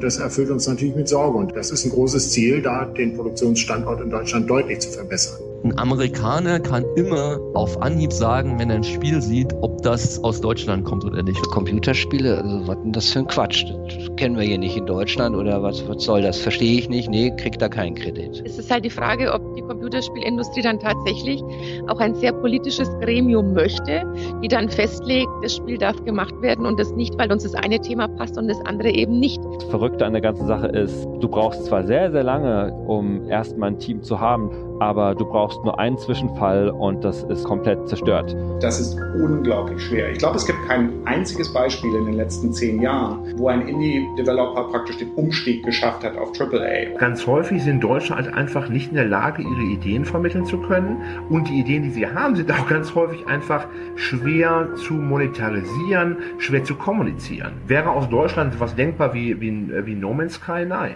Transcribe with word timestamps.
Das 0.00 0.18
erfüllt 0.18 0.50
uns 0.50 0.66
natürlich 0.68 0.94
mit 0.94 1.08
Sorge 1.08 1.38
und 1.38 1.56
das 1.56 1.70
ist 1.70 1.84
ein 1.84 1.90
großes 1.90 2.30
Ziel, 2.30 2.62
da 2.62 2.84
den 2.84 3.14
Produktionsstandort 3.14 4.00
in 4.00 4.10
Deutschland 4.10 4.48
deutlich 4.48 4.80
zu 4.80 4.90
verbessern. 4.90 5.47
Ein 5.64 5.76
Amerikaner 5.76 6.60
kann 6.60 6.84
immer 6.94 7.40
auf 7.54 7.82
Anhieb 7.82 8.12
sagen, 8.12 8.60
wenn 8.60 8.70
er 8.70 8.76
ein 8.76 8.84
Spiel 8.84 9.20
sieht, 9.20 9.52
ob 9.60 9.82
das 9.82 10.22
aus 10.22 10.40
Deutschland 10.40 10.84
kommt 10.84 11.04
oder 11.04 11.20
nicht. 11.20 11.42
Computerspiele, 11.50 12.38
also 12.38 12.68
was 12.68 12.76
denn 12.76 12.92
das 12.92 13.10
für 13.10 13.18
ein 13.18 13.26
Quatsch? 13.26 13.64
Das 13.64 14.16
kennen 14.16 14.36
wir 14.36 14.44
hier 14.44 14.58
nicht 14.58 14.76
in 14.76 14.86
Deutschland 14.86 15.34
oder 15.34 15.60
was, 15.60 15.88
was 15.88 16.04
soll 16.04 16.22
das? 16.22 16.38
Verstehe 16.38 16.78
ich 16.78 16.88
nicht. 16.88 17.10
Nee, 17.10 17.32
kriegt 17.36 17.60
da 17.60 17.68
keinen 17.68 17.96
Kredit. 17.96 18.40
Es 18.46 18.56
ist 18.56 18.70
halt 18.70 18.84
die 18.84 18.90
Frage, 18.90 19.32
ob 19.32 19.56
die 19.56 19.62
Computerspielindustrie 19.62 20.62
dann 20.62 20.78
tatsächlich 20.78 21.42
auch 21.88 21.98
ein 21.98 22.14
sehr 22.14 22.32
politisches 22.32 22.88
Gremium 23.00 23.52
möchte, 23.52 24.04
die 24.40 24.48
dann 24.48 24.68
festlegt, 24.68 25.28
das 25.42 25.56
Spiel 25.56 25.76
darf 25.76 26.04
gemacht 26.04 26.40
werden 26.40 26.66
und 26.66 26.78
das 26.78 26.92
nicht, 26.92 27.18
weil 27.18 27.32
uns 27.32 27.42
das 27.42 27.54
eine 27.54 27.80
Thema 27.80 28.06
passt 28.06 28.38
und 28.38 28.46
das 28.46 28.60
andere 28.64 28.90
eben 28.90 29.18
nicht. 29.18 29.40
Das 29.56 29.64
Verrückte 29.64 30.06
an 30.06 30.12
der 30.12 30.22
ganzen 30.22 30.46
Sache 30.46 30.68
ist, 30.68 31.04
du 31.18 31.28
brauchst 31.28 31.64
zwar 31.64 31.84
sehr, 31.84 32.12
sehr 32.12 32.22
lange, 32.22 32.72
um 32.86 33.28
erstmal 33.28 33.70
ein 33.70 33.80
Team 33.80 34.04
zu 34.04 34.20
haben, 34.20 34.50
aber 34.80 35.14
du 35.14 35.24
brauchst 35.24 35.62
nur 35.64 35.78
einen 35.78 35.98
Zwischenfall 35.98 36.70
und 36.70 37.02
das 37.04 37.22
ist 37.24 37.44
komplett 37.44 37.88
zerstört. 37.88 38.36
Das 38.60 38.80
ist 38.80 38.98
unglaublich 39.20 39.82
schwer. 39.82 40.10
Ich 40.10 40.18
glaube, 40.18 40.36
es 40.36 40.46
gibt 40.46 40.58
kein 40.66 41.06
einziges 41.06 41.52
Beispiel 41.52 41.94
in 41.94 42.06
den 42.06 42.14
letzten 42.14 42.52
zehn 42.52 42.80
Jahren, 42.80 43.34
wo 43.36 43.48
ein 43.48 43.66
Indie-Developer 43.66 44.64
praktisch 44.70 44.98
den 44.98 45.10
Umstieg 45.14 45.64
geschafft 45.64 46.04
hat 46.04 46.16
auf 46.16 46.32
AAA. 46.38 46.96
Ganz 46.98 47.26
häufig 47.26 47.62
sind 47.62 47.82
Deutsche 47.82 48.14
halt 48.14 48.32
einfach 48.32 48.68
nicht 48.68 48.88
in 48.88 48.94
der 48.94 49.06
Lage, 49.06 49.42
ihre 49.42 49.62
Ideen 49.62 50.04
vermitteln 50.04 50.44
zu 50.44 50.58
können 50.58 50.98
und 51.28 51.48
die 51.48 51.60
Ideen, 51.60 51.82
die 51.82 51.90
sie 51.90 52.06
haben, 52.06 52.36
sind 52.36 52.50
auch 52.50 52.68
ganz 52.68 52.94
häufig 52.94 53.26
einfach 53.26 53.66
schwer 53.96 54.68
zu 54.76 54.94
monetarisieren, 54.94 56.18
schwer 56.38 56.64
zu 56.64 56.74
kommunizieren. 56.74 57.52
Wäre 57.66 57.90
aus 57.90 58.08
Deutschland 58.08 58.58
was 58.60 58.74
denkbar 58.74 59.14
wie, 59.14 59.40
wie, 59.40 59.70
wie 59.86 59.94
No 59.94 60.12
Man's 60.12 60.34
Sky? 60.34 60.64
Nein. 60.66 60.94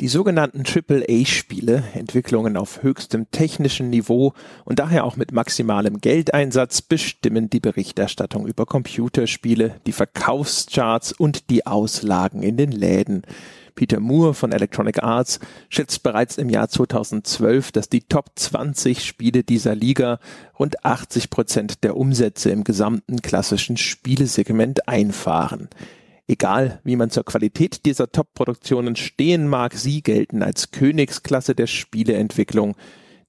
Die 0.00 0.06
sogenannten 0.06 0.62
AAA-Spiele, 0.62 1.82
Entwicklungen 1.94 2.56
auf 2.56 2.84
höchstem 2.84 3.28
technischen 3.32 3.90
Niveau 3.90 4.32
und 4.64 4.78
daher 4.78 5.02
auch 5.02 5.16
mit 5.16 5.32
maximalem 5.32 6.00
Geldeinsatz, 6.00 6.82
bestimmen 6.82 7.50
die 7.50 7.58
Berichterstattung 7.58 8.46
über 8.46 8.64
Computerspiele, 8.64 9.74
die 9.86 9.92
Verkaufscharts 9.92 11.10
und 11.10 11.50
die 11.50 11.66
Auslagen 11.66 12.44
in 12.44 12.56
den 12.56 12.70
Läden. 12.70 13.22
Peter 13.74 13.98
Moore 13.98 14.34
von 14.34 14.52
Electronic 14.52 15.02
Arts 15.02 15.40
schätzt 15.68 16.04
bereits 16.04 16.38
im 16.38 16.48
Jahr 16.48 16.68
2012, 16.68 17.72
dass 17.72 17.88
die 17.88 18.02
Top 18.02 18.26
20 18.36 19.04
Spiele 19.04 19.42
dieser 19.42 19.74
Liga 19.74 20.20
rund 20.60 20.84
80 20.84 21.28
Prozent 21.28 21.82
der 21.82 21.96
Umsätze 21.96 22.50
im 22.50 22.62
gesamten 22.62 23.20
klassischen 23.20 23.76
Spielesegment 23.76 24.86
einfahren. 24.86 25.68
Egal, 26.30 26.80
wie 26.84 26.96
man 26.96 27.08
zur 27.08 27.24
Qualität 27.24 27.86
dieser 27.86 28.12
Top-Produktionen 28.12 28.96
stehen 28.96 29.48
mag, 29.48 29.72
sie 29.72 30.02
gelten 30.02 30.42
als 30.42 30.70
Königsklasse 30.72 31.54
der 31.54 31.66
Spieleentwicklung. 31.66 32.76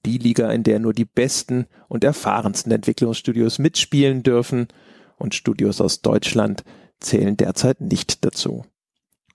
Die 0.04 0.18
Liga, 0.18 0.50
in 0.50 0.64
der 0.64 0.80
nur 0.80 0.92
die 0.92 1.06
besten 1.06 1.66
und 1.88 2.04
erfahrensten 2.04 2.70
Entwicklungsstudios 2.72 3.58
mitspielen 3.58 4.22
dürfen 4.22 4.68
und 5.16 5.34
Studios 5.34 5.80
aus 5.80 6.02
Deutschland 6.02 6.62
zählen 7.00 7.38
derzeit 7.38 7.80
nicht 7.80 8.22
dazu. 8.22 8.66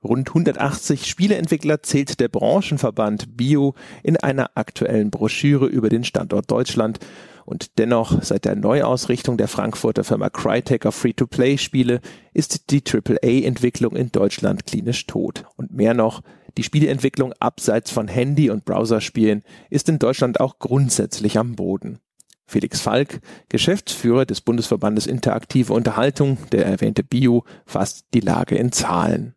Rund 0.03 0.29
180 0.29 1.07
Spieleentwickler 1.07 1.81
zählt 1.81 2.19
der 2.19 2.27
Branchenverband 2.27 3.35
Bio 3.35 3.73
in 4.03 4.17
einer 4.17 4.51
aktuellen 4.53 5.09
Broschüre 5.09 5.65
über 5.65 5.89
den 5.89 6.03
Standort 6.03 6.51
Deutschland 6.51 6.99
und 7.45 7.77
dennoch, 7.77 8.23
seit 8.23 8.45
der 8.45 8.55
Neuausrichtung 8.55 9.37
der 9.37 9.47
Frankfurter 9.47 10.03
Firma 10.03 10.29
Crytek 10.29 10.87
auf 10.87 10.95
Free-to-Play-Spiele 10.95 12.01
ist 12.33 12.71
die 12.71 12.83
AAA-Entwicklung 12.83 13.95
in 13.95 14.11
Deutschland 14.11 14.65
klinisch 14.65 15.05
tot. 15.05 15.45
Und 15.55 15.71
mehr 15.71 15.93
noch, 15.93 16.21
die 16.57 16.63
Spieleentwicklung 16.63 17.33
abseits 17.39 17.91
von 17.91 18.07
Handy- 18.07 18.49
und 18.49 18.65
Browserspielen 18.65 19.43
ist 19.69 19.89
in 19.89 19.99
Deutschland 19.99 20.39
auch 20.39 20.57
grundsätzlich 20.57 21.37
am 21.37 21.55
Boden. 21.55 21.99
Felix 22.47 22.81
Falk, 22.81 23.21
Geschäftsführer 23.49 24.25
des 24.25 24.41
Bundesverbandes 24.41 25.05
Interaktive 25.05 25.73
Unterhaltung, 25.73 26.37
der 26.51 26.65
erwähnte 26.65 27.03
Bio, 27.03 27.43
fasst 27.65 28.05
die 28.13 28.19
Lage 28.19 28.55
in 28.55 28.71
Zahlen. 28.71 29.35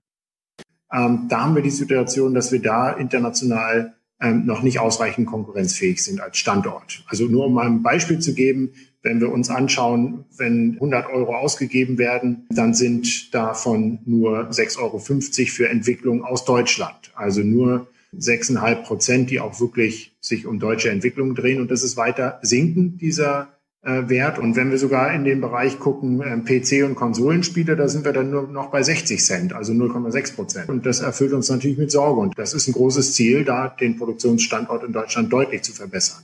Ähm, 0.90 1.26
da 1.28 1.42
haben 1.42 1.54
wir 1.54 1.62
die 1.62 1.70
Situation, 1.70 2.32
dass 2.32 2.52
wir 2.52 2.62
da 2.62 2.92
international 2.92 3.97
ähm, 4.20 4.46
noch 4.46 4.62
nicht 4.62 4.80
ausreichend 4.80 5.26
konkurrenzfähig 5.26 6.02
sind 6.02 6.20
als 6.20 6.38
Standort. 6.38 7.04
Also 7.06 7.26
nur 7.26 7.46
um 7.46 7.54
mal 7.54 7.66
ein 7.66 7.82
Beispiel 7.82 8.18
zu 8.18 8.34
geben, 8.34 8.72
wenn 9.02 9.20
wir 9.20 9.30
uns 9.30 9.48
anschauen, 9.48 10.24
wenn 10.36 10.74
100 10.74 11.08
Euro 11.08 11.36
ausgegeben 11.36 11.98
werden, 11.98 12.46
dann 12.50 12.74
sind 12.74 13.32
davon 13.32 14.00
nur 14.06 14.50
6,50 14.50 14.78
Euro 14.78 14.98
für 14.98 15.68
Entwicklung 15.68 16.24
aus 16.24 16.44
Deutschland. 16.44 17.12
Also 17.14 17.42
nur 17.42 17.88
6,5 18.16 18.82
Prozent, 18.82 19.30
die 19.30 19.40
auch 19.40 19.60
wirklich 19.60 20.16
sich 20.20 20.46
um 20.46 20.58
deutsche 20.58 20.90
Entwicklung 20.90 21.34
drehen. 21.34 21.60
Und 21.60 21.70
das 21.70 21.82
ist 21.82 21.96
weiter 21.96 22.38
sinken, 22.42 22.98
dieser 22.98 23.48
äh, 23.82 24.08
Wert. 24.08 24.38
Und 24.38 24.56
wenn 24.56 24.70
wir 24.70 24.78
sogar 24.78 25.12
in 25.14 25.24
den 25.24 25.40
Bereich 25.40 25.78
gucken, 25.78 26.20
äh, 26.20 26.34
PC- 26.34 26.84
und 26.84 26.94
Konsolenspiele, 26.94 27.76
da 27.76 27.88
sind 27.88 28.04
wir 28.04 28.12
dann 28.12 28.30
nur 28.30 28.48
noch 28.48 28.70
bei 28.70 28.82
60 28.82 29.24
Cent, 29.24 29.52
also 29.52 29.72
0,6 29.72 30.34
Prozent. 30.34 30.68
Und 30.68 30.86
das 30.86 31.00
erfüllt 31.00 31.32
uns 31.32 31.48
natürlich 31.48 31.78
mit 31.78 31.90
Sorge. 31.90 32.20
Und 32.20 32.38
das 32.38 32.54
ist 32.54 32.68
ein 32.68 32.72
großes 32.72 33.14
Ziel, 33.14 33.44
da 33.44 33.68
den 33.68 33.96
Produktionsstandort 33.96 34.84
in 34.84 34.92
Deutschland 34.92 35.32
deutlich 35.32 35.62
zu 35.62 35.72
verbessern. 35.72 36.22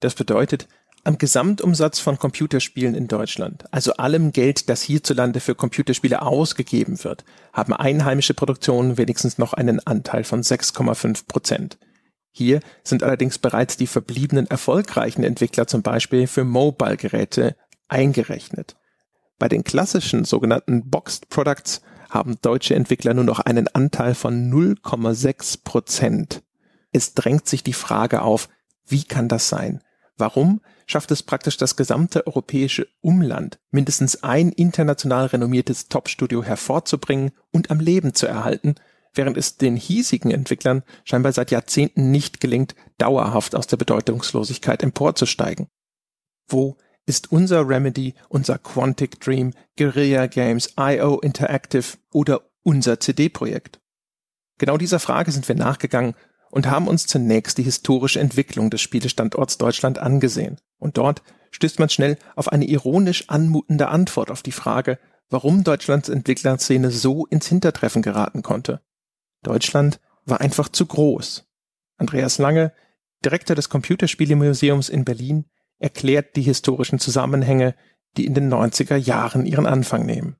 Das 0.00 0.14
bedeutet, 0.14 0.68
am 1.04 1.18
Gesamtumsatz 1.18 1.98
von 1.98 2.18
Computerspielen 2.18 2.94
in 2.94 3.08
Deutschland, 3.08 3.64
also 3.70 3.92
allem 3.94 4.32
Geld, 4.32 4.70
das 4.70 4.80
hierzulande 4.80 5.40
für 5.40 5.54
Computerspiele 5.54 6.22
ausgegeben 6.22 7.02
wird, 7.04 7.24
haben 7.52 7.74
einheimische 7.74 8.32
Produktionen 8.32 8.96
wenigstens 8.96 9.36
noch 9.36 9.52
einen 9.52 9.86
Anteil 9.86 10.24
von 10.24 10.42
6,5 10.42 11.26
Prozent. 11.26 11.78
Hier 12.36 12.58
sind 12.82 13.04
allerdings 13.04 13.38
bereits 13.38 13.76
die 13.76 13.86
verbliebenen 13.86 14.48
erfolgreichen 14.48 15.22
Entwickler 15.22 15.68
zum 15.68 15.82
Beispiel 15.82 16.26
für 16.26 16.42
Mobile-Geräte 16.42 17.54
eingerechnet. 17.86 18.74
Bei 19.38 19.46
den 19.46 19.62
klassischen 19.62 20.24
sogenannten 20.24 20.90
Boxed 20.90 21.28
Products 21.28 21.80
haben 22.10 22.36
deutsche 22.42 22.74
Entwickler 22.74 23.14
nur 23.14 23.22
noch 23.22 23.38
einen 23.38 23.68
Anteil 23.68 24.16
von 24.16 24.52
0,6 24.52 25.62
Prozent. 25.62 26.42
Es 26.90 27.14
drängt 27.14 27.46
sich 27.46 27.62
die 27.62 27.72
Frage 27.72 28.22
auf, 28.22 28.48
wie 28.84 29.04
kann 29.04 29.28
das 29.28 29.48
sein? 29.48 29.80
Warum 30.16 30.60
schafft 30.86 31.12
es 31.12 31.22
praktisch 31.22 31.56
das 31.56 31.76
gesamte 31.76 32.26
europäische 32.26 32.88
Umland, 33.00 33.60
mindestens 33.70 34.24
ein 34.24 34.50
international 34.50 35.26
renommiertes 35.26 35.88
Top-Studio 35.88 36.42
hervorzubringen 36.42 37.30
und 37.52 37.70
am 37.70 37.78
Leben 37.78 38.12
zu 38.12 38.26
erhalten, 38.26 38.74
während 39.14 39.36
es 39.36 39.56
den 39.56 39.76
hiesigen 39.76 40.30
Entwicklern 40.30 40.82
scheinbar 41.04 41.32
seit 41.32 41.50
Jahrzehnten 41.50 42.10
nicht 42.10 42.40
gelingt, 42.40 42.74
dauerhaft 42.98 43.54
aus 43.54 43.66
der 43.66 43.76
Bedeutungslosigkeit 43.76 44.82
emporzusteigen. 44.82 45.68
Wo 46.48 46.76
ist 47.06 47.32
unser 47.32 47.68
Remedy, 47.68 48.14
unser 48.28 48.58
Quantic 48.58 49.20
Dream, 49.20 49.52
Guerilla 49.76 50.26
Games, 50.26 50.74
IO 50.78 51.20
Interactive 51.20 51.98
oder 52.12 52.42
unser 52.62 53.00
CD-Projekt? 53.00 53.80
Genau 54.58 54.76
dieser 54.76 55.00
Frage 55.00 55.32
sind 55.32 55.48
wir 55.48 55.54
nachgegangen 55.54 56.14
und 56.50 56.70
haben 56.70 56.88
uns 56.88 57.06
zunächst 57.06 57.58
die 57.58 57.62
historische 57.64 58.20
Entwicklung 58.20 58.70
des 58.70 58.80
Spielestandorts 58.80 59.58
Deutschland 59.58 59.98
angesehen. 59.98 60.58
Und 60.78 60.96
dort 60.96 61.22
stößt 61.50 61.78
man 61.78 61.88
schnell 61.88 62.16
auf 62.36 62.48
eine 62.48 62.64
ironisch 62.64 63.28
anmutende 63.28 63.88
Antwort 63.88 64.30
auf 64.30 64.42
die 64.42 64.52
Frage, 64.52 64.98
warum 65.30 65.64
Deutschlands 65.64 66.08
Entwicklerszene 66.08 66.90
so 66.90 67.26
ins 67.26 67.48
Hintertreffen 67.48 68.02
geraten 68.02 68.42
konnte. 68.42 68.80
Deutschland 69.44 70.00
war 70.26 70.40
einfach 70.40 70.68
zu 70.68 70.86
groß. 70.86 71.46
Andreas 71.96 72.38
Lange, 72.38 72.72
Direktor 73.24 73.54
des 73.54 73.68
Computerspielemuseums 73.68 74.88
in 74.88 75.04
Berlin, 75.04 75.44
erklärt 75.78 76.36
die 76.36 76.42
historischen 76.42 76.98
Zusammenhänge, 76.98 77.74
die 78.16 78.26
in 78.26 78.34
den 78.34 78.52
90er 78.52 78.96
Jahren 78.96 79.46
ihren 79.46 79.66
Anfang 79.66 80.04
nehmen. 80.06 80.36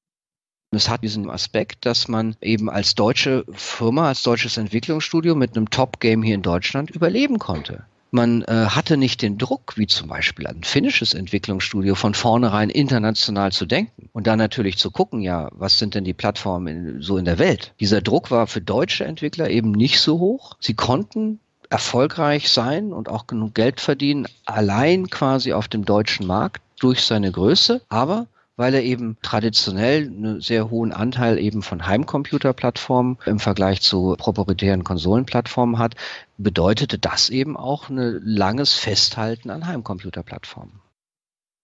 Es 0.70 0.88
hat 0.88 1.04
diesen 1.04 1.30
Aspekt, 1.30 1.86
dass 1.86 2.08
man 2.08 2.36
eben 2.40 2.68
als 2.68 2.94
deutsche 2.94 3.44
Firma, 3.52 4.08
als 4.08 4.22
deutsches 4.22 4.56
Entwicklungsstudio 4.56 5.34
mit 5.34 5.56
einem 5.56 5.70
Top-Game 5.70 6.22
hier 6.22 6.34
in 6.34 6.42
Deutschland 6.42 6.90
überleben 6.90 7.38
konnte. 7.38 7.86
Man 8.14 8.42
äh, 8.42 8.66
hatte 8.68 8.96
nicht 8.96 9.22
den 9.22 9.38
Druck, 9.38 9.72
wie 9.76 9.88
zum 9.88 10.06
Beispiel 10.06 10.46
ein 10.46 10.62
finnisches 10.62 11.14
Entwicklungsstudio, 11.14 11.96
von 11.96 12.14
vornherein 12.14 12.70
international 12.70 13.50
zu 13.50 13.66
denken 13.66 14.08
und 14.12 14.28
dann 14.28 14.38
natürlich 14.38 14.78
zu 14.78 14.92
gucken, 14.92 15.20
ja, 15.20 15.48
was 15.50 15.80
sind 15.80 15.96
denn 15.96 16.04
die 16.04 16.14
Plattformen 16.14 16.66
in, 16.68 17.02
so 17.02 17.16
in 17.16 17.24
der 17.24 17.40
Welt. 17.40 17.74
Dieser 17.80 18.02
Druck 18.02 18.30
war 18.30 18.46
für 18.46 18.60
deutsche 18.60 19.04
Entwickler 19.04 19.50
eben 19.50 19.72
nicht 19.72 19.98
so 19.98 20.20
hoch. 20.20 20.56
Sie 20.60 20.74
konnten 20.74 21.40
erfolgreich 21.70 22.52
sein 22.52 22.92
und 22.92 23.08
auch 23.08 23.26
genug 23.26 23.52
Geld 23.56 23.80
verdienen, 23.80 24.28
allein 24.46 25.10
quasi 25.10 25.52
auf 25.52 25.66
dem 25.66 25.84
deutschen 25.84 26.24
Markt 26.24 26.62
durch 26.78 27.02
seine 27.02 27.32
Größe, 27.32 27.82
aber 27.88 28.28
weil 28.56 28.74
er 28.74 28.82
eben 28.82 29.18
traditionell 29.22 30.06
einen 30.06 30.40
sehr 30.40 30.70
hohen 30.70 30.92
Anteil 30.92 31.38
eben 31.38 31.62
von 31.62 31.86
Heimcomputerplattformen 31.86 33.18
im 33.26 33.40
Vergleich 33.40 33.80
zu 33.80 34.14
proprietären 34.16 34.84
Konsolenplattformen 34.84 35.78
hat, 35.78 35.96
bedeutete 36.38 36.98
das 36.98 37.30
eben 37.30 37.56
auch 37.56 37.88
ein 37.88 38.20
langes 38.22 38.74
Festhalten 38.74 39.50
an 39.50 39.66
Heimcomputerplattformen. 39.66 40.80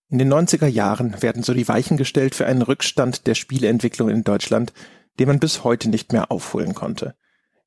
In 0.09 0.19
den 0.19 0.33
90er 0.33 0.67
Jahren 0.67 1.23
werden 1.23 1.45
so 1.45 1.55
die 1.55 1.69
Weichen 1.69 1.97
gestellt 1.97 2.35
für 2.35 2.47
einen 2.47 2.63
Rückstand 2.63 3.29
der 3.29 3.37
Spieleentwicklung 3.37 4.09
in 4.09 4.25
Deutschland, 4.25 4.73
den 5.21 5.29
man 5.29 5.39
bis 5.39 5.63
heute 5.63 5.89
nicht 5.89 6.13
mehr 6.13 6.33
aufholen 6.33 6.75
konnte. 6.75 7.15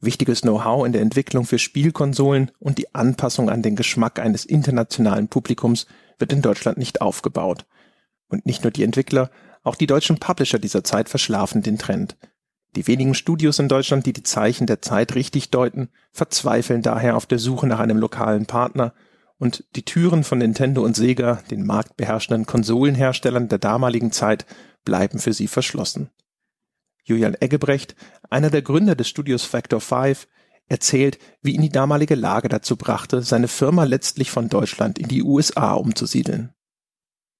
Wichtiges 0.01 0.41
Know-how 0.41 0.85
in 0.85 0.91
der 0.91 1.01
Entwicklung 1.01 1.45
für 1.45 1.57
Spielkonsolen 1.57 2.51
und 2.59 2.77
die 2.77 2.93
Anpassung 2.93 3.49
an 3.49 3.61
den 3.61 3.77
Geschmack 3.77 4.19
eines 4.19 4.43
internationalen 4.43 5.29
Publikums 5.29 5.87
wird 6.19 6.33
in 6.33 6.41
Deutschland 6.41 6.77
nicht 6.77 6.99
aufgebaut. 6.99 7.65
Und 8.33 8.47
nicht 8.47 8.63
nur 8.63 8.71
die 8.71 8.83
Entwickler, 8.83 9.29
auch 9.61 9.75
die 9.75 9.85
deutschen 9.85 10.17
Publisher 10.17 10.57
dieser 10.57 10.83
Zeit 10.83 11.07
verschlafen 11.07 11.61
den 11.61 11.77
Trend. 11.77 12.17
Die 12.75 12.87
wenigen 12.87 13.13
Studios 13.13 13.59
in 13.59 13.67
Deutschland, 13.67 14.07
die 14.07 14.13
die 14.13 14.23
Zeichen 14.23 14.65
der 14.65 14.81
Zeit 14.81 15.13
richtig 15.13 15.51
deuten, 15.51 15.89
verzweifeln 16.11 16.81
daher 16.81 17.15
auf 17.15 17.27
der 17.27 17.37
Suche 17.37 17.67
nach 17.67 17.79
einem 17.79 17.99
lokalen 17.99 18.47
Partner 18.47 18.95
und 19.37 19.65
die 19.75 19.85
Türen 19.85 20.23
von 20.23 20.39
Nintendo 20.39 20.83
und 20.83 20.95
Sega, 20.95 21.43
den 21.51 21.63
marktbeherrschenden 21.63 22.47
Konsolenherstellern 22.47 23.49
der 23.49 23.59
damaligen 23.59 24.11
Zeit, 24.11 24.47
bleiben 24.83 25.19
für 25.19 25.33
sie 25.33 25.47
verschlossen. 25.47 26.09
Julian 27.03 27.35
Eggebrecht, 27.39 27.95
einer 28.31 28.49
der 28.49 28.63
Gründer 28.63 28.95
des 28.95 29.09
Studios 29.09 29.43
Factor 29.43 29.79
5, 29.79 30.27
erzählt, 30.65 31.19
wie 31.43 31.51
ihn 31.51 31.61
die 31.61 31.69
damalige 31.69 32.15
Lage 32.15 32.49
dazu 32.49 32.77
brachte, 32.77 33.21
seine 33.21 33.47
Firma 33.47 33.83
letztlich 33.83 34.31
von 34.31 34.49
Deutschland 34.49 34.97
in 34.97 35.07
die 35.07 35.21
USA 35.21 35.73
umzusiedeln 35.73 36.55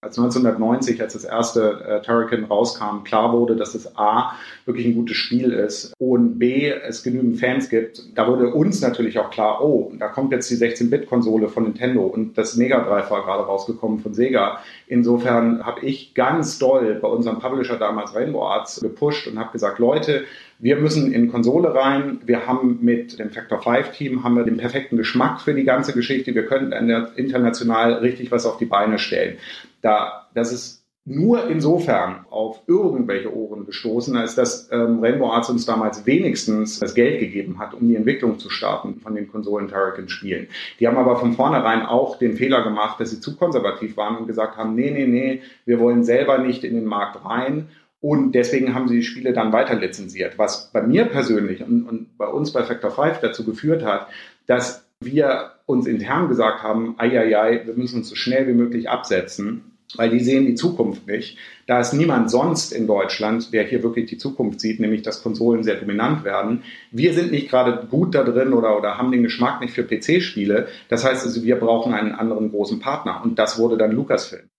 als 0.04 0.18
1990, 0.18 1.02
als 1.02 1.14
das 1.14 1.24
erste 1.24 1.84
äh, 1.88 2.02
Turrican 2.02 2.44
rauskam, 2.44 3.04
klar 3.04 3.32
wurde, 3.34 3.56
dass 3.56 3.74
es 3.74 3.98
A, 3.98 4.34
wirklich 4.66 4.86
ein 4.86 4.96
gutes 4.96 5.18
Spiel 5.18 5.52
ist 5.52 5.94
und 5.98 6.40
B, 6.40 6.70
es 6.70 7.04
genügend 7.04 7.40
Fans 7.40 7.70
gibt, 7.70 8.02
da 8.16 8.28
wurde 8.28 8.54
uns 8.54 8.82
natürlich 8.82 9.18
auch 9.20 9.30
klar, 9.30 9.64
oh, 9.64 9.92
da 9.98 10.08
kommt 10.08 10.32
jetzt 10.32 10.50
die 10.50 10.56
16-Bit-Konsole 10.56 11.50
von 11.50 11.64
Nintendo 11.64 12.04
und 12.04 12.38
das 12.38 12.56
Mega 12.56 12.84
Drive 12.84 13.10
war 13.10 13.24
gerade 13.24 13.44
rausgekommen 13.44 14.00
von 14.00 14.14
Sega. 14.14 14.60
Insofern 14.88 15.66
habe 15.66 15.86
ich 15.86 16.14
ganz 16.14 16.60
doll 16.60 17.00
bei 17.02 17.08
unserem 17.08 17.40
Publisher 17.40 17.78
damals 17.78 18.14
Rainbow 18.16 18.44
Arts 18.44 18.82
gepusht 18.82 19.28
und 19.28 19.40
habe 19.40 19.52
gesagt, 19.52 19.80
Leute, 19.80 20.26
wir 20.60 20.78
müssen 20.78 21.12
in 21.12 21.30
Konsole 21.30 21.74
rein. 21.76 22.22
Wir 22.26 22.48
haben 22.48 22.80
mit 22.82 23.20
dem 23.20 23.32
Factor 23.32 23.62
5 23.62 23.92
Team 23.92 24.24
haben 24.24 24.36
wir 24.36 24.44
den 24.44 24.58
perfekten 24.58 24.96
Geschmack 24.96 25.42
für 25.42 25.54
die 25.54 25.66
ganze 25.66 25.94
Geschichte. 25.94 26.34
Wir 26.36 26.46
können 26.46 26.72
international 27.18 27.96
richtig 27.96 28.32
was 28.32 28.46
auf 28.46 28.58
die 28.58 28.66
Beine 28.66 28.98
stellen. 28.98 29.38
Da, 29.84 30.30
das 30.34 30.52
ist 30.52 30.84
nur 31.06 31.50
insofern 31.50 32.26
auf 32.30 32.62
irgendwelche 32.66 33.36
Ohren 33.36 33.66
gestoßen, 33.66 34.16
als 34.16 34.36
dass 34.36 34.72
ähm, 34.72 35.00
Rainbow 35.02 35.30
Arts 35.30 35.50
uns 35.50 35.66
damals 35.66 36.06
wenigstens 36.06 36.80
das 36.80 36.96
Geld 36.96 37.20
gegeben 37.20 37.60
hat, 37.60 37.74
um 37.74 37.90
die 37.90 37.98
Entwicklung 37.98 38.40
zu 38.40 38.50
starten 38.50 39.02
von 39.02 39.14
den 39.14 39.28
Konsolen 39.28 39.68
Turrican 39.68 40.08
Spielen. 40.08 40.48
Die 40.80 40.88
haben 40.88 40.98
aber 40.98 41.18
von 41.18 41.34
vornherein 41.34 41.82
auch 41.86 42.18
den 42.18 42.38
Fehler 42.38 42.64
gemacht, 42.64 43.02
dass 43.02 43.12
sie 43.12 43.20
zu 43.20 43.36
konservativ 43.36 43.98
waren 43.98 44.16
und 44.16 44.28
gesagt 44.28 44.56
haben, 44.56 44.76
nee, 44.76 44.92
nee, 44.92 45.06
nee, 45.06 45.42
wir 45.66 45.80
wollen 45.80 46.06
selber 46.06 46.38
nicht 46.38 46.64
in 46.64 46.74
den 46.74 46.86
Markt 46.86 47.26
rein. 47.26 47.68
Und 48.00 48.34
deswegen 48.34 48.74
haben 48.74 48.88
sie 48.88 48.98
die 48.98 49.04
Spiele 49.04 49.34
dann 49.34 49.54
weiter 49.54 49.76
lizenziert, 49.76 50.38
was 50.38 50.72
bei 50.72 50.82
mir 50.82 51.06
persönlich 51.06 51.62
und, 51.64 51.84
und 51.84 52.18
bei 52.18 52.28
uns 52.28 52.52
bei 52.52 52.64
Factor 52.64 52.92
5 52.92 53.20
dazu 53.20 53.46
geführt 53.46 53.84
hat, 53.84 54.08
dass 54.46 54.86
wir 55.02 55.52
uns 55.66 55.86
intern 55.86 56.30
gesagt 56.30 56.64
haben, 56.64 56.96
ai, 56.98 57.18
ai, 57.18 57.38
ai, 57.38 57.62
wir 57.66 57.74
müssen 57.76 57.98
uns 57.98 58.10
so 58.10 58.16
schnell 58.16 58.48
wie 58.48 58.54
möglich 58.54 58.90
absetzen, 58.90 59.73
weil 59.96 60.10
die 60.10 60.20
sehen 60.20 60.46
die 60.46 60.56
Zukunft 60.56 61.08
nicht. 61.08 61.38
Da 61.68 61.80
ist 61.80 61.94
niemand 61.94 62.30
sonst 62.30 62.72
in 62.72 62.88
Deutschland, 62.88 63.54
der 63.54 63.64
hier 63.64 63.84
wirklich 63.84 64.10
die 64.10 64.18
Zukunft 64.18 64.60
sieht, 64.60 64.80
nämlich 64.80 65.02
dass 65.02 65.24
Konsolen 65.24 65.64
sehr 65.64 65.76
dominant 65.76 66.24
werden. 66.24 66.64
Wir 66.92 67.14
sind 67.14 67.32
nicht 67.32 67.50
gerade 67.50 67.88
gut 67.88 68.16
da 68.16 68.24
drin 68.24 68.54
oder, 68.54 68.78
oder 68.78 68.98
haben 68.98 69.12
den 69.12 69.24
Geschmack 69.24 69.62
nicht 69.62 69.74
für 69.74 69.84
PC-Spiele. 69.84 70.68
Das 70.90 71.04
heißt 71.04 71.26
also, 71.26 71.44
wir 71.44 71.58
brauchen 71.58 71.94
einen 71.94 72.14
anderen 72.14 72.52
großen 72.52 72.80
Partner. 72.80 73.22
Und 73.24 73.40
das 73.40 73.58
wurde 73.58 73.78
dann 73.78 73.92
Lucasfilm. 73.92 74.50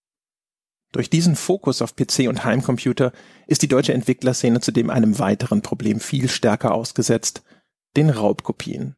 Durch 0.92 1.10
diesen 1.10 1.34
Fokus 1.34 1.82
auf 1.82 1.96
PC 1.96 2.28
und 2.28 2.44
Heimcomputer 2.44 3.12
ist 3.48 3.62
die 3.62 3.68
deutsche 3.68 3.92
Entwicklerszene 3.92 4.60
zudem 4.60 4.90
einem 4.90 5.18
weiteren 5.18 5.60
Problem 5.60 5.98
viel 5.98 6.28
stärker 6.28 6.72
ausgesetzt, 6.72 7.42
den 7.96 8.10
Raubkopien. 8.10 8.94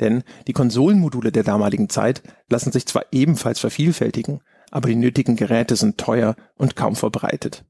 Denn 0.00 0.24
die 0.46 0.52
Konsolenmodule 0.52 1.30
der 1.30 1.44
damaligen 1.44 1.88
Zeit 1.88 2.22
lassen 2.48 2.72
sich 2.72 2.86
zwar 2.86 3.04
ebenfalls 3.12 3.60
vervielfältigen, 3.60 4.40
aber 4.70 4.88
die 4.88 4.96
nötigen 4.96 5.36
Geräte 5.36 5.76
sind 5.76 5.98
teuer 5.98 6.36
und 6.56 6.76
kaum 6.76 6.96
verbreitet. 6.96 7.64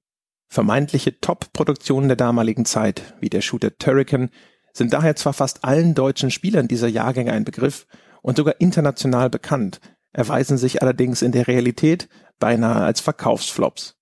Vermeintliche 0.48 1.20
Top-Produktionen 1.20 2.08
der 2.08 2.16
damaligen 2.16 2.64
Zeit, 2.64 3.14
wie 3.20 3.30
der 3.30 3.40
Shooter 3.40 3.76
Turrican, 3.78 4.30
sind 4.72 4.92
daher 4.92 5.16
zwar 5.16 5.32
fast 5.32 5.64
allen 5.64 5.94
deutschen 5.94 6.30
Spielern 6.30 6.68
dieser 6.68 6.88
Jahrgänge 6.88 7.32
ein 7.32 7.44
Begriff 7.44 7.86
und 8.22 8.36
sogar 8.36 8.60
international 8.60 9.30
bekannt, 9.30 9.80
erweisen 10.12 10.58
sich 10.58 10.82
allerdings 10.82 11.22
in 11.22 11.32
der 11.32 11.46
Realität 11.46 12.08
beinahe 12.38 12.84
als 12.84 13.00
Verkaufsflops. 13.00 13.99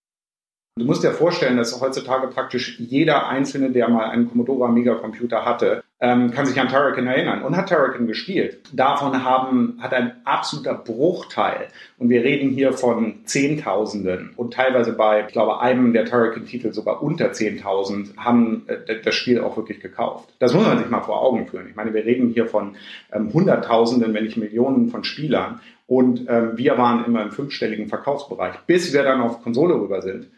Du 0.78 0.84
musst 0.84 1.02
dir 1.02 1.10
vorstellen, 1.10 1.56
dass 1.56 1.80
heutzutage 1.80 2.28
praktisch 2.28 2.78
jeder 2.78 3.28
Einzelne, 3.28 3.70
der 3.70 3.88
mal 3.88 4.10
einen 4.10 4.28
Commodore 4.28 4.66
Amiga 4.66 4.94
Computer 4.94 5.44
hatte, 5.44 5.82
ähm, 6.00 6.30
kann 6.30 6.46
sich 6.46 6.60
an 6.60 6.68
Turrican 6.68 7.08
erinnern 7.08 7.42
und 7.42 7.56
hat 7.56 7.68
Turrican 7.68 8.06
gespielt. 8.06 8.60
Davon 8.72 9.24
haben, 9.24 9.78
hat 9.80 9.92
ein 9.92 10.12
absoluter 10.24 10.74
Bruchteil, 10.74 11.68
und 11.98 12.08
wir 12.08 12.22
reden 12.22 12.50
hier 12.50 12.72
von 12.72 13.24
Zehntausenden 13.24 14.30
und 14.36 14.54
teilweise 14.54 14.92
bei, 14.92 15.24
ich 15.26 15.32
glaube, 15.32 15.60
einem 15.60 15.92
der 15.92 16.04
Turrican-Titel 16.04 16.72
sogar 16.72 17.02
unter 17.02 17.32
10.000, 17.32 18.16
haben 18.16 18.62
äh, 18.68 19.02
das 19.02 19.16
Spiel 19.16 19.40
auch 19.40 19.56
wirklich 19.56 19.80
gekauft. 19.80 20.32
Das 20.38 20.54
muss 20.54 20.64
man 20.64 20.78
sich 20.78 20.88
mal 20.88 21.02
vor 21.02 21.20
Augen 21.20 21.48
führen. 21.48 21.66
Ich 21.68 21.74
meine, 21.74 21.92
wir 21.92 22.04
reden 22.04 22.28
hier 22.28 22.46
von 22.46 22.76
ähm, 23.12 23.32
Hunderttausenden, 23.32 24.14
wenn 24.14 24.24
nicht 24.24 24.36
Millionen 24.36 24.90
von 24.90 25.02
Spielern. 25.02 25.60
Und 25.88 26.26
ähm, 26.28 26.52
wir 26.56 26.78
waren 26.78 27.04
immer 27.06 27.22
im 27.22 27.32
fünfstelligen 27.32 27.88
Verkaufsbereich, 27.88 28.54
bis 28.66 28.92
wir 28.92 29.02
dann 29.02 29.20
auf 29.20 29.42
Konsole 29.42 29.74
rüber 29.74 30.02
sind. 30.02 30.28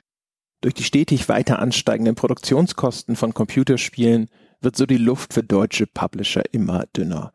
Durch 0.60 0.74
die 0.74 0.84
stetig 0.84 1.28
weiter 1.28 1.58
ansteigenden 1.58 2.14
Produktionskosten 2.14 3.16
von 3.16 3.32
Computerspielen 3.32 4.28
wird 4.60 4.76
so 4.76 4.84
die 4.84 4.98
Luft 4.98 5.32
für 5.32 5.42
deutsche 5.42 5.86
Publisher 5.86 6.42
immer 6.52 6.84
dünner. 6.94 7.32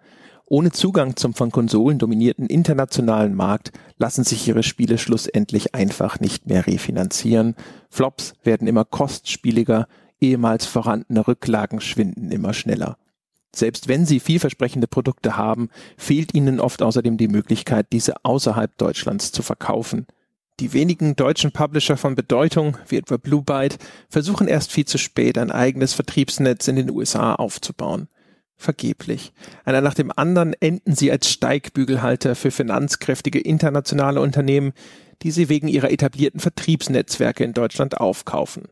Ohne 0.48 0.72
Zugang 0.72 1.16
zum 1.16 1.34
von 1.34 1.52
Konsolen 1.52 1.98
dominierten 1.98 2.46
internationalen 2.46 3.34
Markt 3.34 3.72
lassen 3.98 4.24
sich 4.24 4.48
ihre 4.48 4.62
Spiele 4.62 5.00
schlussendlich 5.00 5.74
einfach 5.74 6.20
nicht 6.20 6.46
mehr 6.46 6.68
refinanzieren. 6.68 7.56
Flops 7.90 8.34
werden 8.44 8.68
immer 8.68 8.86
kostspieliger, 8.86 9.88
ehemals 10.22 10.68
vorhandene 10.68 11.28
Rücklagen 11.28 11.82
schwinden 11.82 12.32
immer 12.32 12.54
schneller. 12.54 12.98
Selbst 13.56 13.88
wenn 13.88 14.06
sie 14.06 14.20
vielversprechende 14.20 14.86
Produkte 14.86 15.36
haben, 15.36 15.70
fehlt 15.98 16.36
ihnen 16.36 16.60
oft 16.60 16.84
außerdem 16.84 17.18
die 17.18 17.30
Möglichkeit, 17.30 17.88
diese 17.92 18.24
außerhalb 18.24 18.78
Deutschlands 18.78 19.32
zu 19.32 19.42
verkaufen. 19.42 20.06
Die 20.62 20.72
wenigen 20.72 21.18
deutschen 21.18 21.52
Publisher 21.52 21.98
von 21.98 22.16
Bedeutung, 22.16 22.78
wie 22.88 22.96
etwa 22.96 23.18
Blue 23.18 23.42
Byte, 23.42 23.78
versuchen 24.10 24.48
erst 24.48 24.72
viel 24.72 24.86
zu 24.86 24.98
spät 24.98 25.38
ein 25.38 25.52
eigenes 25.52 25.94
Vertriebsnetz 25.94 26.70
in 26.70 26.78
den 26.78 26.90
USA 26.90 27.36
aufzubauen. 27.36 28.08
Vergeblich. 28.56 29.34
Einer 29.66 29.82
nach 29.82 29.94
dem 29.94 30.14
anderen 30.16 30.54
enden 30.54 30.96
sie 30.96 31.12
als 31.12 31.30
Steigbügelhalter 31.30 32.36
für 32.36 32.52
finanzkräftige 32.52 33.40
internationale 33.40 34.22
Unternehmen, 34.22 34.72
die 35.24 35.32
sie 35.32 35.50
wegen 35.50 35.68
ihrer 35.68 35.92
etablierten 35.92 36.40
Vertriebsnetzwerke 36.40 37.44
in 37.44 37.52
Deutschland 37.52 37.98
aufkaufen. 37.98 38.70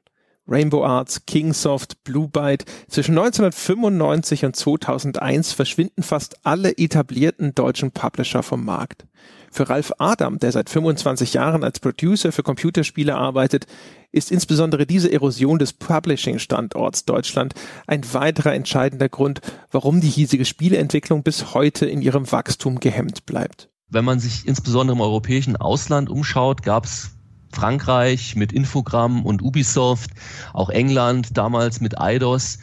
Rainbow 0.48 0.86
Arts, 0.86 1.26
Kingsoft, 1.26 2.04
Blue 2.06 2.28
Byte. 2.30 2.66
Zwischen 2.88 3.18
1995 3.18 4.46
und 4.46 4.56
2001 4.56 5.54
verschwinden 5.54 6.04
fast 6.04 6.46
alle 6.46 6.78
etablierten 6.78 7.56
deutschen 7.56 7.92
Publisher 7.92 8.44
vom 8.44 8.64
Markt. 8.64 9.06
Für 9.54 9.70
Ralf 9.70 9.94
Adam, 10.00 10.40
der 10.40 10.52
seit 10.52 10.68
25 10.72 11.34
Jahren 11.34 11.64
als 11.64 11.80
Producer 11.80 12.32
für 12.32 12.42
Computerspiele 12.42 13.14
arbeitet, 13.14 13.68
ist 14.12 14.32
insbesondere 14.32 14.88
diese 14.88 15.12
Erosion 15.12 15.60
des 15.60 15.74
Publishing-Standorts 15.74 17.06
Deutschland 17.06 17.54
ein 17.86 18.02
weiterer 18.14 18.56
entscheidender 18.56 19.10
Grund, 19.10 19.42
warum 19.70 20.02
die 20.02 20.10
hiesige 20.10 20.46
Spieleentwicklung 20.46 21.22
bis 21.22 21.54
heute 21.54 21.86
in 21.86 22.02
ihrem 22.02 22.32
Wachstum 22.32 22.80
gehemmt 22.80 23.28
bleibt. 23.28 23.70
Wenn 23.90 24.06
man 24.06 24.20
sich 24.20 24.48
insbesondere 24.48 24.96
im 24.96 25.02
europäischen 25.02 25.56
Ausland 25.56 26.10
umschaut, 26.10 26.64
gab 26.64 26.86
es 26.86 27.12
Frankreich 27.52 28.36
mit 28.36 28.52
Infogramm 28.54 29.24
und 29.24 29.44
Ubisoft, 29.44 30.10
auch 30.54 30.72
England 30.72 31.38
damals 31.38 31.80
mit 31.80 32.02
Eidos 32.02 32.58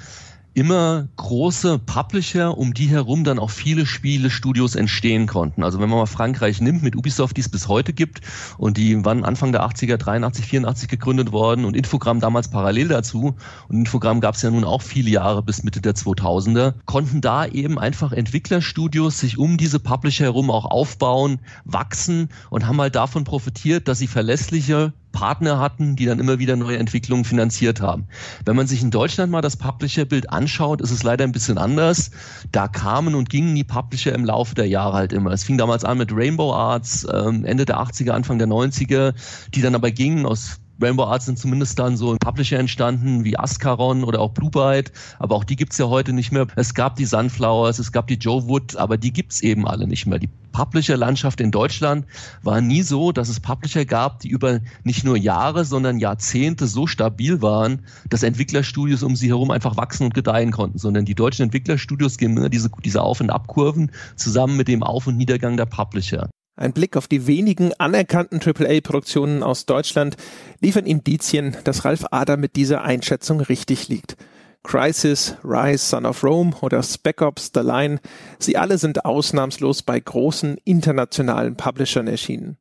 immer 0.54 1.08
große 1.16 1.78
Publisher, 1.78 2.56
um 2.58 2.74
die 2.74 2.88
herum 2.88 3.24
dann 3.24 3.38
auch 3.38 3.50
viele 3.50 3.86
Spielestudios 3.86 4.74
entstehen 4.74 5.26
konnten. 5.26 5.62
Also 5.62 5.80
wenn 5.80 5.88
man 5.88 5.98
mal 5.98 6.06
Frankreich 6.06 6.60
nimmt, 6.60 6.82
mit 6.82 6.96
Ubisoft, 6.96 7.36
die 7.36 7.40
es 7.40 7.48
bis 7.48 7.68
heute 7.68 7.92
gibt, 7.92 8.20
und 8.58 8.76
die 8.76 9.04
waren 9.04 9.24
Anfang 9.24 9.52
der 9.52 9.64
80er, 9.64 9.96
83, 9.96 10.44
84 10.44 10.88
gegründet 10.88 11.32
worden 11.32 11.64
und 11.64 11.76
Infogramm 11.76 12.20
damals 12.20 12.48
parallel 12.48 12.88
dazu, 12.88 13.36
und 13.68 13.76
Infogramm 13.76 14.20
gab 14.20 14.34
es 14.34 14.42
ja 14.42 14.50
nun 14.50 14.64
auch 14.64 14.82
viele 14.82 15.10
Jahre 15.10 15.42
bis 15.42 15.62
Mitte 15.62 15.80
der 15.80 15.94
2000er, 15.94 16.74
konnten 16.84 17.20
da 17.20 17.46
eben 17.46 17.78
einfach 17.78 18.12
Entwicklerstudios 18.12 19.20
sich 19.20 19.38
um 19.38 19.56
diese 19.56 19.78
Publisher 19.78 20.24
herum 20.24 20.50
auch 20.50 20.64
aufbauen, 20.64 21.38
wachsen 21.64 22.28
und 22.50 22.66
haben 22.66 22.80
halt 22.80 22.96
davon 22.96 23.24
profitiert, 23.24 23.88
dass 23.88 23.98
sie 23.98 24.08
verlässliche 24.08 24.92
Partner 25.12 25.58
hatten, 25.58 25.96
die 25.96 26.06
dann 26.06 26.18
immer 26.18 26.38
wieder 26.38 26.56
neue 26.56 26.78
Entwicklungen 26.78 27.24
finanziert 27.24 27.80
haben. 27.80 28.06
Wenn 28.44 28.56
man 28.56 28.66
sich 28.66 28.82
in 28.82 28.90
Deutschland 28.90 29.30
mal 29.30 29.40
das 29.40 29.56
Publisher-Bild 29.56 30.30
anschaut, 30.30 30.80
ist 30.80 30.90
es 30.90 31.02
leider 31.02 31.24
ein 31.24 31.32
bisschen 31.32 31.58
anders. 31.58 32.10
Da 32.52 32.68
kamen 32.68 33.14
und 33.14 33.30
gingen 33.30 33.54
die 33.54 33.64
Publisher 33.64 34.14
im 34.14 34.24
Laufe 34.24 34.54
der 34.54 34.68
Jahre 34.68 34.94
halt 34.94 35.12
immer. 35.12 35.32
Es 35.32 35.44
fing 35.44 35.58
damals 35.58 35.84
an 35.84 35.98
mit 35.98 36.12
Rainbow 36.12 36.52
Arts, 36.52 37.06
ähm, 37.12 37.44
Ende 37.44 37.64
der 37.64 37.78
80er, 37.78 38.10
Anfang 38.12 38.38
der 38.38 38.48
90er, 38.48 39.14
die 39.54 39.62
dann 39.62 39.74
aber 39.74 39.90
gingen 39.90 40.26
aus 40.26 40.60
Rainbow 40.82 41.04
Arts 41.04 41.26
sind 41.26 41.38
zumindest 41.38 41.78
dann 41.78 41.96
so 41.96 42.16
Publisher 42.18 42.58
entstanden 42.58 43.24
wie 43.24 43.38
Ascaron 43.38 44.04
oder 44.04 44.20
auch 44.20 44.30
Blue 44.30 44.50
Byte, 44.50 44.92
aber 45.18 45.34
auch 45.34 45.44
die 45.44 45.56
gibt's 45.56 45.78
ja 45.78 45.88
heute 45.88 46.12
nicht 46.12 46.32
mehr. 46.32 46.46
Es 46.56 46.74
gab 46.74 46.96
die 46.96 47.04
Sunflowers, 47.04 47.78
es 47.78 47.92
gab 47.92 48.06
die 48.06 48.14
Joe 48.14 48.48
Wood, 48.48 48.76
aber 48.76 48.96
die 48.96 49.12
gibt's 49.12 49.42
eben 49.42 49.66
alle 49.66 49.86
nicht 49.86 50.06
mehr. 50.06 50.18
Die 50.18 50.30
Publisher-Landschaft 50.52 51.40
in 51.40 51.50
Deutschland 51.50 52.06
war 52.42 52.60
nie 52.60 52.82
so, 52.82 53.12
dass 53.12 53.28
es 53.28 53.40
Publisher 53.40 53.84
gab, 53.84 54.20
die 54.20 54.28
über 54.28 54.60
nicht 54.82 55.04
nur 55.04 55.16
Jahre, 55.16 55.64
sondern 55.64 55.98
Jahrzehnte 55.98 56.66
so 56.66 56.86
stabil 56.86 57.42
waren, 57.42 57.80
dass 58.08 58.22
Entwicklerstudios 58.22 59.02
um 59.02 59.16
sie 59.16 59.28
herum 59.28 59.50
einfach 59.50 59.76
wachsen 59.76 60.04
und 60.04 60.14
gedeihen 60.14 60.50
konnten, 60.50 60.78
sondern 60.78 61.04
die 61.04 61.14
deutschen 61.14 61.44
Entwicklerstudios 61.44 62.16
gehen 62.16 62.36
immer 62.36 62.48
diese, 62.48 62.70
diese 62.84 63.02
Auf- 63.02 63.20
und 63.20 63.30
Abkurven 63.30 63.90
zusammen 64.16 64.56
mit 64.56 64.68
dem 64.68 64.82
Auf- 64.82 65.06
und 65.06 65.16
Niedergang 65.16 65.56
der 65.56 65.66
Publisher. 65.66 66.28
Ein 66.60 66.74
Blick 66.74 66.98
auf 66.98 67.08
die 67.08 67.26
wenigen 67.26 67.72
anerkannten 67.78 68.38
AAA-Produktionen 68.38 69.42
aus 69.42 69.64
Deutschland 69.64 70.18
liefern 70.60 70.84
Indizien, 70.84 71.56
dass 71.64 71.86
Ralf 71.86 72.04
Ader 72.10 72.36
mit 72.36 72.54
dieser 72.54 72.82
Einschätzung 72.82 73.40
richtig 73.40 73.88
liegt. 73.88 74.18
Crisis, 74.62 75.36
Rise, 75.42 75.78
Son 75.78 76.04
of 76.04 76.22
Rome 76.22 76.52
oder 76.60 76.82
Spec 76.82 77.22
Ops, 77.22 77.50
The 77.54 77.60
Line, 77.60 77.98
sie 78.38 78.58
alle 78.58 78.76
sind 78.76 79.06
ausnahmslos 79.06 79.82
bei 79.82 79.98
großen 79.98 80.58
internationalen 80.64 81.56
Publishern 81.56 82.06
erschienen. 82.06 82.58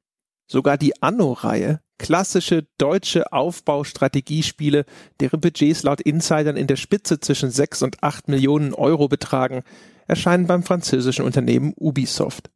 Sogar 0.47 0.77
die 0.77 1.01
Anno-Reihe, 1.01 1.81
klassische 1.97 2.67
deutsche 2.77 3.33
Aufbaustrategiespiele, 3.33 4.85
deren 5.19 5.41
Budgets 5.41 5.83
laut 5.83 5.99
Insidern 5.99 6.55
in 6.55 6.67
der 6.67 6.77
Spitze 6.77 7.19
zwischen 7.19 7.51
6 7.51 7.81
und 7.81 8.01
8 8.01 8.29
Millionen 8.29 8.73
Euro 8.73 9.09
betragen, 9.09 9.63
erscheinen 10.07 10.47
beim 10.47 10.63
französischen 10.63 11.25
Unternehmen 11.25 11.73
Ubisoft. 11.75 12.49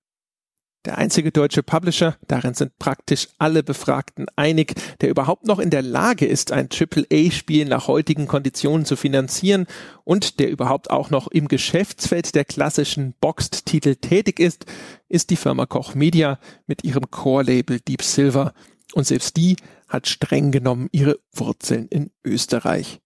Der 0.85 0.97
einzige 0.97 1.31
deutsche 1.31 1.63
Publisher, 1.63 2.17
darin 2.27 2.55
sind 2.55 2.77
praktisch 2.77 3.29
alle 3.37 3.63
Befragten 3.63 4.25
einig, 4.35 4.73
der 4.99 5.09
überhaupt 5.09 5.47
noch 5.47 5.59
in 5.59 5.69
der 5.69 5.81
Lage 5.81 6.25
ist, 6.25 6.51
ein 6.51 6.67
AAA-Spiel 6.67 7.65
nach 7.65 7.87
heutigen 7.87 8.27
Konditionen 8.27 8.85
zu 8.85 8.97
finanzieren 8.97 9.65
und 10.03 10.41
der 10.41 10.49
überhaupt 10.49 10.91
auch 10.91 11.09
noch 11.09 11.27
im 11.27 11.47
Geschäftsfeld 11.47 12.35
der 12.35 12.43
klassischen 12.43 13.13
Boxed-Titel 13.21 13.95
tätig 13.95 14.41
ist, 14.41 14.65
ist 15.07 15.29
die 15.29 15.37
Firma 15.37 15.65
Koch 15.65 15.95
Media 15.95 16.37
mit 16.67 16.83
ihrem 16.83 17.09
Core-Label 17.09 17.79
Deep 17.79 18.01
Silver. 18.01 18.53
Und 18.93 19.07
selbst 19.07 19.37
die 19.37 19.55
hat 19.87 20.07
streng 20.07 20.51
genommen 20.51 20.89
ihre 20.91 21.17
Wurzeln 21.31 21.87
in 21.87 22.11
Österreich. 22.25 22.99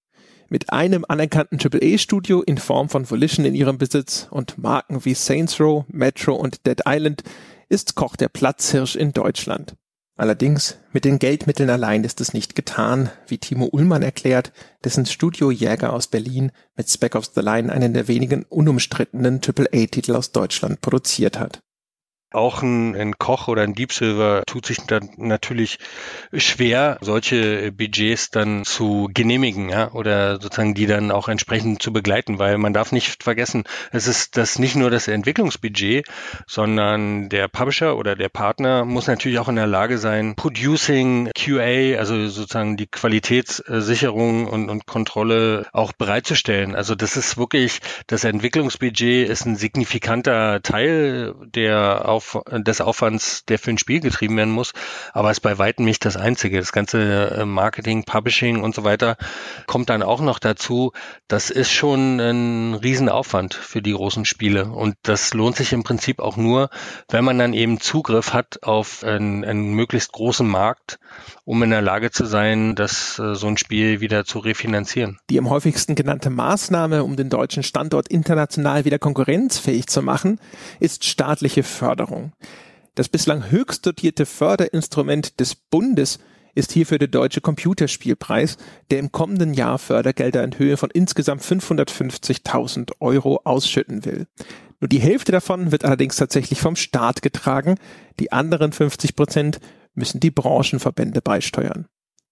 Mit 0.49 0.73
einem 0.73 1.05
anerkannten 1.07 1.59
AAA-Studio 1.59 2.41
in 2.41 2.57
Form 2.57 2.89
von 2.89 3.07
Volition 3.07 3.45
in 3.45 3.53
ihrem 3.53 3.77
Besitz 3.77 4.27
und 4.31 4.57
Marken 4.57 5.05
wie 5.05 5.13
Saints 5.13 5.59
Row, 5.59 5.83
Metro 5.89 6.33
und 6.33 6.65
Dead 6.65 6.81
Island 6.87 7.21
ist 7.69 7.95
Koch 7.95 8.15
der 8.15 8.29
Platzhirsch 8.29 8.95
in 8.95 9.11
Deutschland. 9.11 9.75
Allerdings, 10.17 10.77
mit 10.93 11.05
den 11.05 11.19
Geldmitteln 11.19 11.69
allein 11.69 12.03
ist 12.03 12.21
es 12.21 12.33
nicht 12.33 12.55
getan, 12.55 13.11
wie 13.27 13.37
Timo 13.37 13.69
Ullmann 13.71 14.01
erklärt, 14.01 14.51
dessen 14.83 15.05
Studio 15.05 15.51
Jäger 15.51 15.93
aus 15.93 16.07
Berlin 16.07 16.51
mit 16.75 16.89
Spec 16.89 17.13
of 17.13 17.25
the 17.35 17.41
Line 17.41 17.71
einen 17.71 17.93
der 17.93 18.07
wenigen 18.07 18.43
unumstrittenen 18.43 19.41
AAA-Titel 19.45 20.15
aus 20.15 20.31
Deutschland 20.31 20.81
produziert 20.81 21.37
hat. 21.37 21.59
Auch 22.31 22.61
ein, 22.61 22.93
ein, 22.93 23.17
Koch 23.17 23.47
oder 23.47 23.61
ein 23.61 23.73
Deep 23.73 23.93
Silver 23.93 24.43
tut 24.45 24.65
sich 24.65 24.79
dann 24.85 25.09
natürlich 25.15 25.79
schwer, 26.33 26.97
solche 26.99 27.71
Budgets 27.71 28.31
dann 28.31 28.65
zu 28.65 29.09
genehmigen, 29.13 29.69
ja, 29.69 29.91
oder 29.93 30.41
sozusagen 30.41 30.73
die 30.73 30.87
dann 30.87 31.11
auch 31.11 31.29
entsprechend 31.29 31.81
zu 31.81 31.93
begleiten, 31.93 32.37
weil 32.37 32.57
man 32.57 32.73
darf 32.73 32.91
nicht 32.91 33.23
vergessen, 33.23 33.63
es 33.91 34.07
ist 34.07 34.35
das 34.35 34.59
nicht 34.59 34.75
nur 34.75 34.89
das 34.89 35.07
Entwicklungsbudget, 35.07 36.05
sondern 36.45 37.29
der 37.29 37.47
Publisher 37.47 37.95
oder 37.95 38.17
der 38.17 38.29
Partner 38.29 38.83
muss 38.83 39.07
natürlich 39.07 39.39
auch 39.39 39.47
in 39.47 39.55
der 39.55 39.67
Lage 39.67 39.97
sein, 39.97 40.35
Producing, 40.35 41.31
QA, 41.33 41.97
also 41.97 42.27
sozusagen 42.27 42.75
die 42.75 42.87
Qualitätssicherung 42.87 44.47
und, 44.47 44.69
und 44.69 44.85
Kontrolle 44.85 45.67
auch 45.71 45.93
bereitzustellen. 45.93 46.75
Also 46.75 46.93
das 46.93 47.15
ist 47.15 47.37
wirklich, 47.37 47.79
das 48.07 48.25
Entwicklungsbudget 48.25 49.29
ist 49.29 49.45
ein 49.45 49.55
signifikanter 49.55 50.61
Teil 50.61 51.33
der 51.55 52.05
auf, 52.17 52.41
des 52.51 52.81
Aufwands, 52.81 53.45
der 53.45 53.59
für 53.59 53.71
ein 53.71 53.77
Spiel 53.77 54.01
getrieben 54.01 54.35
werden 54.37 54.53
muss. 54.53 54.73
Aber 55.13 55.31
es 55.31 55.37
ist 55.37 55.41
bei 55.41 55.57
weitem 55.57 55.85
nicht 55.85 56.03
das 56.03 56.17
Einzige. 56.17 56.59
Das 56.59 56.71
ganze 56.71 57.29
äh, 57.29 57.45
Marketing, 57.45 58.03
Publishing 58.03 58.61
und 58.61 58.75
so 58.75 58.83
weiter 58.83 59.17
kommt 59.67 59.89
dann 59.89 60.03
auch 60.03 60.21
noch 60.21 60.39
dazu. 60.39 60.91
Das 61.27 61.49
ist 61.49 61.71
schon 61.71 62.19
ein 62.19 62.73
Riesenaufwand 62.73 63.53
für 63.53 63.81
die 63.81 63.93
großen 63.93 64.25
Spiele. 64.25 64.65
Und 64.65 64.95
das 65.03 65.33
lohnt 65.33 65.55
sich 65.55 65.71
im 65.73 65.83
Prinzip 65.83 66.19
auch 66.19 66.37
nur, 66.37 66.69
wenn 67.09 67.23
man 67.23 67.37
dann 67.37 67.53
eben 67.53 67.79
Zugriff 67.79 68.33
hat 68.33 68.63
auf 68.63 69.03
einen, 69.03 69.45
einen 69.45 69.73
möglichst 69.73 70.11
großen 70.11 70.47
Markt, 70.47 70.99
um 71.47 71.63
in 71.63 71.69
der 71.69 71.81
Lage 71.81 72.11
zu 72.11 72.25
sein, 72.25 72.75
das 72.75 73.17
äh, 73.19 73.33
so 73.33 73.47
ein 73.47 73.57
Spiel 73.57 74.01
wieder 74.01 74.25
zu 74.25 74.39
refinanzieren. 74.39 75.17
Die 75.29 75.39
am 75.39 75.49
häufigsten 75.49 75.95
genannte 75.95 76.29
Maßnahme, 76.29 77.03
um 77.03 77.15
den 77.15 77.29
deutschen 77.29 77.63
Standort 77.63 78.07
international 78.09 78.85
wieder 78.85 78.99
konkurrenzfähig 78.99 79.87
zu 79.87 80.01
machen, 80.01 80.39
ist 80.79 81.05
staatliche 81.05 81.63
Förderung. 81.63 81.87
Förderung. 81.87 82.33
Das 82.95 83.07
bislang 83.07 83.49
höchst 83.49 83.85
dotierte 83.85 84.25
Förderinstrument 84.25 85.39
des 85.39 85.55
Bundes 85.55 86.19
ist 86.53 86.71
hierfür 86.71 86.97
der 86.97 87.07
Deutsche 87.07 87.39
Computerspielpreis, 87.39 88.57
der 88.89 88.99
im 88.99 89.11
kommenden 89.11 89.53
Jahr 89.53 89.77
Fördergelder 89.77 90.43
in 90.43 90.57
Höhe 90.57 90.75
von 90.75 90.89
insgesamt 90.91 91.43
550.000 91.43 92.91
Euro 92.99 93.41
ausschütten 93.43 94.03
will. 94.03 94.25
Nur 94.79 94.89
die 94.89 94.99
Hälfte 94.99 95.31
davon 95.31 95.71
wird 95.71 95.85
allerdings 95.85 96.17
tatsächlich 96.17 96.59
vom 96.59 96.75
Staat 96.75 97.21
getragen, 97.21 97.75
die 98.19 98.31
anderen 98.31 98.71
50 98.71 99.15
Prozent 99.15 99.59
müssen 99.97 100.19
die 100.19 100.31
Branchenverbände 100.31 101.21
beisteuern. 101.21 101.87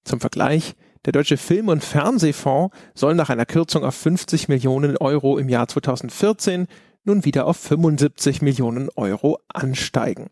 Zum 0.06 0.22
Vergleich, 0.22 0.76
der 1.06 1.14
Deutsche 1.14 1.38
Film- 1.38 1.68
und 1.68 1.84
Fernsehfonds 1.84 2.76
soll 2.94 3.16
nach 3.16 3.30
einer 3.30 3.46
Kürzung 3.46 3.84
auf 3.84 3.96
50 3.96 4.48
Millionen 4.48 4.98
Euro 4.98 5.38
im 5.38 5.50
Jahr 5.50 5.68
2014 5.68 6.68
nun 7.04 7.26
wieder 7.26 7.46
auf 7.48 7.58
75 7.58 8.42
Millionen 8.42 8.90
Euro 8.96 9.40
ansteigen. 9.48 10.30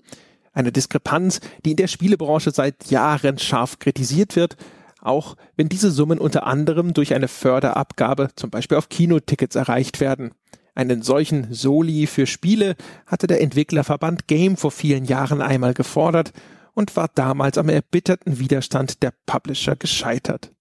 Eine 0.53 0.71
Diskrepanz, 0.71 1.41
die 1.65 1.71
in 1.71 1.77
der 1.77 1.87
Spielebranche 1.87 2.51
seit 2.51 2.89
Jahren 2.89 3.39
scharf 3.39 3.79
kritisiert 3.79 4.35
wird, 4.35 4.55
auch 5.01 5.35
wenn 5.55 5.69
diese 5.69 5.91
Summen 5.91 6.19
unter 6.19 6.45
anderem 6.45 6.93
durch 6.93 7.13
eine 7.13 7.27
Förderabgabe 7.27 8.29
zum 8.35 8.49
Beispiel 8.49 8.77
auf 8.77 8.89
Kinotickets 8.89 9.55
erreicht 9.55 9.99
werden. 9.99 10.31
Einen 10.75 11.03
solchen 11.03 11.53
Soli 11.53 12.07
für 12.07 12.25
Spiele 12.25 12.75
hatte 13.05 13.27
der 13.27 13.41
Entwicklerverband 13.41 14.27
Game 14.27 14.57
vor 14.57 14.71
vielen 14.71 15.05
Jahren 15.05 15.41
einmal 15.41 15.73
gefordert 15.73 16.31
und 16.73 16.95
war 16.95 17.09
damals 17.13 17.57
am 17.57 17.69
erbitterten 17.69 18.39
Widerstand 18.39 19.03
der 19.03 19.13
Publisher 19.25 19.75
gescheitert. 19.75 20.51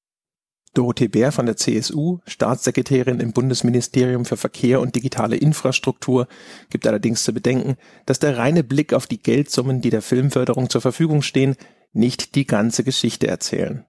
Dorothee 0.75 1.09
Bär 1.09 1.33
von 1.33 1.45
der 1.45 1.57
CSU, 1.57 2.21
Staatssekretärin 2.27 3.21
im 3.21 3.33
Bundesministerium 3.33 4.25
für 4.25 4.39
Verkehr 4.39 4.81
und 4.81 4.97
digitale 4.97 5.37
Infrastruktur, 5.37 6.29
gibt 6.71 6.87
allerdings 6.87 7.25
zu 7.25 7.35
bedenken, 7.35 7.77
dass 8.07 8.21
der 8.21 8.39
reine 8.39 8.65
Blick 8.65 8.95
auf 8.95 9.07
die 9.07 9.23
Geldsummen, 9.23 9.83
die 9.83 9.91
der 9.91 10.01
Filmförderung 10.01 10.71
zur 10.71 10.81
Verfügung 10.81 11.21
stehen, 11.21 11.57
nicht 11.93 12.35
die 12.37 12.47
ganze 12.47 12.85
Geschichte 12.85 13.27
erzählen. 13.27 13.85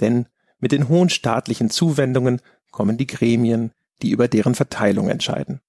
Denn 0.00 0.26
mit 0.58 0.72
den 0.72 0.88
hohen 0.88 1.08
staatlichen 1.08 1.70
Zuwendungen 1.70 2.42
kommen 2.72 2.98
die 2.98 3.06
Gremien, 3.06 3.72
die 4.02 4.10
über 4.10 4.28
deren 4.28 4.54
Verteilung 4.54 5.08
entscheiden. 5.08 5.60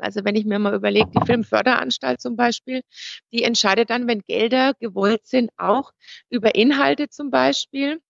Also 0.00 0.24
wenn 0.24 0.36
ich 0.36 0.44
mir 0.44 0.58
mal 0.58 0.74
überlege, 0.74 1.10
die 1.10 1.26
Filmförderanstalt 1.26 2.20
zum 2.20 2.36
Beispiel, 2.36 2.82
die 3.32 3.42
entscheidet 3.42 3.90
dann, 3.90 4.08
wenn 4.08 4.20
Gelder 4.20 4.74
gewollt 4.80 5.26
sind, 5.26 5.50
auch 5.56 5.92
über 6.30 6.54
Inhalte 6.54 7.08
zum 7.08 7.30
Beispiel 7.30 8.00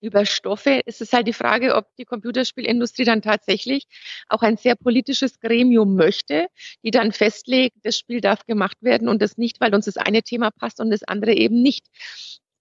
über 0.00 0.26
Stoffe 0.26 0.82
ist 0.84 1.00
es 1.00 1.12
halt 1.12 1.26
die 1.26 1.32
Frage, 1.32 1.74
ob 1.74 1.86
die 1.96 2.04
Computerspielindustrie 2.04 3.04
dann 3.04 3.22
tatsächlich 3.22 3.86
auch 4.28 4.42
ein 4.42 4.56
sehr 4.56 4.76
politisches 4.76 5.40
Gremium 5.40 5.96
möchte, 5.96 6.48
die 6.84 6.90
dann 6.90 7.12
festlegt, 7.12 7.76
das 7.82 7.98
Spiel 7.98 8.20
darf 8.20 8.44
gemacht 8.46 8.76
werden 8.80 9.08
und 9.08 9.22
das 9.22 9.38
nicht, 9.38 9.60
weil 9.60 9.74
uns 9.74 9.86
das 9.86 9.96
eine 9.96 10.22
Thema 10.22 10.50
passt 10.50 10.80
und 10.80 10.90
das 10.90 11.02
andere 11.02 11.32
eben 11.34 11.62
nicht. 11.62 11.86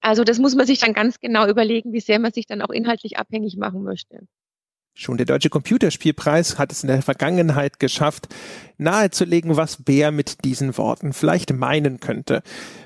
Also 0.01 0.23
das 0.23 0.39
muss 0.39 0.55
man 0.55 0.67
sich 0.67 0.79
dann 0.79 0.93
ganz 0.93 1.19
genau 1.19 1.47
überlegen, 1.47 1.93
wie 1.93 1.99
sehr 1.99 2.19
man 2.19 2.31
sich 2.31 2.45
dann 2.45 2.61
auch 2.61 2.69
inhaltlich 2.69 3.17
abhängig 3.17 3.57
machen 3.57 3.83
möchte. 3.83 4.21
Schon 4.97 5.17
der 5.17 5.25
Deutsche 5.25 5.49
Computerspielpreis 5.49 6.57
hat 6.57 6.71
es 6.71 6.81
in 6.81 6.87
der 6.87 7.01
Vergangenheit 7.01 7.81
geschafft, 7.81 8.29
nahezulegen, 8.77 9.57
was 9.57 9.83
Bär 9.83 10.11
mit 10.11 10.45
diesen 10.45 10.77
Worten 10.77 11.11
vielleicht 11.11 11.51
meinen 11.51 11.99
könnte. 11.99 12.41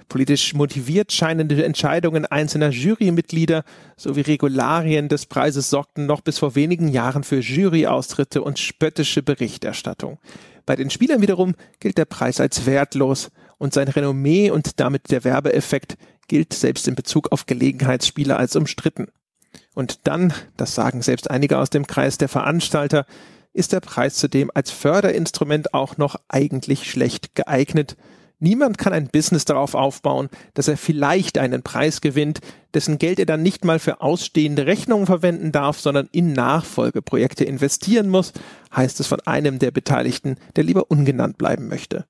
Politisch 0.07 0.55
motiviert 0.55 1.11
scheinende 1.11 1.63
Entscheidungen 1.63 2.25
einzelner 2.25 2.69
Jurymitglieder 2.69 3.63
sowie 3.95 4.21
Regularien 4.21 5.07
des 5.07 5.27
Preises 5.27 5.69
sorgten 5.69 6.07
noch 6.07 6.21
bis 6.21 6.39
vor 6.39 6.55
wenigen 6.55 6.87
Jahren 6.87 7.23
für 7.23 7.41
Juryaustritte 7.41 8.41
und 8.41 8.57
spöttische 8.57 9.21
Berichterstattung. 9.21 10.17
Bei 10.65 10.75
den 10.75 10.89
Spielern 10.89 11.21
wiederum 11.21 11.53
gilt 11.79 11.99
der 11.99 12.05
Preis 12.05 12.39
als 12.39 12.65
wertlos 12.65 13.29
und 13.59 13.75
sein 13.75 13.87
Renommee 13.87 14.49
und 14.49 14.79
damit 14.79 15.11
der 15.11 15.23
Werbeeffekt 15.23 15.95
gilt 16.27 16.53
selbst 16.53 16.87
in 16.87 16.95
Bezug 16.95 17.31
auf 17.31 17.45
Gelegenheitsspieler 17.45 18.39
als 18.39 18.55
umstritten. 18.55 19.09
Und 19.73 20.07
dann, 20.07 20.33
das 20.57 20.75
sagen 20.75 21.01
selbst 21.01 21.29
einige 21.29 21.57
aus 21.57 21.69
dem 21.69 21.87
Kreis 21.87 22.17
der 22.17 22.29
Veranstalter, 22.29 23.05
ist 23.53 23.73
der 23.73 23.79
Preis 23.79 24.15
zudem 24.15 24.51
als 24.53 24.71
Förderinstrument 24.71 25.73
auch 25.73 25.97
noch 25.97 26.15
eigentlich 26.27 26.89
schlecht 26.89 27.35
geeignet. 27.35 27.97
Niemand 28.41 28.77
kann 28.77 28.93
ein 28.93 29.09
Business 29.09 29.43
darauf 29.43 29.75
aufbauen, 29.75 30.29
dass 30.53 30.69
er 30.69 30.77
vielleicht 30.77 31.37
einen 31.37 31.61
Preis 31.61 31.99
gewinnt, 31.99 32.39
dessen 32.73 32.97
Geld 32.97 33.19
er 33.19 33.25
dann 33.25 33.43
nicht 33.43 33.65
mal 33.65 33.79
für 33.79 33.99
ausstehende 33.99 34.65
Rechnungen 34.65 35.07
verwenden 35.07 35.51
darf, 35.51 35.79
sondern 35.79 36.07
in 36.13 36.31
Nachfolgeprojekte 36.31 37.43
investieren 37.43 38.07
muss, 38.07 38.31
heißt 38.73 38.99
es 39.01 39.07
von 39.07 39.19
einem 39.21 39.59
der 39.59 39.71
Beteiligten, 39.71 40.37
der 40.55 40.63
lieber 40.63 40.89
ungenannt 40.89 41.37
bleiben 41.37 41.67
möchte. 41.67 42.05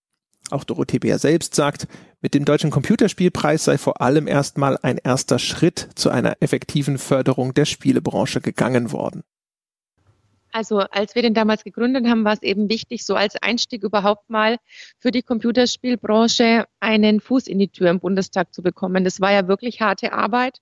Auch 0.51 0.63
Dorothee 0.63 0.99
Bär 0.99 1.19
selbst 1.19 1.55
sagt, 1.55 1.87
mit 2.21 2.33
dem 2.33 2.45
Deutschen 2.45 2.71
Computerspielpreis 2.71 3.63
sei 3.63 3.77
vor 3.77 4.01
allem 4.01 4.27
erstmal 4.27 4.77
ein 4.81 4.97
erster 4.97 5.39
Schritt 5.39 5.89
zu 5.95 6.09
einer 6.09 6.37
effektiven 6.41 6.97
Förderung 6.97 7.53
der 7.53 7.65
Spielebranche 7.65 8.41
gegangen 8.41 8.91
worden. 8.91 9.23
Also 10.51 10.79
als 10.79 11.13
wir 11.15 11.21
den 11.21 11.33
damals 11.35 11.63
gegründet 11.63 12.07
haben, 12.07 12.25
war 12.25 12.33
es 12.33 12.41
eben 12.41 12.69
wichtig, 12.69 13.05
so 13.05 13.15
als 13.15 13.35
Einstieg 13.35 13.83
überhaupt 13.83 14.29
mal 14.29 14.57
für 14.97 15.11
die 15.11 15.21
Computerspielbranche 15.21 16.65
einen 16.79 17.21
Fuß 17.21 17.47
in 17.47 17.59
die 17.59 17.69
Tür 17.69 17.89
im 17.91 17.99
Bundestag 17.99 18.53
zu 18.53 18.63
bekommen. 18.63 19.03
Das 19.03 19.21
war 19.21 19.31
ja 19.31 19.47
wirklich 19.47 19.81
harte 19.81 20.11
Arbeit. 20.11 20.59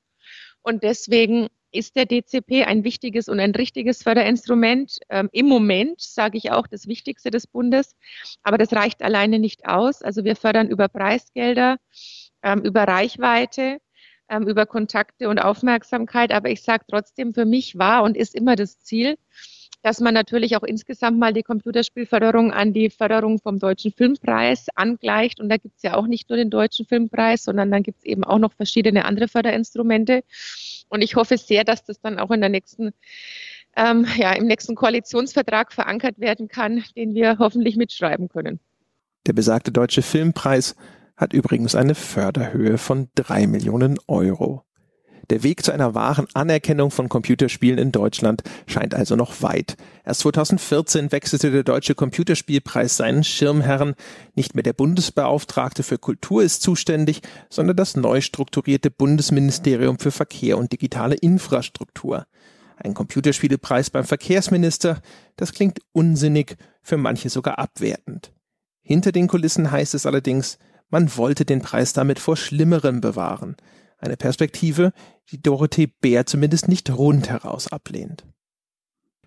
Und 0.62 0.84
deswegen 0.84 1.48
ist 1.78 1.96
der 1.96 2.06
DCP 2.06 2.66
ein 2.66 2.84
wichtiges 2.84 3.30
und 3.30 3.40
ein 3.40 3.52
richtiges 3.52 4.04
Förderinstrument. 4.04 5.00
Ähm, 5.10 5.30
Im 5.32 5.48
Moment 5.48 6.02
sage 6.02 6.38
ich 6.38 6.52
auch 6.52 6.68
das 6.68 6.88
Wichtigste 6.88 7.32
des 7.32 7.48
Bundes. 7.48 7.96
Aber 8.44 8.58
das 8.58 8.74
reicht 8.74 9.02
alleine 9.02 9.40
nicht 9.40 9.68
aus. 9.68 10.02
Also 10.02 10.24
wir 10.24 10.36
fördern 10.36 10.70
über 10.70 10.88
Preisgelder, 10.88 11.78
ähm, 12.44 12.62
über 12.62 12.84
Reichweite, 12.84 13.78
ähm, 14.30 14.48
über 14.48 14.66
Kontakte 14.66 15.30
und 15.30 15.40
Aufmerksamkeit. 15.40 16.32
Aber 16.32 16.50
ich 16.50 16.64
sage 16.64 16.86
trotzdem, 16.90 17.34
für 17.34 17.46
mich 17.46 17.78
war 17.78 18.04
und 18.04 18.18
ist 18.18 18.36
immer 18.36 18.56
das 18.56 18.80
Ziel, 18.80 19.18
dass 19.84 20.00
man 20.00 20.14
natürlich 20.14 20.58
auch 20.58 20.64
insgesamt 20.64 21.20
mal 21.20 21.34
die 21.34 21.44
Computerspielförderung 21.44 22.52
an 22.52 22.74
die 22.74 22.90
Förderung 22.90 23.40
vom 23.40 23.60
Deutschen 23.60 23.92
Filmpreis 23.92 24.68
angleicht. 24.76 25.40
Und 25.40 25.50
da 25.50 25.58
gibt 25.58 25.78
es 25.78 25.84
ja 25.84 25.96
auch 25.96 26.08
nicht 26.08 26.30
nur 26.30 26.38
den 26.38 26.50
Deutschen 26.50 26.86
Filmpreis, 26.86 27.44
sondern 27.44 27.72
dann 27.72 27.84
gibt 27.84 28.00
es 28.00 28.06
eben 28.06 28.24
auch 28.24 28.40
noch 28.40 28.54
verschiedene 28.54 29.06
andere 29.06 29.28
Förderinstrumente. 29.28 30.24
Und 30.90 31.02
ich 31.02 31.16
hoffe 31.16 31.38
sehr, 31.38 31.64
dass 31.64 31.84
das 31.84 32.00
dann 32.02 32.20
auch 32.20 32.32
in 32.32 32.42
der 32.42 32.50
nächsten 32.50 32.94
ähm, 33.78 34.06
ja, 34.18 34.34
im 34.34 34.48
nächsten 34.48 34.76
Koalitionsvertrag 34.76 35.72
verankert 35.72 36.20
werden 36.20 36.48
kann, 36.48 36.84
den 36.96 37.14
wir 37.14 37.38
hoffentlich 37.40 37.78
mitschreiben 37.78 38.28
können. 38.28 38.60
Der 39.28 39.34
besagte 39.34 39.72
Deutsche 39.72 40.02
Filmpreis 40.02 40.76
hat 41.16 41.34
übrigens 41.34 41.76
eine 41.76 41.96
Förderhöhe 41.96 42.78
von 42.78 43.10
drei 43.16 43.48
Millionen 43.48 43.98
Euro. 44.08 44.64
Der 45.30 45.44
Weg 45.44 45.64
zu 45.64 45.74
einer 45.74 45.94
wahren 45.94 46.28
Anerkennung 46.34 46.90
von 46.90 47.10
Computerspielen 47.10 47.78
in 47.78 47.92
Deutschland 47.92 48.44
scheint 48.66 48.96
also 48.96 49.18
noch 49.18 49.42
weit. 49.42 49.76
Erst 50.06 50.22
2014 50.22 51.12
wechselte 51.12 51.52
der 51.52 51.64
Deutsche 51.64 51.96
Computerspielpreis 51.96 52.96
seinen 52.96 53.26
Schirmherren. 53.26 53.96
Nicht 54.36 54.56
mehr 54.56 54.64
der 54.64 54.74
Bundesbeauftragte 54.74 55.84
für 55.84 55.98
Kultur 55.98 56.44
ist 56.44 56.62
zuständig, 56.62 57.22
sondern 57.50 57.76
das 57.76 57.98
neu 57.98 58.22
strukturierte 58.22 58.90
Bundesministerium 58.90 60.00
für 60.00 60.12
Verkehr 60.12 60.58
und 60.58 60.72
digitale 60.72 61.16
Infrastruktur. 61.16 62.26
Ein 62.78 62.94
Computerspielepreis 62.94 63.90
beim 63.90 64.06
Verkehrsminister, 64.06 65.02
das 65.36 65.52
klingt 65.52 65.80
unsinnig, 65.92 66.56
für 66.82 66.98
manche 66.98 67.30
sogar 67.30 67.60
abwertend. 67.60 68.32
Hinter 68.82 69.12
den 69.12 69.28
Kulissen 69.28 69.72
heißt 69.72 69.94
es 69.94 70.06
allerdings, 70.06 70.58
man 70.90 71.18
wollte 71.18 71.44
den 71.44 71.62
Preis 71.62 71.92
damit 71.92 72.20
vor 72.20 72.38
Schlimmerem 72.38 73.02
bewahren. 73.02 73.58
Eine 73.98 74.18
Perspektive, 74.18 74.94
die 75.32 75.42
Dorothee 75.42 75.88
Bär 75.88 76.26
zumindest 76.26 76.68
nicht 76.68 76.90
rundheraus 76.90 77.72
ablehnt. 77.72 78.26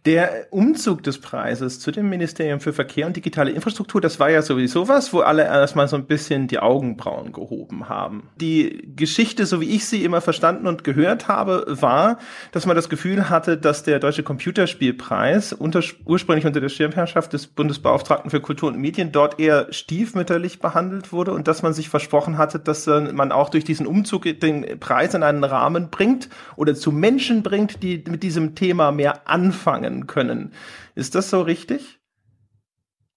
Der 0.07 0.47
Umzug 0.49 1.03
des 1.03 1.21
Preises 1.21 1.79
zu 1.79 1.91
dem 1.91 2.09
Ministerium 2.09 2.61
für 2.61 2.73
Verkehr 2.73 3.07
und 3.07 3.17
digitale 3.17 3.51
Infrastruktur, 3.51 4.01
das 4.01 4.19
war 4.19 4.31
ja 4.31 4.41
sowieso 4.41 4.89
was, 4.89 5.13
wo 5.13 5.21
alle 5.21 5.43
erstmal 5.43 5.89
so 5.89 5.97
ein 5.97 6.07
bisschen 6.07 6.49
die 6.49 6.59
Augenbrauen 6.59 7.33
gehoben 7.33 7.91
haben. 7.91 8.31
Die 8.41 8.95
Geschichte, 8.97 9.45
so 9.45 9.61
wie 9.61 9.69
ich 9.69 9.85
sie 9.85 10.03
immer 10.03 10.23
verstanden 10.23 10.67
und 10.69 10.85
gehört 10.85 11.29
habe, 11.29 11.67
war, 11.69 12.19
dass 12.53 12.65
man 12.65 12.77
das 12.77 12.89
Gefühl 12.89 13.29
hatte, 13.29 13.59
dass 13.59 13.83
der 13.83 13.99
Deutsche 13.99 14.23
Computerspielpreis 14.23 15.53
unter, 15.53 15.83
ursprünglich 16.07 16.47
unter 16.47 16.63
der 16.63 16.71
Schirmherrschaft 16.71 17.35
des 17.35 17.47
Bundesbeauftragten 17.47 18.31
für 18.31 18.41
Kultur 18.41 18.71
und 18.71 18.79
Medien 18.79 19.13
dort 19.13 19.39
eher 19.39 19.71
stiefmütterlich 19.71 20.61
behandelt 20.61 21.13
wurde 21.13 21.33
und 21.33 21.47
dass 21.47 21.61
man 21.61 21.75
sich 21.75 21.91
versprochen 21.91 22.39
hatte, 22.39 22.59
dass 22.59 22.87
man 22.87 23.33
auch 23.33 23.51
durch 23.51 23.65
diesen 23.65 23.87
Umzug 23.87 24.23
den 24.41 24.81
Preis 24.81 25.13
in 25.13 25.23
einen 25.23 25.45
Rahmen 25.45 25.91
bringt 25.91 26.31
oder 26.57 26.75
zu 26.75 26.91
Menschen 26.91 27.43
bringt, 27.43 27.83
die 27.83 28.03
mit 28.09 28.23
diesem 28.23 28.55
Thema 28.55 28.93
mehr 28.93 29.29
anfangen 29.29 29.90
lernen 29.91 30.07
können. 30.07 30.53
Ist 30.95 31.15
das 31.15 31.31
so 31.31 31.43
richtig? 31.43 31.99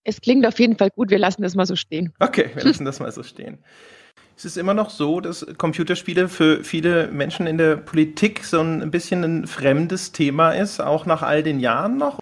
Es 0.03 0.19
klingt 0.19 0.45
auf 0.45 0.59
jeden 0.59 0.77
Fall 0.77 0.89
gut. 0.89 1.09
Wir 1.09 1.19
lassen 1.19 1.43
das 1.43 1.55
mal 1.55 1.65
so 1.65 1.75
stehen. 1.75 2.13
Okay, 2.19 2.49
wir 2.55 2.63
lassen 2.65 2.85
das 2.85 2.99
mal 2.99 3.11
so 3.11 3.23
stehen. 3.23 3.59
Es 4.35 4.45
ist 4.45 4.57
immer 4.57 4.73
noch 4.73 4.89
so, 4.89 5.19
dass 5.19 5.45
Computerspiele 5.57 6.27
für 6.27 6.63
viele 6.63 7.07
Menschen 7.07 7.45
in 7.45 7.57
der 7.57 7.77
Politik 7.77 8.43
so 8.43 8.59
ein 8.59 8.89
bisschen 8.89 9.23
ein 9.23 9.47
fremdes 9.47 10.11
Thema 10.11 10.51
ist, 10.51 10.81
auch 10.81 11.05
nach 11.05 11.21
all 11.21 11.43
den 11.43 11.59
Jahren 11.59 11.97
noch. 11.97 12.19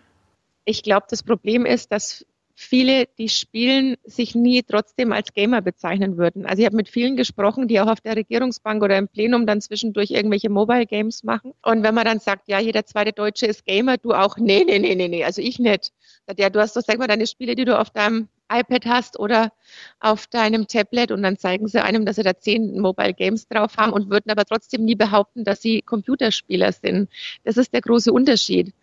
Ich 0.66 0.84
glaube, 0.84 1.06
das 1.10 1.24
Problem 1.24 1.66
ist, 1.66 1.92
dass 1.92 2.26
viele, 2.62 3.08
die 3.18 3.28
spielen, 3.30 3.96
sich 4.04 4.36
nie 4.36 4.62
trotzdem 4.64 5.12
als 5.12 5.34
Gamer 5.34 5.62
bezeichnen 5.62 6.18
würden. 6.18 6.46
Also 6.46 6.62
ich 6.62 6.66
habe 6.66 6.76
mit 6.76 6.90
vielen 6.90 7.18
gesprochen, 7.18 7.68
die 7.68 7.80
auch 7.82 7.88
auf 7.88 8.02
der 8.02 8.16
Regierungsbank 8.16 8.84
oder 8.84 8.98
im 8.98 9.08
Plenum 9.08 9.46
dann 9.46 9.62
zwischendurch 9.62 10.12
irgendwelche 10.12 10.50
Mobile 10.50 10.86
Games 10.86 11.24
machen. 11.24 11.54
Und 11.64 11.84
wenn 11.84 11.96
man 11.96 12.06
dann 12.06 12.20
sagt, 12.20 12.48
ja, 12.48 12.60
jeder 12.60 12.86
zweite 12.86 13.14
Deutsche 13.14 13.48
ist 13.48 13.66
Gamer, 13.66 13.98
du 13.98 14.14
auch, 14.14 14.38
nee, 14.38 14.64
nee, 14.64 14.80
nee, 14.80 14.96
nee, 14.96 15.08
nee, 15.08 15.24
also 15.24 15.42
ich 15.42 15.60
nicht. 15.60 15.92
Ja, 16.38 16.50
du 16.50 16.60
hast 16.60 16.76
doch, 16.76 16.84
sag 16.86 17.00
mal, 17.00 17.08
deine 17.08 17.28
Spiele, 17.28 17.56
die 17.56 17.66
du 17.66 17.78
auf 17.78 17.90
deinem 17.90 18.30
iPad 18.52 18.86
hast 18.86 19.20
oder 19.20 19.52
auf 20.00 20.28
deinem 20.28 20.68
Tablet 20.68 21.12
und 21.12 21.24
dann 21.24 21.38
zeigen 21.38 21.68
sie 21.68 21.84
einem, 21.84 22.06
dass 22.06 22.18
sie 22.18 22.24
da 22.24 22.38
zehn 22.38 22.80
Mobile 22.80 23.14
Games 23.14 23.48
drauf 23.48 23.78
haben 23.78 23.94
und 23.94 24.10
würden 24.10 24.30
aber 24.30 24.46
trotzdem 24.46 24.86
nie 24.86 24.96
behaupten, 24.96 25.44
dass 25.44 25.62
sie 25.62 25.82
Computerspieler 25.82 26.72
sind. 26.72 27.10
Das 27.44 27.58
ist 27.58 27.74
der 27.74 27.82
große 27.82 28.12
Unterschied. 28.14 28.74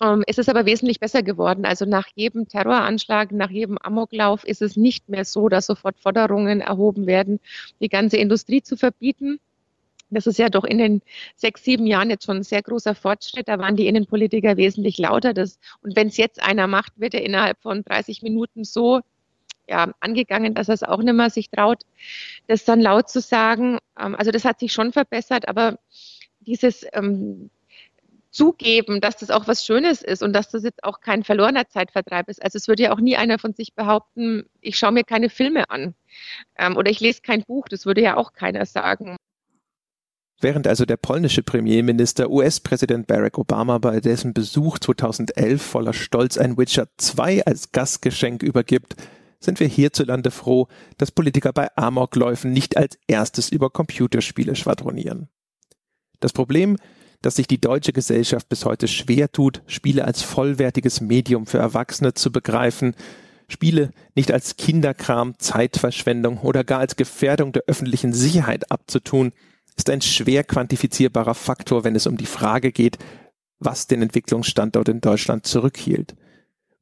Ähm, 0.00 0.24
es 0.26 0.38
ist 0.38 0.48
aber 0.48 0.66
wesentlich 0.66 1.00
besser 1.00 1.22
geworden. 1.22 1.64
Also 1.64 1.84
nach 1.84 2.08
jedem 2.14 2.48
Terroranschlag, 2.48 3.32
nach 3.32 3.50
jedem 3.50 3.78
Amoklauf 3.78 4.44
ist 4.44 4.62
es 4.62 4.76
nicht 4.76 5.08
mehr 5.08 5.24
so, 5.24 5.48
dass 5.48 5.66
sofort 5.66 5.98
Forderungen 6.00 6.60
erhoben 6.60 7.06
werden, 7.06 7.40
die 7.80 7.88
ganze 7.88 8.16
Industrie 8.16 8.62
zu 8.62 8.76
verbieten. 8.76 9.38
Das 10.10 10.26
ist 10.26 10.38
ja 10.38 10.50
doch 10.50 10.64
in 10.64 10.78
den 10.78 11.02
sechs, 11.36 11.64
sieben 11.64 11.86
Jahren 11.86 12.10
jetzt 12.10 12.26
schon 12.26 12.38
ein 12.38 12.42
sehr 12.42 12.62
großer 12.62 12.94
Fortschritt. 12.94 13.48
Da 13.48 13.58
waren 13.58 13.76
die 13.76 13.86
Innenpolitiker 13.86 14.56
wesentlich 14.56 14.98
lauter. 14.98 15.32
Das, 15.32 15.58
und 15.82 15.96
wenn 15.96 16.08
es 16.08 16.16
jetzt 16.18 16.42
einer 16.42 16.66
macht, 16.66 16.92
wird 16.96 17.14
er 17.14 17.24
innerhalb 17.24 17.60
von 17.62 17.82
30 17.82 18.22
Minuten 18.22 18.64
so 18.64 19.00
ja, 19.68 19.92
angegangen, 20.00 20.54
dass 20.54 20.68
er 20.68 20.74
es 20.74 20.82
auch 20.82 21.02
nicht 21.02 21.14
mehr 21.14 21.30
sich 21.30 21.48
traut, 21.48 21.82
das 22.46 22.64
dann 22.64 22.80
laut 22.80 23.08
zu 23.08 23.20
sagen. 23.20 23.78
Ähm, 23.98 24.14
also 24.14 24.30
das 24.30 24.44
hat 24.44 24.60
sich 24.60 24.72
schon 24.72 24.92
verbessert, 24.92 25.48
aber 25.48 25.78
dieses 26.40 26.84
ähm, 26.92 27.50
zugeben, 28.32 29.00
dass 29.00 29.18
das 29.18 29.30
auch 29.30 29.46
was 29.46 29.64
Schönes 29.64 30.02
ist 30.02 30.22
und 30.22 30.32
dass 30.32 30.48
das 30.48 30.64
jetzt 30.64 30.82
auch 30.82 31.00
kein 31.00 31.22
verlorener 31.22 31.68
Zeitvertreib 31.68 32.28
ist. 32.28 32.42
Also 32.42 32.56
es 32.56 32.66
würde 32.66 32.84
ja 32.84 32.92
auch 32.92 33.00
nie 33.00 33.16
einer 33.16 33.38
von 33.38 33.52
sich 33.52 33.74
behaupten, 33.74 34.44
ich 34.60 34.78
schaue 34.78 34.92
mir 34.92 35.04
keine 35.04 35.28
Filme 35.28 35.70
an 35.70 35.94
ähm, 36.58 36.76
oder 36.76 36.90
ich 36.90 37.00
lese 37.00 37.20
kein 37.20 37.42
Buch. 37.42 37.68
Das 37.68 37.86
würde 37.86 38.00
ja 38.00 38.16
auch 38.16 38.32
keiner 38.32 38.66
sagen. 38.66 39.16
Während 40.40 40.66
also 40.66 40.84
der 40.84 40.96
polnische 40.96 41.44
Premierminister 41.44 42.28
US-Präsident 42.28 43.06
Barack 43.06 43.38
Obama 43.38 43.78
bei 43.78 44.00
dessen 44.00 44.34
Besuch 44.34 44.80
2011 44.80 45.62
voller 45.62 45.92
Stolz 45.92 46.36
ein 46.36 46.58
Witcher 46.58 46.88
2 46.96 47.44
als 47.44 47.70
Gastgeschenk 47.70 48.42
übergibt, 48.42 48.96
sind 49.38 49.60
wir 49.60 49.68
hierzulande 49.68 50.30
froh, 50.30 50.68
dass 50.98 51.12
Politiker 51.12 51.52
bei 51.52 51.68
Amokläufen 51.76 52.52
nicht 52.52 52.76
als 52.76 52.98
erstes 53.06 53.50
über 53.50 53.70
Computerspiele 53.70 54.56
schwadronieren. 54.56 55.28
Das 56.18 56.32
Problem 56.32 56.76
dass 57.22 57.36
sich 57.36 57.46
die 57.46 57.60
deutsche 57.60 57.92
Gesellschaft 57.92 58.48
bis 58.48 58.64
heute 58.64 58.88
schwer 58.88 59.30
tut, 59.30 59.62
Spiele 59.66 60.04
als 60.04 60.22
vollwertiges 60.22 61.00
Medium 61.00 61.46
für 61.46 61.58
Erwachsene 61.58 62.14
zu 62.14 62.30
begreifen, 62.30 62.94
Spiele 63.48 63.90
nicht 64.14 64.32
als 64.32 64.56
Kinderkram, 64.56 65.38
Zeitverschwendung 65.38 66.38
oder 66.38 66.64
gar 66.64 66.80
als 66.80 66.96
Gefährdung 66.96 67.52
der 67.52 67.64
öffentlichen 67.66 68.12
Sicherheit 68.12 68.70
abzutun, 68.70 69.32
ist 69.76 69.88
ein 69.90 70.02
schwer 70.02 70.44
quantifizierbarer 70.44 71.34
Faktor, 71.34 71.84
wenn 71.84 71.96
es 71.96 72.06
um 72.06 72.16
die 72.16 72.26
Frage 72.26 72.72
geht, 72.72 72.98
was 73.58 73.86
den 73.86 74.02
Entwicklungsstandort 74.02 74.88
in 74.88 75.00
Deutschland 75.00 75.46
zurückhielt. 75.46 76.14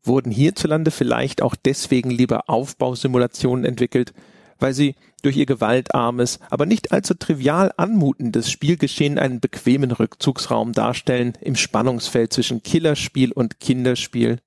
Wurden 0.02 0.32
hierzulande 0.32 0.90
vielleicht 0.90 1.42
auch 1.42 1.54
deswegen 1.54 2.10
lieber 2.10 2.48
Aufbausimulationen 2.48 3.64
entwickelt, 3.64 4.14
weil 4.60 4.74
sie 4.74 4.94
durch 5.22 5.36
ihr 5.36 5.46
gewaltarmes, 5.46 6.38
aber 6.48 6.66
nicht 6.66 6.92
allzu 6.92 7.14
trivial 7.14 7.72
anmutendes 7.76 8.50
Spielgeschehen 8.50 9.18
einen 9.18 9.40
bequemen 9.40 9.90
Rückzugsraum 9.90 10.72
darstellen 10.72 11.34
im 11.40 11.56
Spannungsfeld 11.56 12.32
zwischen 12.32 12.62
Killerspiel 12.62 13.32
und 13.32 13.60
Kinderspiel. 13.60 14.38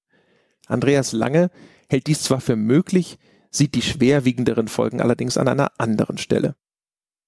Andreas 0.67 1.12
Lange 1.12 1.52
hält 1.89 2.08
dies 2.08 2.23
zwar 2.23 2.41
für 2.41 2.56
möglich, 2.56 3.19
sieht 3.52 3.76
die 3.76 3.82
schwerwiegenderen 3.82 4.67
Folgen 4.67 5.02
allerdings 5.02 5.38
an 5.38 5.47
einer 5.47 5.71
anderen 5.78 6.17
Stelle 6.17 6.56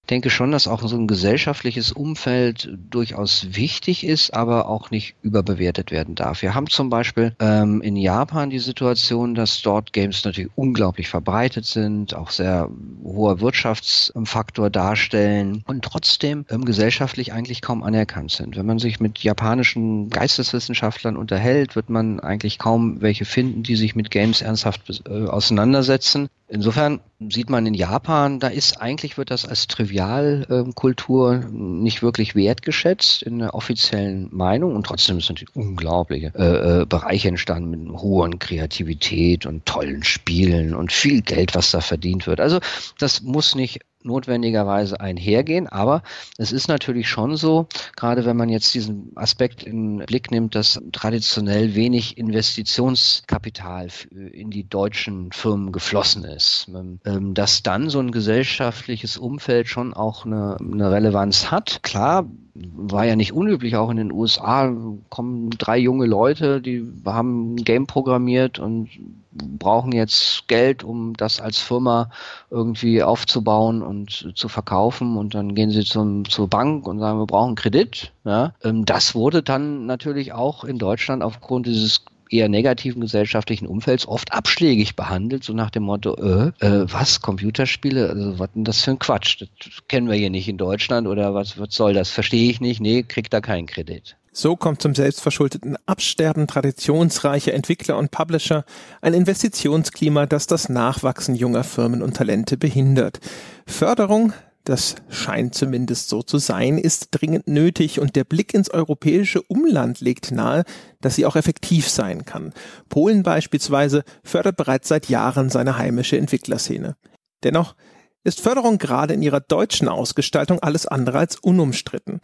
denke 0.05 0.29
schon, 0.29 0.51
dass 0.51 0.67
auch 0.67 0.81
so 0.87 0.95
ein 0.95 1.07
gesellschaftliches 1.07 1.91
Umfeld 1.91 2.69
durchaus 2.89 3.47
wichtig 3.55 4.05
ist, 4.05 4.33
aber 4.33 4.67
auch 4.67 4.91
nicht 4.91 5.15
überbewertet 5.21 5.91
werden 5.91 6.15
darf. 6.15 6.41
Wir 6.41 6.53
haben 6.53 6.67
zum 6.67 6.89
Beispiel 6.89 7.35
ähm, 7.39 7.81
in 7.81 7.95
Japan 7.95 8.49
die 8.49 8.59
Situation, 8.59 9.35
dass 9.35 9.61
dort 9.61 9.93
Games 9.93 10.23
natürlich 10.23 10.51
unglaublich 10.55 11.09
verbreitet 11.09 11.65
sind, 11.65 12.15
auch 12.15 12.29
sehr 12.29 12.69
hoher 13.03 13.39
Wirtschaftsfaktor 13.41 14.69
darstellen 14.69 15.63
und 15.67 15.83
trotzdem 15.83 16.45
ähm, 16.49 16.65
gesellschaftlich 16.65 17.33
eigentlich 17.33 17.61
kaum 17.61 17.83
anerkannt 17.83 18.31
sind. 18.31 18.55
Wenn 18.57 18.65
man 18.65 18.79
sich 18.79 18.99
mit 18.99 19.19
japanischen 19.19 20.09
Geisteswissenschaftlern 20.09 21.17
unterhält, 21.17 21.75
wird 21.75 21.89
man 21.89 22.19
eigentlich 22.19 22.59
kaum 22.59 23.01
welche 23.01 23.25
finden, 23.25 23.63
die 23.63 23.75
sich 23.75 23.95
mit 23.95 24.11
Games 24.11 24.41
ernsthaft 24.41 25.03
äh, 25.07 25.25
auseinandersetzen. 25.25 26.29
Insofern 26.47 26.99
sieht 27.29 27.49
man 27.49 27.65
in 27.65 27.73
Japan, 27.73 28.39
da 28.39 28.49
ist 28.49 28.79
eigentlich 28.79 29.17
wird 29.17 29.31
das 29.31 29.47
als 29.47 29.65
Trivialkultur 29.65 31.33
äh, 31.33 31.45
nicht 31.49 32.03
wirklich 32.03 32.35
wertgeschätzt 32.35 33.23
in 33.23 33.39
der 33.39 33.55
offiziellen 33.55 34.29
Meinung 34.31 34.75
und 34.75 34.85
trotzdem 34.85 35.21
sind 35.21 35.43
unglaubliche 35.55 36.31
äh, 36.35 36.81
äh, 36.81 36.85
Bereiche 36.85 37.29
entstanden 37.29 37.71
mit 37.71 37.99
hohen 37.99 38.37
Kreativität 38.37 39.47
und 39.47 39.65
tollen 39.65 40.03
Spielen 40.03 40.75
und 40.75 40.91
viel 40.91 41.23
Geld, 41.23 41.55
was 41.55 41.71
da 41.71 41.81
verdient 41.81 42.27
wird. 42.27 42.39
Also 42.39 42.59
das 42.99 43.23
muss 43.23 43.55
nicht 43.55 43.79
notwendigerweise 44.05 44.99
einhergehen. 44.99 45.67
Aber 45.67 46.03
es 46.37 46.51
ist 46.51 46.67
natürlich 46.67 47.09
schon 47.09 47.35
so, 47.35 47.67
gerade 47.95 48.25
wenn 48.25 48.37
man 48.37 48.49
jetzt 48.49 48.73
diesen 48.73 49.11
Aspekt 49.15 49.63
in 49.63 49.97
Blick 50.05 50.31
nimmt, 50.31 50.55
dass 50.55 50.79
traditionell 50.91 51.75
wenig 51.75 52.17
Investitionskapital 52.17 53.87
in 54.11 54.49
die 54.49 54.67
deutschen 54.67 55.31
Firmen 55.31 55.71
geflossen 55.71 56.23
ist, 56.23 56.69
ähm, 57.05 57.33
dass 57.33 57.63
dann 57.63 57.89
so 57.89 57.99
ein 57.99 58.11
gesellschaftliches 58.11 59.17
Umfeld 59.17 59.67
schon 59.67 59.93
auch 59.93 60.25
eine, 60.25 60.57
eine 60.59 60.91
Relevanz 60.91 61.51
hat. 61.51 61.79
Klar, 61.83 62.25
war 62.55 63.05
ja 63.05 63.15
nicht 63.17 63.33
unüblich, 63.33 63.75
auch 63.75 63.89
in 63.89 63.97
den 63.97 64.11
USA 64.11 64.73
kommen 65.09 65.49
drei 65.49 65.77
junge 65.77 66.05
Leute, 66.05 66.61
die 66.61 66.89
haben 67.05 67.55
ein 67.55 67.57
Game 67.57 67.85
programmiert 67.85 68.59
und 68.59 68.89
brauchen 69.33 69.91
jetzt 69.91 70.47
Geld, 70.47 70.83
um 70.83 71.13
das 71.17 71.41
als 71.41 71.59
Firma 71.59 72.09
irgendwie 72.49 73.03
aufzubauen 73.03 73.81
und 73.81 74.31
zu 74.35 74.47
verkaufen 74.47 75.17
und 75.17 75.35
dann 75.35 75.53
gehen 75.53 75.71
sie 75.71 75.83
zum, 75.83 76.23
zur 76.29 76.47
Bank 76.47 76.87
und 76.87 76.99
sagen, 76.99 77.19
wir 77.19 77.25
brauchen 77.25 77.55
Kredit. 77.55 78.13
Ja. 78.23 78.53
Ähm, 78.63 78.85
das 78.85 79.15
wurde 79.15 79.43
dann 79.43 79.85
natürlich 79.85 80.31
auch 80.31 80.63
in 80.63 80.77
Deutschland 80.77 81.23
aufgrund 81.23 81.65
dieses 81.65 82.05
eher 82.29 82.49
negativen 82.49 83.01
gesellschaftlichen 83.01 83.67
Umfelds 83.67 84.07
oft 84.07 84.33
abschlägig 84.33 84.95
behandelt, 84.95 85.43
so 85.43 85.53
nach 85.53 85.69
dem 85.69 85.83
Motto, 85.83 86.15
äh, 86.15 86.65
äh, 86.65 86.85
was, 86.91 87.21
Computerspiele, 87.21 88.09
also 88.09 88.39
was 88.39 88.51
denn 88.53 88.63
das 88.63 88.81
für 88.81 88.91
ein 88.91 88.99
Quatsch, 88.99 89.41
das 89.41 89.87
kennen 89.87 90.07
wir 90.07 90.15
hier 90.15 90.29
nicht 90.29 90.47
in 90.47 90.57
Deutschland 90.57 91.07
oder 91.07 91.33
was, 91.33 91.59
was 91.59 91.73
soll 91.75 91.93
das, 91.93 92.09
verstehe 92.09 92.49
ich 92.49 92.61
nicht, 92.61 92.81
nee, 92.81 93.03
kriegt 93.03 93.33
da 93.33 93.41
keinen 93.41 93.67
Kredit. 93.67 94.15
So 94.37 94.57
kommt 94.57 94.81
zum 94.81 94.93
selbstverschuldeten 94.93 95.77
Absterben 95.85 96.45
traditionsreicher 96.45 97.53
Entwickler 97.53 97.97
und 97.97 98.11
Publisher 98.11 98.65
ein 99.01 99.13
Investitionsklima, 99.13 100.25
das 100.25 100.45
das 100.45 100.67
Nachwachsen 100.67 101.35
junger 101.35 101.63
Firmen 101.63 102.03
und 102.03 102.17
Talente 102.17 102.57
behindert. 102.57 103.21
Förderung 103.65 104.33
das 104.65 104.95
scheint 105.09 105.55
zumindest 105.55 106.09
so 106.09 106.21
zu 106.21 106.37
sein, 106.37 106.77
ist 106.77 107.09
dringend 107.11 107.47
nötig 107.47 107.99
und 107.99 108.15
der 108.15 108.23
Blick 108.23 108.53
ins 108.53 108.69
europäische 108.69 109.41
Umland 109.43 110.01
legt 110.01 110.31
nahe, 110.31 110.63
dass 111.01 111.15
sie 111.15 111.25
auch 111.25 111.35
effektiv 111.35 111.87
sein 111.87 112.25
kann. 112.25 112.51
Polen 112.89 113.23
beispielsweise 113.23 114.03
fördert 114.23 114.57
bereits 114.57 114.87
seit 114.87 115.07
Jahren 115.07 115.49
seine 115.49 115.77
heimische 115.77 116.17
Entwicklerszene. 116.17 116.95
Dennoch 117.43 117.75
ist 118.23 118.41
Förderung 118.41 118.79
gerade 118.79 119.13
in 119.13 119.21
ihrer 119.21 119.39
deutschen 119.39 119.87
Ausgestaltung 119.87 120.59
alles 120.59 120.87
andere 120.87 121.19
als 121.19 121.37
unumstritten. 121.37 122.19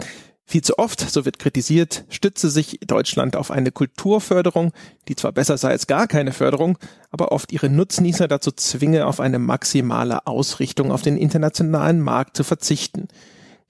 Viel 0.52 0.64
zu 0.64 0.78
oft, 0.80 1.00
so 1.00 1.24
wird 1.24 1.40
kritisiert, 1.40 2.04
stütze 2.10 2.50
sich 2.50 2.82
Deutschland 2.86 3.38
auf 3.38 3.52
eine 3.52 3.72
Kulturförderung, 3.72 4.74
die 5.08 5.16
zwar 5.16 5.32
besser 5.32 5.58
sei 5.58 5.70
als 5.70 5.88
gar 5.88 6.08
keine 6.08 6.34
Förderung, 6.34 6.78
aber 7.10 7.32
oft 7.32 7.54
ihre 7.54 7.70
Nutznießer 7.70 8.28
dazu 8.28 8.52
zwinge, 8.52 9.06
auf 9.06 9.22
eine 9.22 9.40
maximale 9.40 10.28
Ausrichtung 10.28 10.92
auf 10.92 11.04
den 11.04 11.16
internationalen 11.16 12.02
Markt 12.02 12.36
zu 12.36 12.44
verzichten. 12.44 13.08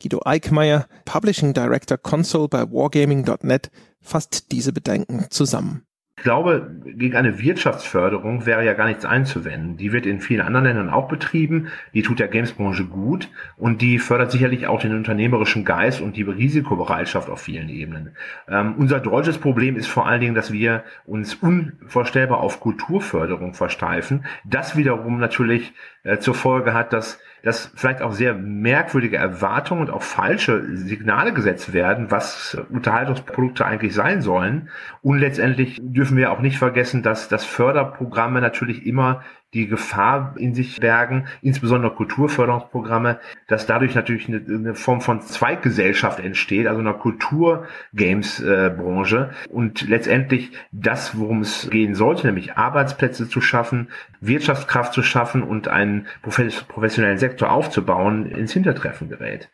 Guido 0.01 0.21
Eickmeyer, 0.25 0.87
Publishing 1.05 1.53
Director 1.53 1.99
Console 1.99 2.47
bei 2.47 2.63
Wargaming.net, 2.63 3.69
fasst 3.99 4.51
diese 4.51 4.73
Bedenken 4.73 5.27
zusammen. 5.29 5.85
Ich 6.21 6.23
glaube, 6.23 6.69
gegen 6.85 7.15
eine 7.15 7.39
Wirtschaftsförderung 7.39 8.45
wäre 8.45 8.63
ja 8.63 8.73
gar 8.73 8.85
nichts 8.85 9.05
einzuwenden. 9.05 9.77
Die 9.77 9.91
wird 9.91 10.05
in 10.05 10.21
vielen 10.21 10.41
anderen 10.41 10.65
Ländern 10.67 10.91
auch 10.91 11.07
betrieben. 11.07 11.69
Die 11.95 12.03
tut 12.03 12.19
der 12.19 12.27
Gamesbranche 12.27 12.85
gut 12.85 13.27
und 13.57 13.81
die 13.81 13.97
fördert 13.97 14.29
sicherlich 14.31 14.67
auch 14.67 14.79
den 14.79 14.95
unternehmerischen 14.95 15.65
Geist 15.65 15.99
und 15.99 16.15
die 16.17 16.21
Risikobereitschaft 16.21 17.27
auf 17.27 17.41
vielen 17.41 17.69
Ebenen. 17.69 18.11
Ähm, 18.47 18.75
unser 18.77 18.99
deutsches 18.99 19.39
Problem 19.39 19.75
ist 19.75 19.87
vor 19.87 20.05
allen 20.05 20.21
Dingen, 20.21 20.35
dass 20.35 20.53
wir 20.53 20.83
uns 21.07 21.33
unvorstellbar 21.33 22.39
auf 22.39 22.59
Kulturförderung 22.59 23.55
versteifen. 23.55 24.23
Das 24.45 24.77
wiederum 24.77 25.17
natürlich 25.17 25.73
äh, 26.03 26.19
zur 26.19 26.35
Folge 26.35 26.75
hat, 26.75 26.93
dass 26.93 27.19
dass 27.43 27.71
vielleicht 27.75 28.01
auch 28.01 28.11
sehr 28.13 28.33
merkwürdige 28.33 29.17
Erwartungen 29.17 29.81
und 29.81 29.89
auch 29.89 30.03
falsche 30.03 30.75
Signale 30.77 31.33
gesetzt 31.33 31.73
werden, 31.73 32.11
was 32.11 32.57
Unterhaltungsprodukte 32.69 33.65
eigentlich 33.65 33.93
sein 33.93 34.21
sollen. 34.21 34.69
Und 35.01 35.19
letztendlich 35.19 35.79
dürfen 35.81 36.17
wir 36.17 36.31
auch 36.31 36.41
nicht 36.41 36.57
vergessen, 36.57 37.01
dass, 37.03 37.29
dass 37.29 37.45
Förderprogramme 37.45 38.41
natürlich 38.41 38.85
immer 38.85 39.23
die 39.53 39.67
Gefahr 39.67 40.33
in 40.37 40.55
sich 40.55 40.79
bergen, 40.79 41.25
insbesondere 41.41 41.93
Kulturförderungsprogramme, 41.93 43.19
dass 43.47 43.65
dadurch 43.65 43.95
natürlich 43.95 44.29
eine, 44.29 44.41
eine 44.47 44.75
Form 44.75 45.01
von 45.01 45.19
Zweiggesellschaft 45.21 46.19
entsteht, 46.19 46.67
also 46.67 46.79
einer 46.79 46.93
Kultur-Games-Branche 46.93 49.31
und 49.49 49.89
letztendlich 49.89 50.51
das, 50.71 51.17
worum 51.17 51.41
es 51.41 51.69
gehen 51.69 51.95
sollte, 51.95 52.27
nämlich 52.27 52.55
Arbeitsplätze 52.55 53.27
zu 53.27 53.41
schaffen, 53.41 53.89
Wirtschaftskraft 54.21 54.93
zu 54.93 55.03
schaffen 55.03 55.43
und 55.43 55.67
einen 55.67 56.07
professionellen 56.21 57.17
Sektor 57.17 57.51
aufzubauen, 57.51 58.27
ins 58.27 58.53
Hintertreffen 58.53 59.09
gerät. 59.09 59.49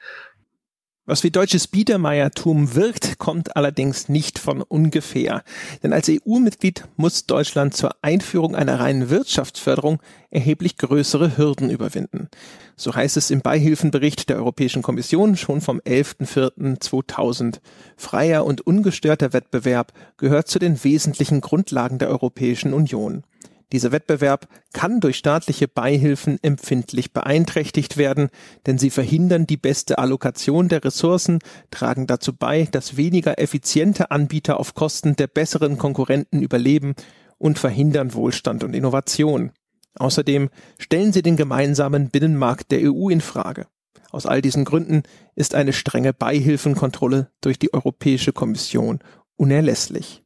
Was 1.10 1.24
wie 1.24 1.32
deutsches 1.32 1.68
Biedermeiertum 1.68 2.76
wirkt, 2.76 3.18
kommt 3.18 3.56
allerdings 3.56 4.10
nicht 4.10 4.38
von 4.40 4.62
ungefähr. 4.62 5.42
Denn 5.82 5.94
als 5.94 6.10
EU-Mitglied 6.10 6.84
muss 6.98 7.26
Deutschland 7.26 7.74
zur 7.74 7.92
Einführung 8.02 8.58
einer 8.58 8.82
reinen 8.82 9.10
Wirtschaftsförderung 9.10 10.02
erheblich 10.32 10.76
größere 10.76 11.38
Hürden 11.38 11.70
überwinden. 11.70 12.28
So 12.76 12.94
heißt 12.94 13.16
es 13.16 13.32
im 13.32 13.40
Beihilfenbericht 13.40 14.28
der 14.28 14.36
Europäischen 14.36 14.82
Kommission 14.82 15.38
schon 15.38 15.62
vom 15.62 15.80
11.04.2000. 15.80 17.62
Freier 17.96 18.44
und 18.44 18.68
ungestörter 18.68 19.32
Wettbewerb 19.32 19.94
gehört 20.18 20.50
zu 20.50 20.60
den 20.60 20.84
wesentlichen 20.84 21.40
Grundlagen 21.40 22.00
der 22.00 22.10
Europäischen 22.10 22.74
Union. 22.74 23.24
Dieser 23.74 23.92
Wettbewerb 23.92 24.48
kann 24.72 25.02
durch 25.02 25.18
staatliche 25.18 25.68
Beihilfen 25.68 26.42
empfindlich 26.42 27.12
beeinträchtigt 27.12 27.98
werden, 27.98 28.30
denn 28.66 28.78
sie 28.78 28.90
verhindern 28.90 29.46
die 29.46 29.58
beste 29.58 29.98
Allokation 29.98 30.70
der 30.70 30.86
Ressourcen, 30.86 31.40
tragen 31.70 32.08
dazu 32.08 32.34
bei, 32.34 32.68
dass 32.72 32.96
weniger 32.96 33.40
effiziente 33.40 34.10
Anbieter 34.10 34.60
auf 34.60 34.74
Kosten 34.74 35.18
der 35.18 35.28
besseren 35.28 35.78
Konkurrenten 35.78 36.42
überleben 36.42 36.96
und 37.38 37.60
verhindern 37.60 38.14
Wohlstand 38.14 38.64
und 38.64 38.74
Innovation. 38.74 39.52
Außerdem 39.96 40.50
stellen 40.78 41.12
sie 41.12 41.22
den 41.22 41.36
gemeinsamen 41.36 42.10
Binnenmarkt 42.10 42.72
der 42.72 42.92
EU 42.92 43.10
in 43.10 43.22
Frage. 43.22 43.68
Aus 44.12 44.26
all 44.26 44.42
diesen 44.42 44.64
Gründen 44.64 45.04
ist 45.36 45.56
eine 45.56 45.74
strenge 45.74 46.14
Beihilfenkontrolle 46.14 47.32
durch 47.42 47.60
die 47.60 47.74
Europäische 47.74 48.32
Kommission 48.32 49.00
unerlässlich. 49.36 50.24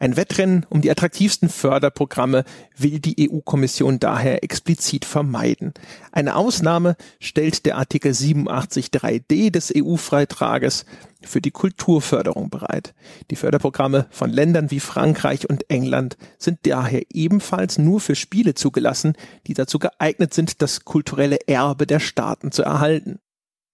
Ein 0.00 0.16
Wettrennen 0.16 0.64
um 0.68 0.80
die 0.80 0.90
attraktivsten 0.90 1.48
Förderprogramme 1.48 2.44
will 2.76 3.00
die 3.00 3.28
EU-Kommission 3.28 3.98
daher 3.98 4.44
explizit 4.44 5.04
vermeiden. 5.04 5.74
Eine 6.12 6.36
Ausnahme 6.36 6.96
stellt 7.18 7.66
der 7.66 7.78
Artikel 7.78 8.12
87.3d 8.12 9.50
des 9.50 9.72
EU-Freitrages 9.76 10.84
für 11.22 11.40
die 11.40 11.50
Kulturförderung 11.50 12.48
bereit. 12.48 12.94
Die 13.32 13.36
Förderprogramme 13.36 14.06
von 14.10 14.30
Ländern 14.30 14.70
wie 14.70 14.78
Frankreich 14.78 15.50
und 15.50 15.68
England 15.68 16.16
sind 16.38 16.60
daher 16.62 17.02
ebenfalls 17.12 17.78
nur 17.78 18.00
für 18.00 18.14
Spiele 18.14 18.54
zugelassen, 18.54 19.14
die 19.48 19.54
dazu 19.54 19.80
geeignet 19.80 20.32
sind, 20.32 20.62
das 20.62 20.84
kulturelle 20.84 21.38
Erbe 21.48 21.88
der 21.88 21.98
Staaten 21.98 22.52
zu 22.52 22.62
erhalten. 22.62 23.18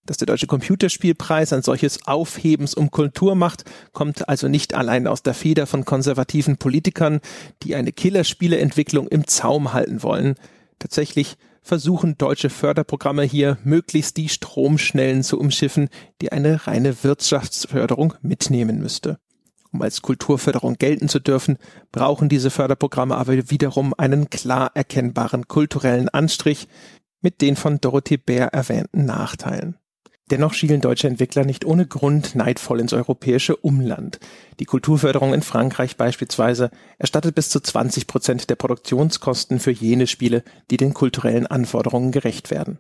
Dass 0.07 0.19
der 0.19 0.27
Deutsche 0.27 0.47
Computerspielpreis 0.47 1.53
ein 1.55 1.63
solches 1.63 2.07
Aufhebens 2.07 2.75
um 2.75 2.91
Kultur 2.91 3.35
macht, 3.35 3.65
kommt 3.93 4.29
also 4.29 4.49
nicht 4.49 4.75
allein 4.75 5.07
aus 5.07 5.23
der 5.23 5.33
Feder 5.33 5.67
von 5.67 5.87
konservativen 5.87 6.59
Politikern, 6.59 7.21
die 7.63 7.75
eine 7.75 7.93
Killerspieleentwicklung 7.93 9.09
im 9.09 9.27
Zaum 9.27 9.73
halten 9.73 10.03
wollen. 10.03 10.35
Tatsächlich 10.79 11.37
versuchen 11.63 12.19
deutsche 12.19 12.51
Förderprogramme 12.51 13.23
hier 13.23 13.57
möglichst 13.65 14.19
die 14.19 14.29
Stromschnellen 14.29 15.23
zu 15.23 15.41
umschiffen, 15.41 15.89
die 16.21 16.31
eine 16.31 16.67
reine 16.67 17.03
Wirtschaftsförderung 17.03 18.13
mitnehmen 18.21 18.81
müsste. 18.81 19.19
Um 19.73 19.81
als 19.81 20.03
Kulturförderung 20.03 20.75
gelten 20.75 21.09
zu 21.09 21.19
dürfen, 21.19 21.57
brauchen 21.91 22.29
diese 22.29 22.51
Förderprogramme 22.51 23.17
aber 23.17 23.51
wiederum 23.51 23.95
einen 23.97 24.29
klar 24.29 24.71
erkennbaren 24.75 25.49
kulturellen 25.49 26.11
Anstrich 26.11 26.69
mit 27.23 27.41
den 27.41 27.57
von 27.57 27.81
Dorothee 27.81 28.19
Bär 28.19 28.49
erwähnten 28.49 29.07
Nachteilen. 29.07 29.79
Dennoch 30.31 30.55
schielen 30.55 30.81
deutsche 30.81 31.07
Entwickler 31.07 31.45
nicht 31.45 31.67
ohne 31.67 31.87
Grund 31.87 32.35
neidvoll 32.35 32.81
ins 32.81 32.95
europäische 32.95 33.57
Umland. 33.57 34.21
Die 34.59 34.65
Kulturförderung 34.65 35.35
in 35.35 35.43
Frankreich 35.43 35.99
beispielsweise 35.99 36.71
erstattet 36.99 37.35
bis 37.35 37.51
zu 37.51 37.61
20 37.61 38.07
Prozent 38.07 38.49
der 38.49 38.57
Produktionskosten 38.57 39.61
für 39.61 39.71
jene 39.71 40.07
Spiele, 40.07 40.43
die 40.71 40.79
den 40.79 40.95
kulturellen 40.95 41.47
Anforderungen 41.47 42.11
gerecht 42.11 42.51
werden. 42.51 42.79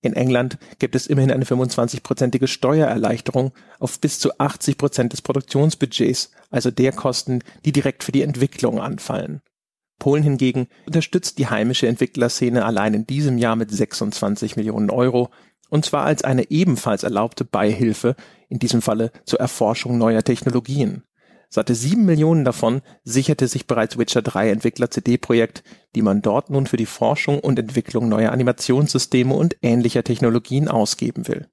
In 0.00 0.14
England 0.14 0.56
gibt 0.78 0.94
es 0.94 1.06
immerhin 1.06 1.32
eine 1.32 1.44
25-prozentige 1.44 2.46
Steuererleichterung 2.46 3.52
auf 3.78 4.00
bis 4.00 4.18
zu 4.18 4.38
80 4.38 4.78
Prozent 4.78 5.12
des 5.12 5.20
Produktionsbudgets, 5.20 6.30
also 6.50 6.70
der 6.70 6.92
Kosten, 6.92 7.40
die 7.64 7.72
direkt 7.72 8.04
für 8.04 8.12
die 8.12 8.22
Entwicklung 8.22 8.80
anfallen. 8.80 9.42
Polen 9.98 10.22
hingegen 10.22 10.68
unterstützt 10.86 11.38
die 11.38 11.48
heimische 11.48 11.88
Entwicklerszene 11.88 12.64
allein 12.64 12.94
in 12.94 13.06
diesem 13.06 13.38
Jahr 13.38 13.56
mit 13.56 13.70
26 13.70 14.56
Millionen 14.56 14.90
Euro, 14.90 15.30
und 15.68 15.84
zwar 15.84 16.04
als 16.04 16.24
eine 16.24 16.50
ebenfalls 16.50 17.02
erlaubte 17.02 17.44
Beihilfe, 17.44 18.16
in 18.48 18.58
diesem 18.58 18.82
Falle 18.82 19.10
zur 19.24 19.40
Erforschung 19.40 19.98
neuer 19.98 20.22
Technologien. 20.22 21.02
Satte 21.48 21.74
sieben 21.74 22.04
Millionen 22.04 22.44
davon 22.44 22.82
sicherte 23.04 23.46
sich 23.48 23.66
bereits 23.66 23.98
Witcher 23.98 24.22
3 24.22 24.50
Entwickler 24.50 24.90
CD-Projekt, 24.90 25.62
die 25.94 26.02
man 26.02 26.22
dort 26.22 26.50
nun 26.50 26.66
für 26.66 26.76
die 26.76 26.86
Forschung 26.86 27.38
und 27.38 27.58
Entwicklung 27.58 28.08
neuer 28.08 28.32
Animationssysteme 28.32 29.34
und 29.34 29.56
ähnlicher 29.62 30.02
Technologien 30.02 30.68
ausgeben 30.68 31.28
will. 31.28 31.48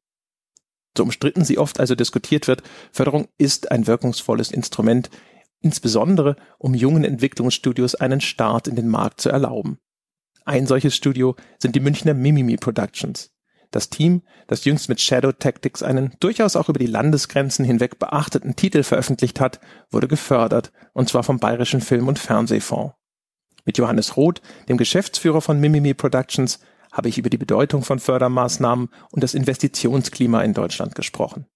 So 0.98 1.04
umstritten 1.04 1.44
sie 1.44 1.58
oft 1.58 1.80
also 1.80 1.96
diskutiert 1.96 2.48
wird, 2.48 2.64
Förderung 2.92 3.28
ist 3.38 3.72
ein 3.72 3.88
wirkungsvolles 3.88 4.52
Instrument, 4.52 5.10
insbesondere 5.62 6.36
um 6.58 6.74
jungen 6.74 7.04
Entwicklungsstudios 7.04 7.96
einen 7.96 8.22
Start 8.22 8.68
in 8.68 8.76
den 8.76 8.90
Markt 8.90 9.22
zu 9.22 9.30
erlauben. 9.30 9.80
Ein 10.46 10.68
solches 10.68 10.96
Studio 10.96 11.36
sind 11.58 11.76
die 11.76 11.80
Münchner 11.80 12.14
Mimimi 12.14 12.58
Productions. 12.58 13.32
Das 13.74 13.90
Team, 13.90 14.22
das 14.46 14.66
jüngst 14.66 14.88
mit 14.88 15.02
Shadow 15.02 15.32
Tactics 15.32 15.82
einen 15.82 16.14
durchaus 16.20 16.56
auch 16.56 16.70
über 16.70 16.78
die 16.78 16.86
Landesgrenzen 16.86 17.66
hinweg 17.66 17.98
beachteten 17.98 18.56
Titel 18.56 18.84
veröffentlicht 18.84 19.40
hat, 19.40 19.60
wurde 19.90 20.08
gefördert, 20.08 20.72
und 20.94 21.10
zwar 21.10 21.24
vom 21.24 21.40
Bayerischen 21.40 21.82
Film- 21.82 22.08
und 22.08 22.20
Fernsehfonds. 22.20 22.94
Mit 23.66 23.80
Johannes 23.80 24.16
Roth, 24.16 24.44
dem 24.70 24.78
Geschäftsführer 24.78 25.42
von 25.42 25.60
Mimimi 25.60 25.96
Productions, 25.96 26.60
habe 26.92 27.10
ich 27.10 27.18
über 27.18 27.32
die 27.32 27.40
Bedeutung 27.40 27.82
von 27.82 27.98
Fördermaßnahmen 27.98 28.90
und 29.10 29.24
das 29.24 29.34
Investitionsklima 29.34 30.44
in 30.44 30.54
Deutschland 30.54 30.94
gesprochen. 30.94 31.48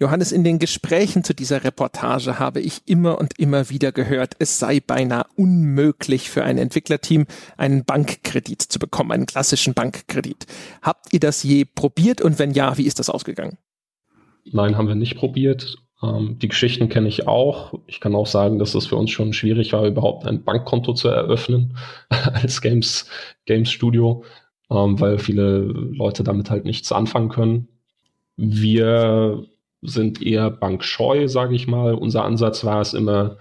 Johannes, 0.00 0.32
in 0.32 0.44
den 0.44 0.58
Gesprächen 0.58 1.24
zu 1.24 1.34
dieser 1.34 1.62
Reportage 1.62 2.38
habe 2.38 2.60
ich 2.60 2.80
immer 2.86 3.18
und 3.18 3.38
immer 3.38 3.68
wieder 3.68 3.92
gehört, 3.92 4.32
es 4.38 4.58
sei 4.58 4.80
beinahe 4.80 5.26
unmöglich 5.36 6.30
für 6.30 6.42
ein 6.42 6.56
Entwicklerteam, 6.56 7.26
einen 7.58 7.84
Bankkredit 7.84 8.62
zu 8.62 8.78
bekommen, 8.78 9.12
einen 9.12 9.26
klassischen 9.26 9.74
Bankkredit. 9.74 10.46
Habt 10.80 11.12
ihr 11.12 11.20
das 11.20 11.42
je 11.42 11.66
probiert 11.66 12.22
und 12.22 12.38
wenn 12.38 12.52
ja, 12.52 12.78
wie 12.78 12.86
ist 12.86 12.98
das 12.98 13.10
ausgegangen? 13.10 13.58
Nein, 14.50 14.78
haben 14.78 14.88
wir 14.88 14.94
nicht 14.94 15.18
probiert. 15.18 15.76
Ähm, 16.02 16.38
die 16.40 16.48
Geschichten 16.48 16.88
kenne 16.88 17.08
ich 17.08 17.28
auch. 17.28 17.74
Ich 17.86 18.00
kann 18.00 18.14
auch 18.14 18.26
sagen, 18.26 18.58
dass 18.58 18.74
es 18.74 18.86
für 18.86 18.96
uns 18.96 19.10
schon 19.10 19.34
schwierig 19.34 19.74
war, 19.74 19.84
überhaupt 19.84 20.26
ein 20.26 20.44
Bankkonto 20.44 20.94
zu 20.94 21.08
eröffnen 21.08 21.76
als 22.08 22.62
Games, 22.62 23.04
Games 23.44 23.70
Studio, 23.70 24.24
ähm, 24.70 24.98
weil 24.98 25.18
viele 25.18 25.58
Leute 25.58 26.24
damit 26.24 26.48
halt 26.48 26.64
nichts 26.64 26.90
anfangen 26.90 27.28
können. 27.28 27.68
Wir 28.38 29.44
sind 29.82 30.22
eher 30.22 30.50
bankscheu, 30.50 31.28
sage 31.28 31.54
ich 31.54 31.66
mal. 31.66 31.94
Unser 31.94 32.24
Ansatz 32.24 32.64
war 32.64 32.80
es 32.80 32.94
immer 32.94 33.38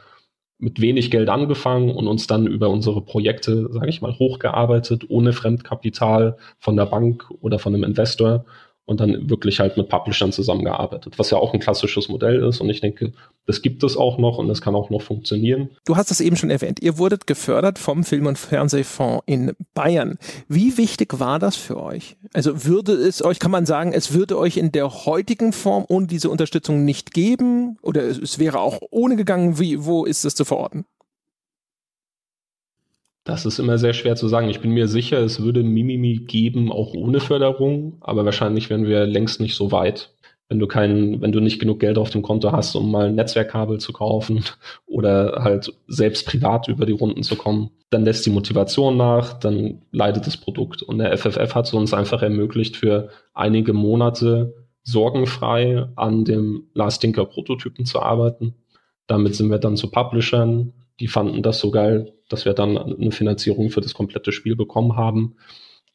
mit 0.58 0.82
wenig 0.82 1.10
Geld 1.10 1.30
angefangen 1.30 1.90
und 1.96 2.08
uns 2.08 2.28
dann 2.28 2.46
über 2.46 2.70
unsere 2.70 3.02
Projekte, 3.02 3.72
sage 3.72 3.90
ich 3.90 4.02
mal, 4.02 4.18
hochgearbeitet, 4.20 5.06
ohne 5.10 5.32
Fremdkapital 5.34 6.38
von 6.60 6.76
der 6.76 6.86
Bank 6.86 7.30
oder 7.42 7.60
von 7.60 7.74
einem 7.74 7.86
Investor 7.86 8.46
und 8.90 9.00
dann 9.00 9.30
wirklich 9.30 9.60
halt 9.60 9.78
mit 9.78 9.88
Publishern 9.88 10.32
zusammengearbeitet, 10.32 11.20
was 11.20 11.30
ja 11.30 11.38
auch 11.38 11.54
ein 11.54 11.60
klassisches 11.60 12.10
Modell 12.10 12.44
ist. 12.44 12.60
Und 12.60 12.72
ich 12.72 12.82
denke, 12.82 13.14
das 13.46 13.62
gibt 13.62 13.84
es 13.84 13.96
auch 13.96 14.18
noch 14.18 14.40
und 14.40 14.48
das 14.48 14.62
kann 14.62 14.74
auch 14.74 14.90
noch 14.90 15.04
funktionieren. 15.04 15.70
Du 15.86 15.96
hast 15.96 16.10
es 16.10 16.20
eben 16.22 16.36
schon 16.36 16.50
erwähnt. 16.50 16.82
Ihr 16.82 16.98
wurdet 16.98 17.28
gefördert 17.28 17.78
vom 17.78 18.04
Film- 18.04 18.26
und 18.26 18.40
Fernsehfonds 18.40 19.22
in 19.28 19.54
Bayern. 19.76 20.18
Wie 20.48 20.76
wichtig 20.80 21.20
war 21.20 21.38
das 21.38 21.56
für 21.56 21.80
euch? 21.80 22.18
Also 22.34 22.66
würde 22.66 22.94
es 22.94 23.24
euch, 23.24 23.38
kann 23.38 23.52
man 23.52 23.68
sagen, 23.68 23.94
es 23.94 24.12
würde 24.16 24.40
euch 24.40 24.58
in 24.58 24.72
der 24.72 25.06
heutigen 25.06 25.54
Form 25.54 25.86
ohne 25.88 26.08
diese 26.08 26.32
Unterstützung 26.32 26.84
nicht 26.84 27.14
geben? 27.14 27.78
Oder 27.84 28.06
es 28.06 28.40
wäre 28.40 28.60
auch 28.60 28.80
ohne 28.90 29.18
gegangen? 29.18 29.60
Wie, 29.60 29.86
wo 29.86 30.06
ist 30.06 30.26
es 30.26 30.34
zu 30.34 30.46
verorten? 30.46 30.86
Das 33.30 33.46
ist 33.46 33.60
immer 33.60 33.78
sehr 33.78 33.94
schwer 33.94 34.16
zu 34.16 34.28
sagen. 34.28 34.50
Ich 34.50 34.60
bin 34.60 34.72
mir 34.72 34.88
sicher, 34.88 35.20
es 35.20 35.40
würde 35.40 35.62
Mimimi 35.62 36.16
geben, 36.16 36.72
auch 36.72 36.96
ohne 36.96 37.20
Förderung, 37.20 37.98
aber 38.02 38.26
wahrscheinlich 38.26 38.72
wären 38.72 38.88
wir 38.88 39.06
längst 39.06 39.40
nicht 39.40 39.54
so 39.54 39.72
weit. 39.72 40.16
Wenn 40.48 40.58
du 40.58 40.66
kein, 40.66 41.22
wenn 41.22 41.32
du 41.32 41.40
nicht 41.40 41.60
genug 41.60 41.80
Geld 41.80 42.00
auf 42.00 42.10
dem 42.10 42.24
Konto 42.24 42.52
hast, 42.52 42.74
um 42.74 42.90
mal 42.90 43.06
ein 43.06 43.14
Netzwerkkabel 43.14 43.78
zu 43.78 43.94
kaufen 43.94 44.44
oder 44.88 45.44
halt 45.44 45.72
selbst 45.88 46.26
privat 46.26 46.70
über 46.70 46.88
die 46.88 46.92
Runden 46.92 47.22
zu 47.22 47.36
kommen, 47.36 47.70
dann 47.92 48.04
lässt 48.04 48.26
die 48.26 48.32
Motivation 48.32 48.98
nach, 48.98 49.34
dann 49.34 49.84
leidet 49.92 50.26
das 50.26 50.38
Produkt. 50.38 50.82
Und 50.82 50.98
der 50.98 51.16
FFF 51.16 51.54
hat 51.54 51.68
es 51.68 51.74
uns 51.74 51.94
einfach 51.94 52.24
ermöglicht, 52.24 52.78
für 52.78 53.10
einige 53.36 53.74
Monate 53.74 54.56
sorgenfrei 54.82 55.88
an 55.96 56.26
dem 56.26 56.64
Last 56.74 57.02
Tinker 57.02 57.26
Prototypen 57.26 57.86
zu 57.86 58.02
arbeiten. 58.02 58.56
Damit 59.06 59.36
sind 59.36 59.52
wir 59.52 59.60
dann 59.60 59.78
zu 59.78 59.92
Publishern, 59.92 60.74
die 61.00 61.08
fanden 61.08 61.44
das 61.44 61.60
so 61.60 61.72
geil, 61.72 62.14
dass 62.30 62.46
wir 62.46 62.54
dann 62.54 62.78
eine 62.78 63.12
Finanzierung 63.12 63.70
für 63.70 63.82
das 63.82 63.94
komplette 63.94 64.32
Spiel 64.32 64.56
bekommen 64.56 64.96
haben. 64.96 65.36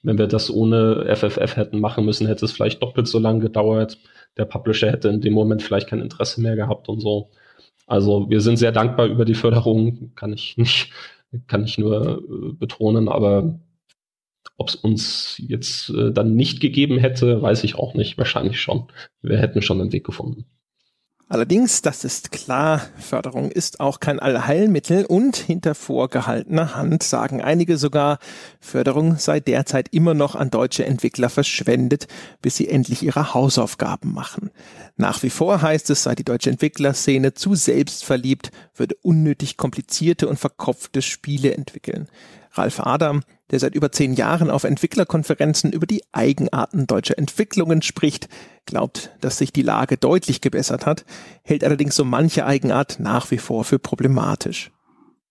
Wenn 0.03 0.19
wir 0.19 0.27
das 0.27 0.51
ohne 0.51 1.07
FFF 1.15 1.57
hätten 1.57 1.81
machen 1.81 2.05
müssen, 2.05 2.27
hätte 2.27 2.45
es 2.45 2.53
vielleicht 2.53 2.83
doppelt 2.83 3.09
so 3.09 3.19
lange 3.19 3.41
gedauert. 3.41 3.99
Der 4.37 4.45
Publisher 4.45 4.91
hätte 4.91 5.09
in 5.09 5.21
dem 5.21 5.33
Moment 5.33 5.63
vielleicht 5.63 5.89
kein 5.89 6.01
Interesse 6.01 6.41
mehr 6.41 6.57
gehabt 6.57 6.89
und 6.89 7.01
so. 7.01 7.31
Also 7.87 8.29
wir 8.31 8.41
sind 8.41 8.57
sehr 8.57 8.73
dankbar 8.73 9.07
über 9.07 9.25
die 9.25 9.35
Förderung, 9.35 10.13
kann 10.15 10.33
ich 10.33 10.57
nicht, 10.57 10.91
kann 11.47 11.65
ich 11.65 11.79
nur 11.79 12.19
äh, 12.19 12.53
betonen, 12.55 13.09
aber 13.09 13.59
ob 14.57 14.69
es 14.69 14.75
uns 14.75 15.37
jetzt 15.39 15.91
äh, 15.91 16.13
dann 16.13 16.35
nicht 16.35 16.61
gegeben 16.61 16.99
hätte, 16.99 17.43
weiß 17.43 17.65
ich 17.65 17.77
auch 17.77 17.95
nicht. 17.95 18.19
Wahrscheinlich 18.19 18.61
schon. 18.61 18.89
Wir 19.23 19.39
hätten 19.39 19.63
schon 19.63 19.81
einen 19.81 19.93
Weg 19.93 20.05
gefunden. 20.05 20.47
Allerdings, 21.27 21.81
das 21.81 22.05
ist 22.05 22.33
klar, 22.33 22.83
Förderung 22.99 23.51
ist 23.51 23.81
auch 23.81 23.99
kein 23.99 24.21
Allheilmittel 24.21 25.07
und 25.07 25.37
hinter 25.37 25.75
vorgehaltener 25.75 26.77
Hand 26.77 27.03
sagen 27.03 27.41
einige 27.41 27.79
sogar, 27.79 28.19
Förderung 28.61 29.17
sei 29.17 29.41
derzeit 29.41 29.89
immer 29.91 30.13
noch 30.13 30.35
an 30.35 30.51
deutsche 30.51 30.85
Entwickler 30.85 31.31
verschwendet, 31.31 32.09
bis 32.43 32.57
sie 32.57 32.69
endlich 32.69 33.03
ihre 33.03 33.33
Hausaufgaben 33.33 34.13
machen. 34.13 34.51
Nach 34.97 35.23
wie 35.23 35.31
vor 35.31 35.63
heißt 35.63 35.89
es, 35.89 36.03
sei 36.03 36.15
die 36.15 36.25
deutsche 36.25 36.51
Entwicklerszene 36.51 37.33
zu 37.33 37.55
selbstverliebt, 37.55 38.51
würde 38.77 38.97
unnötig 39.01 39.57
komplizierte 39.57 40.29
und 40.29 40.39
verkopfte 40.39 41.01
Spiele 41.01 41.55
entwickeln. 41.55 42.09
Ralf 42.53 42.81
Adam, 42.81 43.23
der 43.55 43.61
seit 43.61 43.77
über 43.77 43.93
zehn 43.93 44.15
Jahren 44.15 44.51
auf 44.51 44.65
Entwicklerkonferenzen 44.65 45.71
über 45.71 45.87
die 45.87 46.03
Eigenarten 46.11 46.89
deutscher 46.89 47.17
Entwicklungen 47.17 47.83
spricht, 47.83 48.29
glaubt, 48.67 49.13
dass 49.21 49.39
sich 49.39 49.53
die 49.53 49.63
Lage 49.63 49.97
deutlich 49.97 50.41
gebessert 50.41 50.87
hat, 50.87 51.05
hält 51.45 51.63
allerdings 51.63 51.95
so 51.95 52.05
manche 52.05 52.47
Eigenart 52.47 52.99
nach 52.99 53.31
wie 53.31 53.39
vor 53.39 53.63
für 53.63 53.79
problematisch 53.79 54.73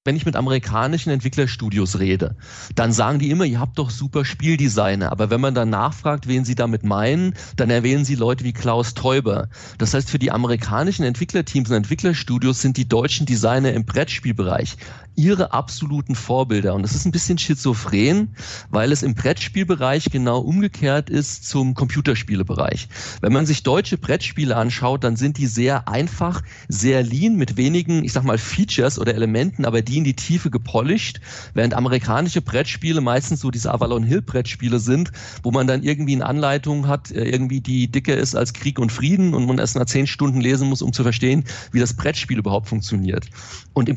wenn 0.05 0.15
ich 0.17 0.25
mit 0.25 0.35
amerikanischen 0.35 1.11
Entwicklerstudios 1.11 1.99
rede, 1.99 2.35
dann 2.75 2.91
sagen 2.91 3.19
die 3.19 3.29
immer, 3.29 3.45
ihr 3.45 3.59
habt 3.59 3.79
doch 3.79 3.89
super 3.89 4.25
Spieldesigner. 4.25 5.11
Aber 5.11 5.29
wenn 5.29 5.39
man 5.39 5.55
dann 5.55 5.69
nachfragt, 5.69 6.27
wen 6.27 6.43
sie 6.43 6.55
damit 6.55 6.83
meinen, 6.83 7.35
dann 7.55 7.69
erwähnen 7.69 8.03
sie 8.03 8.15
Leute 8.15 8.43
wie 8.43 8.51
Klaus 8.51 8.93
Teuber. 8.95 9.47
Das 9.77 9.93
heißt, 9.93 10.09
für 10.09 10.19
die 10.19 10.31
amerikanischen 10.31 11.05
Entwicklerteams 11.05 11.69
und 11.69 11.77
Entwicklerstudios 11.77 12.61
sind 12.61 12.75
die 12.75 12.87
deutschen 12.87 13.25
Designer 13.25 13.71
im 13.73 13.85
Brettspielbereich 13.85 14.75
ihre 15.15 15.53
absoluten 15.53 16.15
Vorbilder. 16.15 16.73
Und 16.73 16.83
das 16.83 16.95
ist 16.95 17.05
ein 17.05 17.11
bisschen 17.11 17.37
schizophren, 17.37 18.35
weil 18.69 18.91
es 18.91 19.03
im 19.03 19.15
Brettspielbereich 19.15 20.05
genau 20.11 20.39
umgekehrt 20.39 21.09
ist 21.09 21.47
zum 21.47 21.73
Computerspielebereich. 21.73 22.87
Wenn 23.21 23.33
man 23.33 23.45
sich 23.45 23.63
deutsche 23.63 23.97
Brettspiele 23.97 24.55
anschaut, 24.55 25.03
dann 25.03 25.15
sind 25.15 25.37
die 25.37 25.47
sehr 25.47 25.87
einfach, 25.87 26.41
sehr 26.67 27.03
lean 27.03 27.35
mit 27.35 27.57
wenigen, 27.57 28.03
ich 28.03 28.13
sag 28.13 28.23
mal, 28.23 28.37
Features 28.37 28.99
oder 28.99 29.13
Elementen, 29.13 29.65
aber 29.65 29.81
die 29.81 29.97
in 29.97 30.03
die 30.03 30.15
Tiefe 30.15 30.49
gepolished, 30.49 31.21
während 31.53 31.73
amerikanische 31.73 32.41
Brettspiele 32.41 33.01
meistens 33.01 33.41
so 33.41 33.51
diese 33.51 33.73
Avalon 33.73 34.03
Hill 34.03 34.21
Brettspiele 34.21 34.79
sind, 34.79 35.11
wo 35.43 35.51
man 35.51 35.67
dann 35.67 35.83
irgendwie 35.83 36.15
eine 36.15 36.25
Anleitung 36.25 36.87
hat, 36.87 37.11
äh, 37.11 37.23
irgendwie 37.23 37.61
die 37.61 37.87
dicker 37.91 38.17
ist 38.17 38.35
als 38.35 38.53
Krieg 38.53 38.79
und 38.79 38.91
Frieden 38.91 39.33
und 39.33 39.45
man 39.45 39.59
erst 39.59 39.75
nach 39.75 39.85
zehn 39.85 40.07
Stunden 40.07 40.41
lesen 40.41 40.69
muss, 40.69 40.81
um 40.81 40.93
zu 40.93 41.03
verstehen, 41.03 41.43
wie 41.71 41.79
das 41.79 41.93
Brettspiel 41.93 42.39
überhaupt 42.39 42.67
funktioniert. 42.67 43.27
Und 43.73 43.89
im 43.89 43.95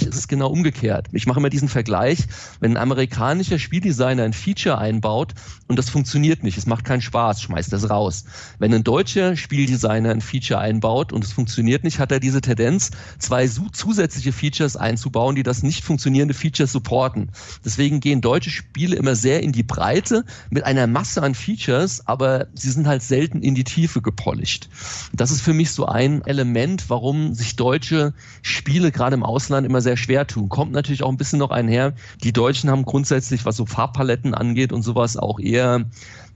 Computerspielebereich 0.00 0.02
ist 0.02 0.16
es 0.16 0.28
genau 0.28 0.48
umgekehrt. 0.48 1.08
Ich 1.12 1.26
mache 1.26 1.38
immer 1.38 1.50
diesen 1.50 1.68
Vergleich, 1.68 2.26
wenn 2.60 2.72
ein 2.72 2.76
amerikanischer 2.76 3.58
Spieldesigner 3.58 4.24
ein 4.24 4.32
Feature 4.32 4.78
einbaut 4.78 5.34
und 5.68 5.78
das 5.78 5.90
funktioniert 5.90 6.42
nicht, 6.42 6.58
es 6.58 6.66
macht 6.66 6.84
keinen 6.84 7.00
Spaß, 7.00 7.42
schmeißt 7.42 7.72
das 7.72 7.90
raus. 7.90 8.24
Wenn 8.58 8.74
ein 8.74 8.84
deutscher 8.84 9.36
Spieldesigner 9.36 10.10
ein 10.10 10.20
Feature 10.20 10.60
einbaut 10.60 11.12
und 11.12 11.24
es 11.24 11.32
funktioniert 11.32 11.84
nicht, 11.84 11.98
hat 11.98 12.12
er 12.12 12.20
diese 12.20 12.40
Tendenz, 12.40 12.90
zwei 13.18 13.48
zusätzliche 13.48 14.32
Features 14.32 14.76
einzubauen, 14.76 15.34
die 15.36 15.42
das 15.42 15.62
nicht 15.62 15.84
funktionierende 15.84 16.34
Feature 16.34 16.66
supporten. 16.66 17.30
Deswegen 17.64 18.00
gehen 18.00 18.20
deutsche 18.20 18.50
Spiele 18.50 18.96
immer 18.96 19.14
sehr 19.14 19.42
in 19.42 19.52
die 19.52 19.62
Breite 19.62 20.24
mit 20.50 20.64
einer 20.64 20.86
Masse 20.86 21.22
an 21.22 21.34
Features, 21.34 22.06
aber 22.06 22.46
sie 22.54 22.70
sind 22.70 22.86
halt 22.86 23.02
selten 23.02 23.42
in 23.42 23.54
die 23.54 23.64
Tiefe 23.64 24.02
gepolished. 24.02 24.68
Das 25.12 25.30
ist 25.30 25.40
für 25.40 25.52
mich 25.52 25.70
so 25.70 25.86
ein 25.86 26.24
Element, 26.24 26.88
warum 26.88 27.34
sich 27.34 27.56
deutsche 27.56 28.14
Spiele 28.42 28.92
gerade 28.92 29.14
im 29.14 29.22
Ausland 29.22 29.66
immer 29.66 29.80
sehr 29.90 29.96
schwer 29.96 30.26
tun. 30.26 30.48
Kommt 30.48 30.70
natürlich 30.70 31.02
auch 31.02 31.08
ein 31.08 31.16
bisschen 31.16 31.40
noch 31.40 31.50
einher. 31.50 31.94
Die 32.22 32.32
Deutschen 32.32 32.70
haben 32.70 32.84
grundsätzlich, 32.84 33.44
was 33.44 33.56
so 33.56 33.66
Farbpaletten 33.66 34.34
angeht 34.34 34.72
und 34.72 34.82
sowas, 34.82 35.16
auch 35.16 35.40
eher 35.40 35.84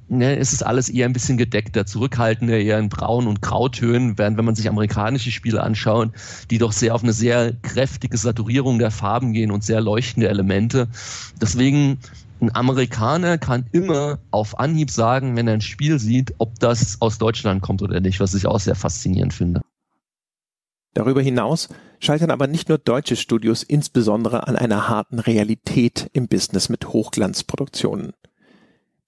ne, 0.09 0.35
ist 0.35 0.53
es 0.53 0.62
alles 0.62 0.88
eher 0.88 1.07
ein 1.07 1.12
bisschen 1.12 1.38
gedeckter, 1.38 1.87
zurückhaltender, 1.87 2.59
eher 2.59 2.81
in 2.81 2.88
Braun- 2.88 3.29
und 3.29 3.43
Grautönen, 3.43 4.19
während 4.19 4.37
wenn 4.37 4.45
man 4.45 4.57
sich 4.57 4.69
amerikanische 4.69 5.31
Spiele 5.31 5.62
anschaut, 5.62 6.11
die 6.51 6.59
doch 6.59 6.73
sehr 6.73 6.97
auf 6.97 7.05
eine 7.05 7.12
sehr 7.12 7.53
kräftige 7.62 8.17
Saturierung 8.17 8.81
der 8.81 8.90
Farben 8.90 9.33
gehen 9.33 9.53
und 9.53 9.62
sehr 9.62 9.81
leuchtende 9.81 10.29
Elemente. 10.29 10.88
Deswegen 11.40 11.99
ein 12.40 12.55
Amerikaner 12.55 13.38
kann 13.38 13.67
immer 13.71 14.19
auf 14.33 14.59
Anhieb 14.59 14.90
sagen, 14.90 15.37
wenn 15.37 15.47
er 15.47 15.55
ein 15.55 15.61
Spiel 15.61 16.01
sieht, 16.01 16.35
ob 16.38 16.59
das 16.59 17.01
aus 17.01 17.19
Deutschland 17.19 17.62
kommt 17.62 17.83
oder 17.83 18.01
nicht, 18.01 18.19
was 18.19 18.35
ich 18.35 18.47
auch 18.47 18.59
sehr 18.59 18.75
faszinierend 18.75 19.33
finde. 19.33 19.61
Darüber 20.93 21.23
hinaus 21.23 21.69
scheitern 22.05 22.31
aber 22.31 22.47
nicht 22.47 22.69
nur 22.69 22.79
deutsche 22.79 23.17
Studios 23.17 23.62
insbesondere 23.62 24.47
an 24.47 24.57
einer 24.57 24.88
harten 24.88 25.19
Realität 25.19 26.11
im 26.12 26.29
Business 26.29 26.69
mit 26.69 26.88
Hochglanzproduktionen. 26.88 28.12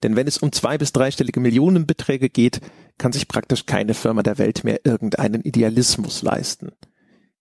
Denn 0.03 0.15
wenn 0.15 0.27
es 0.27 0.37
um 0.37 0.51
zwei 0.51 0.77
bis 0.77 0.93
dreistellige 0.93 1.39
Millionenbeträge 1.39 2.29
geht, 2.29 2.61
kann 2.97 3.11
sich 3.11 3.27
praktisch 3.27 3.65
keine 3.65 3.93
Firma 3.93 4.23
der 4.23 4.37
Welt 4.37 4.63
mehr 4.63 4.81
irgendeinen 4.83 5.41
Idealismus 5.41 6.21
leisten. 6.21 6.71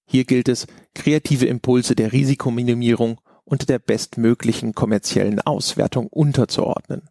Hier 0.07 0.25
gilt 0.25 0.49
es, 0.49 0.67
kreative 0.95 1.47
Impulse 1.47 1.95
der 1.95 2.13
Risikominimierung 2.13 3.21
und 3.45 3.69
der 3.69 3.79
bestmöglichen 3.79 4.75
kommerziellen 4.75 5.41
Auswertung 5.41 6.07
unterzuordnen. 6.07 7.03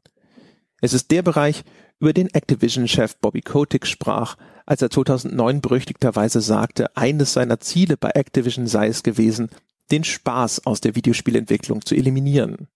Es 0.82 0.94
ist 0.94 1.12
der 1.12 1.22
Bereich, 1.22 1.64
über 2.00 2.14
den 2.14 2.34
Activision-Chef 2.34 3.18
Bobby 3.18 3.42
Kotick 3.42 3.86
sprach, 3.88 4.38
als 4.66 4.82
er 4.82 4.90
2009 4.90 5.62
berüchtigterweise 5.62 6.42
sagte, 6.42 6.96
eines 6.96 7.34
seiner 7.34 7.60
Ziele 7.60 7.98
bei 7.98 8.10
Activision 8.12 8.68
sei 8.68 8.88
es 8.88 9.04
gewesen, 9.04 9.50
den 9.92 10.04
Spaß 10.04 10.66
aus 10.66 10.82
der 10.82 10.96
Videospielentwicklung 10.96 11.86
zu 11.86 11.96
eliminieren. 11.96 12.68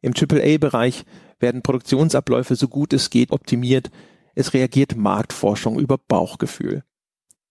Im 0.00 0.12
AAA-Bereich 0.14 1.04
werden 1.38 1.62
Produktionsabläufe 1.62 2.56
so 2.56 2.68
gut 2.68 2.92
es 2.92 3.10
geht 3.10 3.30
optimiert, 3.30 3.90
es 4.34 4.54
reagiert 4.54 4.96
Marktforschung 4.96 5.78
über 5.78 5.98
Bauchgefühl. 5.98 6.82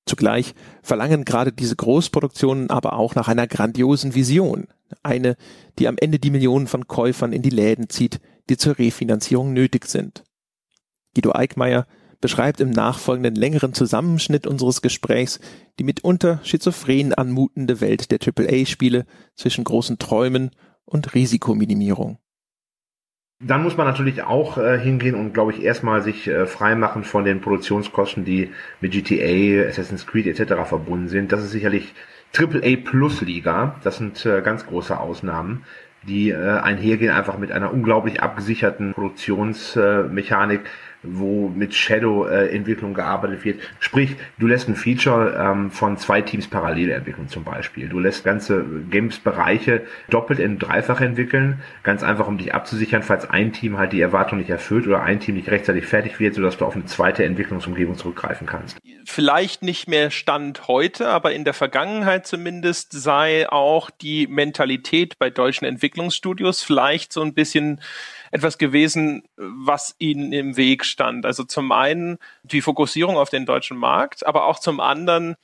Zugleich 0.06 0.56
verlangen 0.82 1.24
gerade 1.24 1.52
diese 1.52 1.76
Großproduktionen 1.76 2.70
aber 2.72 2.94
auch 2.94 3.16
nach 3.16 3.28
einer 3.28 3.48
grandiosen 3.48 4.16
Vision, 4.16 4.68
eine, 5.04 5.38
die 5.78 5.88
am 5.88 5.98
Ende 6.00 6.18
die 6.18 6.32
Millionen 6.32 6.68
von 6.68 6.88
Käufern 6.88 7.32
in 7.32 7.44
die 7.44 7.52
Läden 7.52 7.90
zieht, 7.90 8.20
die 8.50 8.58
zur 8.58 8.80
Refinanzierung 8.80 9.54
nötig 9.54 9.86
sind. 9.86 10.24
Guido 11.14 11.34
Eickmeier 11.34 11.86
beschreibt 12.22 12.60
im 12.60 12.70
nachfolgenden 12.70 13.36
längeren 13.36 13.74
Zusammenschnitt 13.74 14.48
unseres 14.48 14.82
Gesprächs 14.82 15.40
die 15.80 15.84
mitunter 15.84 16.40
schizophren 16.44 17.14
anmutende 17.14 17.82
Welt 17.82 18.12
der 18.12 18.20
AAA-Spiele 18.20 19.06
zwischen 19.36 19.64
großen 19.64 20.00
Träumen 20.00 20.52
und 20.86 21.14
Risikominimierung. 21.14 22.18
Dann 23.42 23.64
muss 23.64 23.78
man 23.78 23.88
natürlich 23.88 24.24
auch 24.24 24.58
äh, 24.58 24.78
hingehen 24.78 25.16
und, 25.16 25.34
glaube 25.34 25.54
ich, 25.54 25.64
erstmal 25.64 26.02
sich 26.02 26.28
äh, 26.28 26.46
freimachen 26.46 27.06
von 27.06 27.24
den 27.24 27.40
Produktionskosten, 27.40 28.26
die 28.26 28.52
mit 28.82 28.92
GTA, 28.92 29.70
Assassin's 29.70 30.06
Creed 30.06 30.28
etc. 30.28 30.68
verbunden 30.68 31.08
sind. 31.08 31.32
Das 31.32 31.42
ist 31.42 31.52
sicherlich 31.52 31.94
AAA 32.38 32.76
Plus 32.84 33.22
Liga. 33.22 33.76
Das 33.82 33.98
sind 33.98 34.26
äh, 34.26 34.42
ganz 34.42 34.66
große 34.66 35.00
Ausnahmen, 35.00 35.64
die 36.04 36.32
äh, 36.32 36.60
einhergehen 36.60 37.12
einfach 37.12 37.38
mit 37.38 37.54
einer 37.54 37.72
unglaublich 37.72 38.22
abgesicherten 38.22 38.94
Produktionsmechanik. 38.94 40.60
Äh, 40.60 40.64
wo 41.02 41.48
mit 41.48 41.74
Shadow-Entwicklung 41.74 42.94
gearbeitet 42.94 43.46
wird. 43.46 43.62
Sprich, 43.80 44.16
du 44.38 44.48
lässt 44.48 44.68
ein 44.68 44.76
Feature 44.76 45.38
ähm, 45.40 45.72
von 45.72 45.98
zwei 45.98 46.22
Teams 46.22 46.48
parallel 46.48 46.92
entwickeln 46.92 47.30
zum 47.30 47.44
Beispiel. 47.44 47.88
Du 47.88 48.00
lässt 48.00 48.26
ganze 48.26 48.66
Games-Bereiche 48.90 49.84
doppelt 50.10 50.40
in 50.40 50.60
dreifach 50.60 51.00
entwickeln, 51.00 51.62
ganz 51.84 52.04
einfach, 52.04 52.28
um 52.28 52.38
dich 52.38 52.54
abzusichern, 52.54 53.04
falls 53.04 53.30
ein 53.30 53.54
Team 53.54 53.78
halt 53.78 53.94
die 53.94 54.02
Erwartung 54.02 54.40
nicht 54.40 54.50
erfüllt 54.50 54.88
oder 54.88 55.02
ein 55.02 55.20
Team 55.20 55.36
nicht 55.36 55.50
rechtzeitig 55.50 55.86
fertig 55.86 56.20
wird, 56.20 56.36
sodass 56.36 56.58
du 56.58 56.66
auf 56.66 56.76
eine 56.76 56.86
zweite 56.86 57.24
Entwicklungsumgebung 57.24 57.98
zurückgreifen 57.98 58.46
kannst. 58.46 58.78
Vielleicht 59.06 59.64
nicht 59.64 59.88
mehr 59.88 60.12
Stand 60.12 60.68
heute, 60.68 61.08
aber 61.08 61.34
in 61.34 61.46
der 61.46 61.54
Vergangenheit 61.54 62.28
zumindest 62.28 62.92
sei 62.92 63.50
auch 63.50 63.90
die 63.90 64.28
Mentalität 64.28 65.18
bei 65.18 65.30
deutschen 65.30 65.66
Entwicklungsstudios 65.66 66.62
vielleicht 66.62 67.14
so 67.14 67.22
ein 67.22 67.34
bisschen 67.34 67.80
etwas 68.32 68.58
gewesen, 68.58 69.24
was 69.38 69.96
ihnen 70.00 70.32
im 70.34 70.58
Weg 70.58 70.86
stand. 70.86 71.26
Also 71.26 71.44
zum 71.44 71.72
einen 71.72 72.18
die 72.44 72.62
Fokussierung 72.62 73.18
auf 73.18 73.30
den 73.30 73.46
deutschen 73.46 73.78
Markt, 73.78 74.26
aber 74.26 74.46
auch 74.46 74.60
zum 74.60 74.80
anderen 74.80 75.36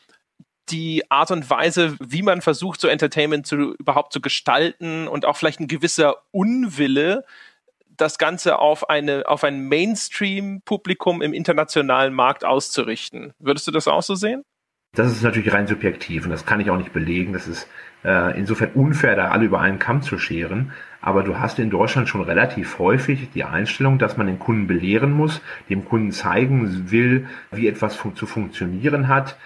die 0.69 1.09
Art 1.11 1.31
und 1.31 1.49
Weise, 1.49 1.95
wie 1.99 2.23
man 2.23 2.41
versucht, 2.41 2.81
so 2.81 2.87
Entertainment 2.87 3.45
zu, 3.45 3.75
überhaupt 3.75 4.13
zu 4.13 4.21
gestalten 4.21 5.07
und 5.07 5.25
auch 5.25 5.37
vielleicht 5.37 5.59
ein 5.59 5.67
gewisser 5.67 6.15
Unwille, 6.31 7.23
das 7.97 8.17
Ganze 8.17 8.59
auf 8.59 8.89
eine, 8.89 9.23
auf 9.27 9.43
ein 9.43 9.67
Mainstream-Publikum 9.67 11.21
im 11.21 11.33
internationalen 11.33 12.13
Markt 12.13 12.43
auszurichten. 12.43 13.33
Würdest 13.39 13.67
du 13.67 13.71
das 13.71 13.87
auch 13.87 14.03
so 14.03 14.15
sehen? 14.15 14.43
Das 14.93 15.11
ist 15.11 15.23
natürlich 15.23 15.53
rein 15.53 15.67
subjektiv 15.67 16.23
und 16.23 16.31
das 16.31 16.45
kann 16.45 16.59
ich 16.59 16.69
auch 16.69 16.77
nicht 16.77 16.93
belegen. 16.93 17.33
Das 17.33 17.47
ist 17.47 17.67
äh, 18.03 18.37
insofern 18.37 18.71
unfair, 18.73 19.15
da 19.15 19.29
alle 19.29 19.45
über 19.45 19.59
einen 19.59 19.79
Kamm 19.79 20.01
zu 20.01 20.17
scheren. 20.17 20.71
Aber 21.05 21.21
du 21.21 21.37
hast 21.37 21.59
in 21.59 21.69
Deutschland 21.69 22.09
schon 22.09 22.21
relativ 22.21 22.79
häufig 22.79 23.29
die 23.35 23.43
Einstellung, 23.43 23.99
dass 23.99 24.17
man 24.17 24.25
den 24.25 24.39
Kunden 24.39 24.65
belehren 24.65 25.11
muss, 25.11 25.39
dem 25.69 25.85
Kunden 25.85 26.11
zeigen 26.11 26.89
will, 26.89 27.27
wie 27.51 27.67
etwas 27.67 27.95
fun 27.95 28.15
zu 28.15 28.25
funktionieren 28.25 29.07
hat, 29.07 29.37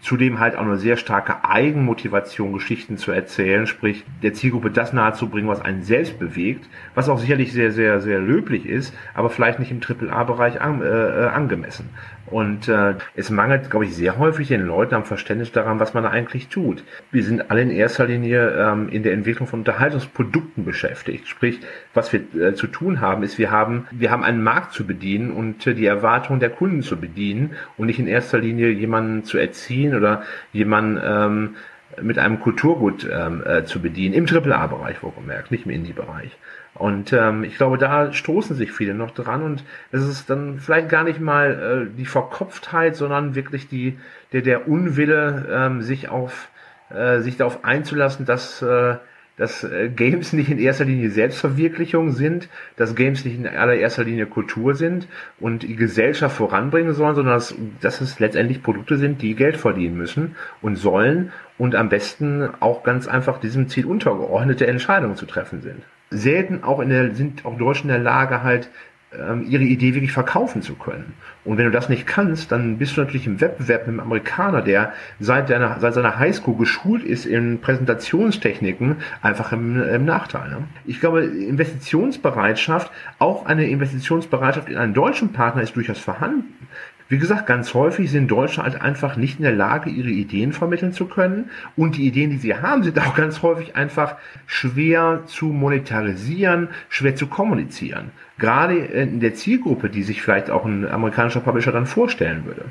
Zudem 0.00 0.40
halt 0.40 0.56
auch 0.56 0.62
eine 0.62 0.78
sehr 0.78 0.96
starke 0.96 1.44
Eigenmotivation, 1.44 2.52
Geschichten 2.52 2.96
zu 2.96 3.12
erzählen, 3.12 3.68
sprich 3.68 4.04
der 4.20 4.34
Zielgruppe 4.34 4.72
das 4.72 4.92
nahezubringen, 4.92 5.48
was 5.48 5.60
einen 5.60 5.84
selbst 5.84 6.18
bewegt, 6.18 6.68
was 6.96 7.08
auch 7.08 7.20
sicherlich 7.20 7.52
sehr, 7.52 7.70
sehr, 7.70 8.00
sehr 8.00 8.18
löblich 8.18 8.66
ist, 8.66 8.92
aber 9.14 9.30
vielleicht 9.30 9.60
nicht 9.60 9.70
im 9.70 9.80
AAA-Bereich 9.80 10.60
an, 10.60 10.82
äh, 10.82 10.86
äh, 10.86 11.26
angemessen. 11.28 11.88
Und 12.26 12.68
äh, 12.68 12.94
es 13.14 13.30
mangelt, 13.30 13.70
glaube 13.70 13.84
ich, 13.84 13.94
sehr 13.94 14.18
häufig 14.18 14.48
den 14.48 14.66
Leuten 14.66 14.94
am 14.94 15.04
Verständnis 15.04 15.52
daran, 15.52 15.78
was 15.78 15.94
man 15.94 16.02
da 16.02 16.10
eigentlich 16.10 16.48
tut. 16.48 16.82
Wir 17.12 17.22
sind 17.22 17.50
alle 17.50 17.62
in 17.62 17.70
erster 17.70 18.06
Linie 18.06 18.50
ähm, 18.50 18.88
in 18.88 19.02
der 19.02 19.12
Entwicklung 19.12 19.46
von 19.46 19.60
Unterhaltungsprodukten 19.60 20.64
beschäftigt. 20.64 21.28
Sprich, 21.28 21.60
was 21.94 22.12
wir 22.12 22.20
äh, 22.34 22.54
zu 22.54 22.66
tun 22.66 23.00
haben, 23.00 23.22
ist, 23.22 23.38
wir 23.38 23.50
haben, 23.50 23.86
wir 23.92 24.10
haben 24.10 24.24
einen 24.24 24.42
Markt 24.42 24.72
zu 24.72 24.86
bedienen 24.86 25.30
und 25.30 25.66
äh, 25.66 25.74
die 25.74 25.86
Erwartungen 25.86 26.40
der 26.40 26.50
Kunden 26.50 26.82
zu 26.82 26.96
bedienen 26.96 27.52
und 27.76 27.86
nicht 27.86 27.98
in 27.98 28.08
erster 28.08 28.38
Linie 28.38 28.70
jemanden 28.70 29.24
zu 29.24 29.38
erziehen 29.38 29.94
oder 29.94 30.22
jemanden 30.52 31.00
ähm, 31.04 31.56
mit 32.02 32.18
einem 32.18 32.40
Kulturgut 32.40 33.08
ähm, 33.10 33.42
äh, 33.46 33.64
zu 33.64 33.80
bedienen, 33.80 34.14
im 34.14 34.26
AAA-Bereich, 34.26 35.02
wohlgemerkt, 35.02 35.50
nicht 35.50 35.66
im 35.66 35.72
Indie-Bereich. 35.72 36.36
Und 36.78 37.12
ähm, 37.12 37.44
ich 37.44 37.56
glaube, 37.56 37.78
da 37.78 38.12
stoßen 38.12 38.54
sich 38.54 38.72
viele 38.72 38.94
noch 38.94 39.10
dran 39.10 39.42
und 39.42 39.64
es 39.92 40.02
ist 40.06 40.28
dann 40.28 40.58
vielleicht 40.58 40.88
gar 40.88 41.04
nicht 41.04 41.20
mal 41.20 41.88
äh, 41.88 41.96
die 41.96 42.06
Verkopftheit, 42.06 42.96
sondern 42.96 43.34
wirklich 43.34 43.68
die, 43.68 43.98
der, 44.32 44.42
der 44.42 44.68
Unwille, 44.68 45.46
ähm, 45.50 45.82
sich 45.82 46.08
auf 46.08 46.48
äh, 46.90 47.20
sich 47.20 47.36
darauf 47.36 47.64
einzulassen, 47.64 48.26
dass 48.26 48.62
äh, 48.62 48.96
dass 49.36 49.64
äh, 49.64 49.88
Games 49.88 50.32
nicht 50.32 50.50
in 50.50 50.58
erster 50.58 50.84
Linie 50.84 51.10
Selbstverwirklichung 51.10 52.12
sind, 52.12 52.48
dass 52.76 52.94
Games 52.94 53.24
nicht 53.24 53.36
in 53.36 53.46
allererster 53.46 54.04
Linie 54.04 54.26
Kultur 54.26 54.74
sind 54.74 55.08
und 55.38 55.62
die 55.62 55.76
Gesellschaft 55.76 56.36
voranbringen 56.36 56.94
sollen, 56.94 57.14
sondern 57.14 57.34
dass, 57.34 57.54
dass 57.80 58.00
es 58.00 58.18
letztendlich 58.18 58.62
Produkte 58.62 58.96
sind, 58.96 59.20
die 59.22 59.34
Geld 59.34 59.56
verdienen 59.56 59.96
müssen 59.96 60.36
und 60.62 60.76
sollen 60.76 61.32
und 61.58 61.74
am 61.74 61.88
besten 61.88 62.48
auch 62.60 62.82
ganz 62.82 63.06
einfach 63.06 63.38
diesem 63.38 63.68
Ziel 63.68 63.86
untergeordnete 63.86 64.66
Entscheidungen 64.66 65.16
zu 65.16 65.26
treffen 65.26 65.60
sind 65.60 65.82
selten 66.10 66.62
auch 66.62 66.80
in 66.80 66.88
der, 66.88 67.14
sind 67.14 67.44
auch 67.44 67.56
Deutsche 67.56 67.82
in 67.82 67.88
der 67.88 67.98
Lage 67.98 68.42
halt 68.42 68.70
ähm, 69.12 69.46
ihre 69.48 69.62
Idee 69.62 69.94
wirklich 69.94 70.12
verkaufen 70.12 70.62
zu 70.62 70.74
können. 70.74 71.14
Und 71.44 71.58
wenn 71.58 71.64
du 71.64 71.70
das 71.70 71.88
nicht 71.88 72.06
kannst, 72.06 72.50
dann 72.50 72.78
bist 72.78 72.96
du 72.96 73.00
natürlich 73.00 73.26
im 73.26 73.40
Wettbewerb 73.40 73.82
mit 73.82 73.90
einem 73.90 74.00
Amerikaner, 74.00 74.62
der 74.62 74.92
seit, 75.20 75.48
deiner, 75.48 75.78
seit 75.78 75.94
seiner 75.94 76.18
Highschool 76.18 76.56
geschult 76.56 77.04
ist 77.04 77.24
in 77.24 77.60
Präsentationstechniken, 77.60 78.96
einfach 79.22 79.52
im, 79.52 79.80
im 79.80 80.04
Nachteil. 80.04 80.50
Ne? 80.50 80.64
Ich 80.86 80.98
glaube, 81.00 81.24
Investitionsbereitschaft, 81.24 82.90
auch 83.18 83.46
eine 83.46 83.68
Investitionsbereitschaft 83.68 84.68
in 84.68 84.76
einen 84.76 84.94
deutschen 84.94 85.32
Partner 85.32 85.62
ist 85.62 85.76
durchaus 85.76 86.00
vorhanden. 86.00 86.66
Wie 87.08 87.18
gesagt, 87.18 87.46
ganz 87.46 87.72
häufig 87.72 88.10
sind 88.10 88.28
Deutsche 88.28 88.62
halt 88.62 88.80
einfach 88.80 89.16
nicht 89.16 89.38
in 89.38 89.44
der 89.44 89.52
Lage, 89.52 89.90
ihre 89.90 90.10
Ideen 90.10 90.52
vermitteln 90.52 90.92
zu 90.92 91.06
können. 91.06 91.50
Und 91.76 91.96
die 91.96 92.06
Ideen, 92.06 92.30
die 92.30 92.38
sie 92.38 92.56
haben, 92.56 92.82
sind 92.82 92.98
auch 92.98 93.14
ganz 93.14 93.42
häufig 93.42 93.76
einfach 93.76 94.16
schwer 94.46 95.22
zu 95.26 95.46
monetarisieren, 95.46 96.68
schwer 96.88 97.14
zu 97.14 97.28
kommunizieren. 97.28 98.10
Gerade 98.38 98.76
in 98.76 99.20
der 99.20 99.34
Zielgruppe, 99.34 99.88
die 99.88 100.02
sich 100.02 100.20
vielleicht 100.20 100.50
auch 100.50 100.64
ein 100.64 100.86
amerikanischer 100.86 101.40
Publisher 101.40 101.70
dann 101.72 101.86
vorstellen 101.86 102.44
würde. 102.44 102.64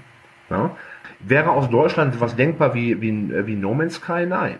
Ja? 0.49 0.75
Wäre 1.21 1.51
aus 1.51 1.69
Deutschland 1.69 2.19
was 2.19 2.35
denkbar 2.35 2.73
wie, 2.75 3.01
wie, 3.01 3.47
wie 3.47 3.55
No 3.55 3.73
Man's 3.73 3.95
Sky? 3.95 4.25
Nein. 4.27 4.59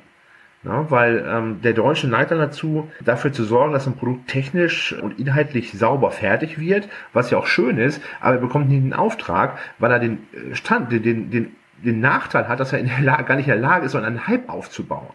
Ja, 0.65 0.89
weil 0.89 1.23
ähm, 1.27 1.61
der 1.61 1.73
Deutsche 1.73 2.07
neigt 2.07 2.31
dann 2.31 2.39
dazu, 2.39 2.89
dafür 3.03 3.31
zu 3.31 3.43
sorgen, 3.43 3.71
dass 3.71 3.85
ein 3.85 3.95
Produkt 3.95 4.27
technisch 4.27 4.93
und 4.93 5.19
inhaltlich 5.19 5.73
sauber 5.73 6.09
fertig 6.09 6.59
wird, 6.59 6.89
was 7.13 7.29
ja 7.29 7.37
auch 7.37 7.45
schön 7.45 7.77
ist, 7.77 8.01
aber 8.19 8.35
er 8.35 8.41
bekommt 8.41 8.69
nie 8.69 8.79
den 8.79 8.93
Auftrag, 8.93 9.59
weil 9.77 9.91
er 9.91 9.99
den 9.99 10.25
äh, 10.33 10.55
Stand, 10.55 10.91
den, 10.91 11.03
den, 11.03 11.29
den, 11.29 11.55
den 11.83 11.99
Nachteil 11.99 12.47
hat, 12.47 12.59
dass 12.59 12.73
er 12.73 12.79
in 12.79 12.87
der 12.87 13.01
Lage, 13.01 13.25
gar 13.25 13.35
nicht 13.35 13.47
in 13.47 13.53
der 13.53 13.61
Lage 13.61 13.85
ist, 13.85 13.91
sondern 13.91 14.13
einen 14.13 14.27
Hype 14.27 14.49
aufzubauen. 14.49 15.13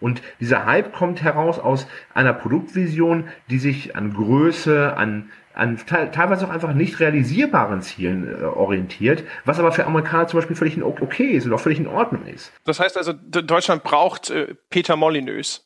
Und 0.00 0.20
dieser 0.40 0.66
Hype 0.66 0.92
kommt 0.92 1.22
heraus 1.22 1.58
aus 1.58 1.86
einer 2.12 2.32
Produktvision, 2.32 3.28
die 3.48 3.58
sich 3.58 3.96
an 3.96 4.12
Größe, 4.12 4.96
an 4.96 5.30
an 5.56 5.78
teilweise 5.86 6.46
auch 6.46 6.50
einfach 6.50 6.74
nicht 6.74 7.00
realisierbaren 7.00 7.80
Zielen 7.80 8.28
äh, 8.28 8.44
orientiert, 8.44 9.24
was 9.46 9.58
aber 9.58 9.72
für 9.72 9.86
Amerikaner 9.86 10.28
zum 10.28 10.38
Beispiel 10.38 10.54
völlig 10.54 10.80
okay 10.82 11.30
ist 11.30 11.46
und 11.46 11.52
auch 11.54 11.60
völlig 11.60 11.80
in 11.80 11.86
Ordnung 11.86 12.26
ist. 12.26 12.52
Das 12.64 12.78
heißt 12.78 12.96
also, 12.96 13.12
Deutschland 13.14 13.82
braucht 13.82 14.30
äh, 14.30 14.54
Peter 14.68 14.96
Molyneux. 14.96 15.64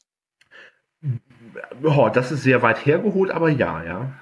Oh, 1.82 2.09
das 2.12 2.30
ist 2.30 2.45
sehr 2.45 2.62
weit 2.62 2.86
hergeholt, 2.86 3.32
aber 3.32 3.49
ja, 3.49 3.82
ja. 3.82 4.12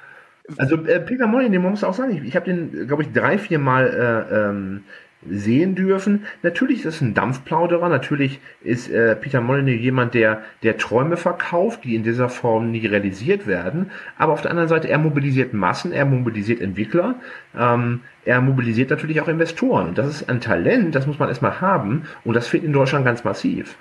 Also 0.56 0.76
äh, 0.86 1.00
Peter 1.00 1.26
Molyneux, 1.26 1.62
man 1.62 1.72
muss 1.72 1.84
auch 1.84 1.92
sagen, 1.92 2.16
ich, 2.16 2.22
ich 2.24 2.34
habe 2.34 2.46
den, 2.46 2.86
glaube 2.86 3.02
ich, 3.02 3.12
drei, 3.12 3.36
vier 3.36 3.58
Mal 3.58 4.26
äh, 4.30 4.34
ähm, 4.34 4.84
sehen 5.26 5.74
dürfen. 5.74 6.26
Natürlich 6.42 6.80
ist 6.80 6.96
es 6.96 7.00
ein 7.00 7.14
Dampfplauderer, 7.14 7.88
natürlich 7.88 8.40
ist 8.62 8.90
äh, 8.90 9.16
Peter 9.16 9.40
Molyneux 9.40 9.80
jemand, 9.80 10.14
der, 10.14 10.42
der 10.62 10.76
Träume 10.76 11.16
verkauft, 11.16 11.84
die 11.84 11.96
in 11.96 12.04
dieser 12.04 12.28
Form 12.28 12.70
nie 12.70 12.86
realisiert 12.86 13.46
werden. 13.46 13.90
Aber 14.16 14.32
auf 14.32 14.42
der 14.42 14.50
anderen 14.50 14.68
Seite, 14.68 14.88
er 14.88 14.98
mobilisiert 14.98 15.52
Massen, 15.54 15.92
er 15.92 16.04
mobilisiert 16.04 16.60
Entwickler, 16.60 17.16
ähm, 17.58 18.00
er 18.24 18.40
mobilisiert 18.40 18.90
natürlich 18.90 19.20
auch 19.20 19.28
Investoren. 19.28 19.88
Und 19.88 19.98
das 19.98 20.08
ist 20.08 20.28
ein 20.28 20.40
Talent, 20.40 20.94
das 20.94 21.06
muss 21.06 21.18
man 21.18 21.28
erstmal 21.28 21.60
haben. 21.60 22.04
Und 22.24 22.34
das 22.34 22.46
fehlt 22.46 22.64
in 22.64 22.72
Deutschland 22.72 23.04
ganz 23.04 23.24
massiv. 23.24 23.76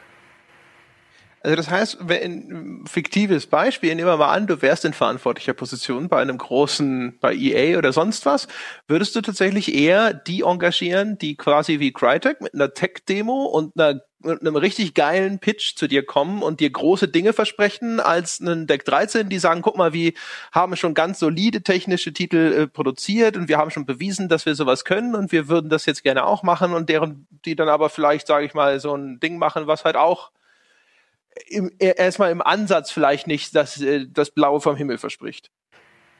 Also 1.41 1.55
das 1.55 1.69
heißt, 1.69 1.97
wenn 2.01 2.83
fiktives 2.87 3.45
Beispiel, 3.47 3.93
nehmen 3.95 4.07
wir 4.07 4.17
mal 4.17 4.33
an, 4.33 4.47
du 4.47 4.61
wärst 4.61 4.85
in 4.85 4.93
verantwortlicher 4.93 5.53
Position 5.53 6.09
bei 6.09 6.21
einem 6.21 6.37
großen, 6.37 7.17
bei 7.19 7.33
EA 7.35 7.77
oder 7.77 7.93
sonst 7.93 8.25
was, 8.25 8.47
würdest 8.87 9.15
du 9.15 9.21
tatsächlich 9.21 9.73
eher 9.73 10.13
die 10.13 10.41
engagieren, 10.41 11.17
die 11.17 11.35
quasi 11.35 11.79
wie 11.79 11.93
Crytek 11.93 12.41
mit 12.41 12.53
einer 12.53 12.73
Tech-Demo 12.73 13.45
und 13.45 13.79
einer 13.79 14.01
mit 14.19 14.41
einem 14.41 14.55
richtig 14.55 14.93
geilen 14.93 15.39
Pitch 15.39 15.75
zu 15.75 15.87
dir 15.87 16.05
kommen 16.05 16.41
und 16.41 16.59
dir 16.59 16.69
große 16.69 17.07
Dinge 17.07 17.33
versprechen, 17.33 17.99
als 17.99 18.41
einen 18.41 18.65
Deck 18.65 18.83
13, 18.85 19.29
die 19.29 19.37
sagen, 19.39 19.61
guck 19.61 19.77
mal, 19.77 19.93
wir 19.93 20.13
haben 20.51 20.75
schon 20.75 20.93
ganz 20.93 21.19
solide 21.19 21.61
technische 21.61 22.11
Titel 22.13 22.53
äh, 22.63 22.67
produziert 22.67 23.37
und 23.37 23.47
wir 23.47 23.57
haben 23.57 23.69
schon 23.69 23.85
bewiesen, 23.85 24.27
dass 24.27 24.45
wir 24.45 24.55
sowas 24.55 24.85
können 24.85 25.15
und 25.15 25.31
wir 25.31 25.47
würden 25.47 25.69
das 25.69 25.85
jetzt 25.85 26.03
gerne 26.03 26.25
auch 26.25 26.41
machen 26.43 26.73
und 26.73 26.89
deren, 26.89 27.27
die 27.45 27.55
dann 27.55 27.69
aber 27.69 27.89
vielleicht, 27.89 28.27
sage 28.27 28.45
ich 28.45 28.53
mal, 28.53 28.79
so 28.79 28.95
ein 28.95 29.19
Ding 29.19 29.37
machen, 29.37 29.67
was 29.67 29.85
halt 29.85 29.95
auch 29.95 30.31
im, 31.47 31.71
erstmal 31.79 32.31
im 32.31 32.41
Ansatz 32.41 32.91
vielleicht 32.91 33.27
nicht 33.27 33.55
das, 33.55 33.79
äh, 33.81 34.07
das 34.09 34.31
Blaue 34.31 34.61
vom 34.61 34.75
Himmel 34.75 34.97
verspricht. 34.97 35.51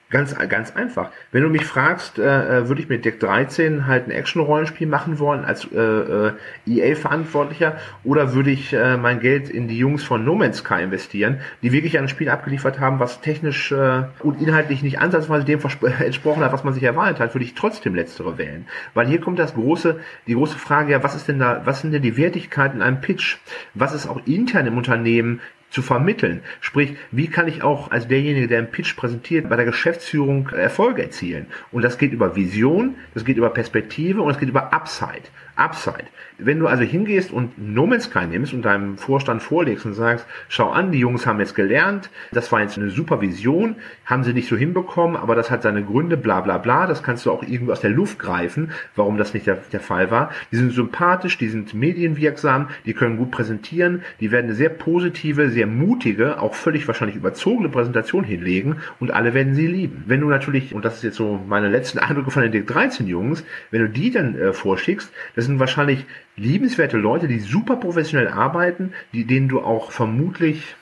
Ganz, 0.10 0.34
ganz 0.48 0.74
einfach. 0.74 1.12
Wenn 1.34 1.44
du 1.44 1.50
mich 1.50 1.66
fragst, 1.66 2.18
äh, 2.18 2.60
äh 2.60 2.70
würde 2.70 2.82
ich 2.82 2.88
mit 2.88 3.04
Deck 3.04 3.20
13 3.20 3.88
halt 3.88 4.08
ein 4.08 4.12
Action-Rollenspiel 4.12 4.88
machen 4.88 5.20
wollen 5.20 5.44
als 5.44 5.68
äh, 5.70 5.78
äh, 5.78 6.32
EA-Verantwortlicher 6.66 7.76
oder 8.06 8.34
würde 8.34 8.52
ich 8.52 8.72
äh, 8.72 8.96
mein 8.96 9.20
Geld 9.20 9.50
in 9.50 9.68
die 9.68 9.78
Jungs 9.78 10.06
von 10.06 10.24
No 10.24 10.36
Man's 10.36 10.60
Sky 10.60 10.82
investieren, 10.82 11.42
die 11.62 11.74
wirklich 11.74 12.00
ein 12.00 12.08
Spiel 12.08 12.30
abgeliefert 12.30 12.80
haben, 12.80 13.02
was 13.02 13.20
technisch 13.20 13.74
äh, 13.74 14.04
und 14.20 14.42
inhaltlich 14.42 14.82
nicht 14.82 15.00
ansatzweise 15.00 15.44
dem 15.44 15.60
entsprochen 16.00 16.42
hat, 16.42 16.54
was 16.54 16.64
man 16.64 16.74
sich 16.74 16.84
erwartet 16.84 17.20
hat, 17.20 17.36
würde 17.36 17.44
ich 17.44 17.54
trotzdem 17.54 17.94
letztere 17.94 18.38
wählen. 18.38 18.66
Weil 18.94 19.08
hier 19.08 19.20
kommt 19.20 19.40
das 19.40 19.56
große, 19.56 20.00
die 20.26 20.36
große 20.36 20.58
Frage, 20.58 20.94
ja, 20.94 21.04
was 21.04 21.16
ist 21.16 21.28
denn 21.28 21.40
da, 21.40 21.64
was 21.66 21.82
sind 21.82 21.92
denn 21.92 22.02
die 22.02 22.16
Wertigkeiten 22.16 22.78
in 22.78 22.82
einem 22.82 23.02
Pitch? 23.02 23.40
Was 23.74 23.94
ist 23.94 24.08
auch 24.08 24.22
intern 24.26 24.68
im 24.68 24.78
Unternehmen 24.78 25.42
zu 25.70 25.82
vermitteln. 25.82 26.42
Sprich, 26.62 26.96
wie 27.12 27.28
kann 27.28 27.48
ich 27.48 27.64
auch 27.64 27.92
als 27.92 28.08
derjenige, 28.08 28.48
der 28.48 28.60
einen 28.60 28.72
Pitch 28.72 28.96
präsentiert, 28.96 29.50
bei 29.50 29.56
der 29.56 29.66
Geschäftsführung 29.66 30.50
Erfolge 30.50 31.04
erzielen? 31.04 31.48
Und 31.72 31.84
das 31.84 31.98
geht 31.98 32.14
über 32.14 32.36
Vision, 32.36 32.96
das 33.14 33.26
geht 33.26 33.38
über 33.38 33.50
Perspektive 33.50 34.22
und 34.22 34.30
das 34.30 34.40
geht 34.40 34.50
über 34.50 34.74
Upside. 34.74 35.24
Upside. 35.58 36.06
Wenn 36.40 36.60
du 36.60 36.68
also 36.68 36.84
hingehst 36.84 37.32
und 37.32 37.58
No 37.58 37.88
Man's 37.88 38.06
Sky 38.06 38.28
nimmst 38.28 38.54
und 38.54 38.62
deinem 38.64 38.98
Vorstand 38.98 39.42
vorlegst 39.42 39.86
und 39.88 39.94
sagst, 39.94 40.28
schau 40.50 40.70
an, 40.70 40.92
die 40.92 41.00
Jungs 41.00 41.26
haben 41.26 41.40
jetzt 41.40 41.56
gelernt, 41.56 42.12
das 42.32 42.52
war 42.52 42.62
jetzt 42.62 42.78
eine 42.78 42.92
super 42.92 43.22
Vision, 43.22 43.76
haben 44.06 44.24
sie 44.24 44.34
nicht 44.34 44.48
so 44.48 44.56
hinbekommen, 44.56 45.18
aber 45.18 45.34
das 45.34 45.50
hat 45.50 45.64
seine 45.64 45.84
Gründe, 45.84 46.16
bla 46.16 46.42
bla 46.42 46.60
bla, 46.60 46.86
das 46.86 47.02
kannst 47.02 47.26
du 47.26 47.32
auch 47.32 47.42
irgendwie 47.42 47.72
aus 47.72 47.82
der 47.82 47.90
Luft 47.90 48.20
greifen, 48.20 48.72
warum 48.96 49.18
das 49.18 49.34
nicht 49.34 49.48
der, 49.48 49.58
der 49.72 49.80
Fall 49.80 50.12
war. 50.12 50.32
Die 50.52 50.58
sind 50.58 50.74
sympathisch, 50.74 51.40
die 51.40 51.50
sind 51.50 51.74
medienwirksam, 51.74 52.70
die 52.86 52.94
können 52.94 53.18
gut 53.18 53.32
präsentieren, 53.32 54.04
die 54.20 54.32
werden 54.32 54.46
eine 54.46 54.56
sehr 54.56 54.70
positive, 54.70 55.50
sehr 55.50 55.66
mutige, 55.66 56.40
auch 56.40 56.54
völlig 56.54 56.88
wahrscheinlich 56.88 57.18
überzogene 57.18 57.70
Präsentation 57.70 58.24
hinlegen 58.24 58.76
und 59.00 59.10
alle 59.10 59.34
werden 59.34 59.56
sie 59.56 59.66
lieben. 59.66 60.04
Wenn 60.06 60.22
du 60.22 60.30
natürlich, 60.30 60.76
und 60.76 60.86
das 60.86 60.98
ist 60.98 61.04
jetzt 61.04 61.18
so 61.18 61.44
meine 61.48 61.70
letzten 61.70 61.98
Eindrücke 61.98 62.30
von 62.30 62.44
den 62.44 62.52
Dick 62.52 62.68
13 62.68 63.08
Jungs, 63.08 63.44
wenn 63.72 63.82
du 63.82 63.90
die 63.90 64.12
dann 64.12 64.38
äh, 64.38 64.54
vorschickst, 64.54 65.12
das 65.36 65.47
sind 65.48 65.60
wahrscheinlich 65.60 66.06
liebenswerte 66.36 66.98
Leute, 66.98 67.28
die 67.28 67.40
super 67.40 67.78
professionell 67.78 68.28
arbeiten, 68.28 68.94
die, 69.14 69.26
denen 69.26 69.48
du 69.48 69.62
auch 69.62 69.92
vermutlich 69.92 70.76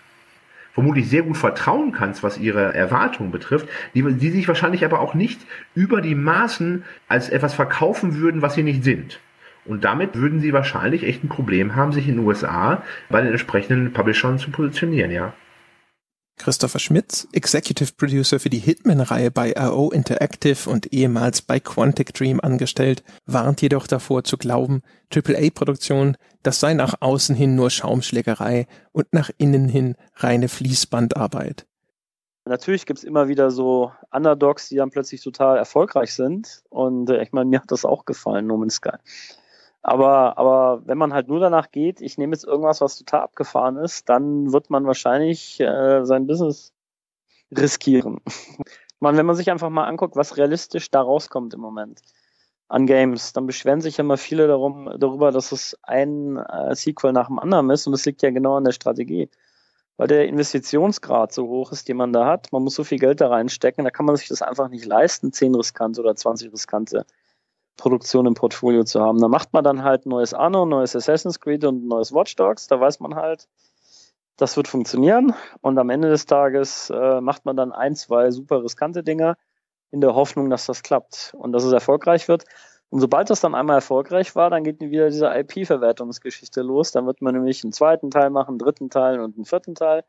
vermutlich 0.74 1.10
sehr 1.10 1.22
gut 1.22 1.38
vertrauen 1.38 1.94
kannst, 1.94 2.22
was 2.22 2.38
ihre 2.38 2.74
Erwartungen 2.74 3.32
betrifft, 3.32 3.70
die, 3.94 4.04
die 4.04 4.30
sich 4.30 4.46
wahrscheinlich 4.50 4.84
aber 4.84 5.00
auch 5.00 5.14
nicht 5.14 5.40
über 5.74 6.02
die 6.02 6.16
Maßen 6.16 6.84
als 7.08 7.30
etwas 7.30 7.54
verkaufen 7.54 8.18
würden, 8.18 8.42
was 8.42 8.56
sie 8.56 8.64
nicht 8.64 8.84
sind. 8.84 9.22
Und 9.64 9.86
damit 9.86 10.16
würden 10.16 10.42
sie 10.42 10.52
wahrscheinlich 10.52 11.04
echt 11.04 11.24
ein 11.24 11.30
Problem 11.30 11.76
haben, 11.76 11.94
sich 11.94 12.10
in 12.10 12.18
den 12.18 12.26
USA 12.26 12.84
bei 13.10 13.22
den 13.22 13.32
entsprechenden 13.32 13.94
Publishern 13.94 14.38
zu 14.38 14.52
positionieren, 14.52 15.12
ja. 15.12 15.34
Christopher 16.38 16.80
Schmitz, 16.80 17.28
Executive 17.32 17.94
Producer 17.98 18.40
für 18.40 18.50
die 18.50 18.60
Hitman-Reihe 18.60 19.32
bei 19.32 19.56
AO 19.56 19.92
Interactive 19.92 20.70
und 20.70 20.94
ehemals 20.94 21.42
bei 21.42 21.60
Quantic 21.60 22.14
Dream 22.14 22.40
angestellt, 22.42 23.04
warnt 23.26 23.62
jedoch 23.62 23.88
davor 23.88 24.24
zu 24.24 24.38
glauben, 24.38 24.82
AAA-Produktion, 25.14 26.18
das 26.44 26.60
sei 26.60 26.74
nach 26.74 26.96
außen 27.00 27.36
hin 27.36 27.56
nur 27.56 27.70
Schaumschlägerei 27.70 28.68
und 28.92 29.14
nach 29.14 29.32
innen 29.38 29.70
hin 29.70 29.96
reine 30.16 30.50
Fließbandarbeit. 30.50 31.66
Natürlich 32.48 32.86
gibt's 32.86 33.04
immer 33.04 33.28
wieder 33.28 33.50
so 33.50 33.92
Underdogs, 34.12 34.70
die 34.70 34.76
dann 34.76 34.92
plötzlich 34.92 35.24
total 35.24 35.58
erfolgreich 35.58 36.14
sind. 36.14 36.62
Und 36.70 37.10
äh, 37.10 37.24
ich 37.24 37.32
meine, 37.32 37.50
mir 37.50 37.60
hat 37.62 37.72
das 37.72 37.86
auch 37.86 38.06
gefallen, 38.06 38.46
No 38.46 38.58
Man's 38.58 38.76
Sky. 38.76 38.98
Aber, 39.88 40.40
aber 40.40 40.82
wenn 40.88 40.98
man 40.98 41.14
halt 41.14 41.28
nur 41.28 41.40
danach 41.40 41.70
geht, 41.70 42.02
ich 42.02 42.18
nehme 42.18 42.34
jetzt 42.34 42.44
irgendwas, 42.44 42.82
was 42.82 42.98
total 42.98 43.22
abgefahren 43.22 43.78
ist, 43.78 44.10
dann 44.10 44.52
wird 44.52 44.72
man 44.72 44.88
wahrscheinlich 44.88 45.60
äh, 45.60 46.04
sein 46.06 46.26
Business 46.26 46.74
riskieren. 47.56 48.20
man, 49.00 49.16
wenn 49.16 49.28
man 49.28 49.36
sich 49.36 49.52
einfach 49.52 49.70
mal 49.70 49.84
anguckt, 49.84 50.16
was 50.16 50.38
realistisch 50.38 50.90
da 50.90 51.02
rauskommt 51.02 51.54
im 51.54 51.60
Moment 51.60 52.02
an 52.68 52.88
Games, 52.88 53.34
dann 53.34 53.46
beschweren 53.46 53.80
sich 53.80 54.00
immer 54.00 54.18
viele 54.18 54.48
darum, 54.48 54.90
darüber, 54.98 55.32
dass 55.32 55.52
es 55.52 55.78
ein 55.84 56.38
äh, 56.38 56.74
Sequel 56.74 57.12
nach 57.12 57.28
dem 57.28 57.38
anderen 57.38 57.70
ist 57.70 57.86
und 57.86 57.92
das 57.92 58.06
liegt 58.06 58.24
ja 58.24 58.32
genau 58.32 58.56
an 58.58 58.64
der 58.64 58.72
Strategie. 58.72 59.30
Weil 59.98 60.08
der 60.08 60.28
Investitionsgrad 60.28 61.32
so 61.32 61.48
hoch 61.48 61.72
ist, 61.72 61.88
den 61.88 61.98
man 61.98 62.12
da 62.12 62.26
hat, 62.26 62.52
man 62.52 62.64
muss 62.64 62.74
so 62.74 62.84
viel 62.84 62.98
Geld 62.98 63.22
da 63.22 63.28
reinstecken, 63.28 63.86
da 63.86 63.92
kann 63.92 64.08
man 64.08 64.16
sich 64.16 64.30
das 64.30 64.42
einfach 64.42 64.70
nicht 64.70 64.86
leisten, 64.86 65.32
10 65.32 65.54
riskante 65.54 66.02
oder 66.02 66.16
20 66.16 66.52
riskante 66.52 67.06
Produktion 67.78 68.26
im 68.26 68.34
Portfolio 68.34 68.84
zu 68.84 69.02
haben. 69.02 69.20
Da 69.20 69.28
macht 69.28 69.54
man 69.54 69.64
dann 69.64 69.84
halt 69.84 70.06
neues 70.06 70.34
Anno, 70.34 70.66
neues 70.66 70.96
Assassin's 70.96 71.40
Creed 71.40 71.66
und 71.66 71.88
neues 71.88 72.14
Watch 72.14 72.36
Dogs. 72.36 72.68
Da 72.68 72.80
weiß 72.80 73.00
man 73.00 73.16
halt, 73.16 73.48
das 74.38 74.58
wird 74.58 74.68
funktionieren. 74.68 75.34
Und 75.62 75.78
am 75.78 75.90
Ende 75.90 76.10
des 76.10 76.26
Tages 76.26 76.90
äh, 76.90 77.22
macht 77.22 77.46
man 77.46 77.56
dann 77.56 77.72
ein, 77.72 77.96
zwei 77.96 78.32
super 78.32 78.64
riskante 78.64 79.04
Dinger 79.04 79.38
in 79.92 80.02
der 80.02 80.16
Hoffnung, 80.16 80.50
dass 80.50 80.66
das 80.66 80.84
klappt 80.84 81.34
und 81.38 81.52
dass 81.52 81.64
es 81.64 81.72
erfolgreich 81.72 82.28
wird. 82.28 82.46
Und 82.90 83.00
sobald 83.00 83.30
das 83.30 83.42
dann 83.42 83.56
einmal 83.56 83.78
erfolgreich 83.78 84.36
war, 84.36 84.50
dann 84.50 84.64
geht 84.64 84.80
wieder 84.80 85.10
diese 85.10 85.28
IP-Verwertungsgeschichte 85.28 86.62
los. 86.62 86.92
Dann 86.92 87.06
wird 87.06 87.22
man 87.22 87.34
nämlich 87.34 87.64
einen 87.64 87.74
zweiten 87.74 88.12
Teil 88.12 88.30
machen, 88.30 88.52
einen 88.52 88.60
dritten 88.60 88.90
Teil 88.90 89.20
und 89.20 89.36
einen 89.36 89.46
vierten 89.46 89.76
Teil. 89.76 90.04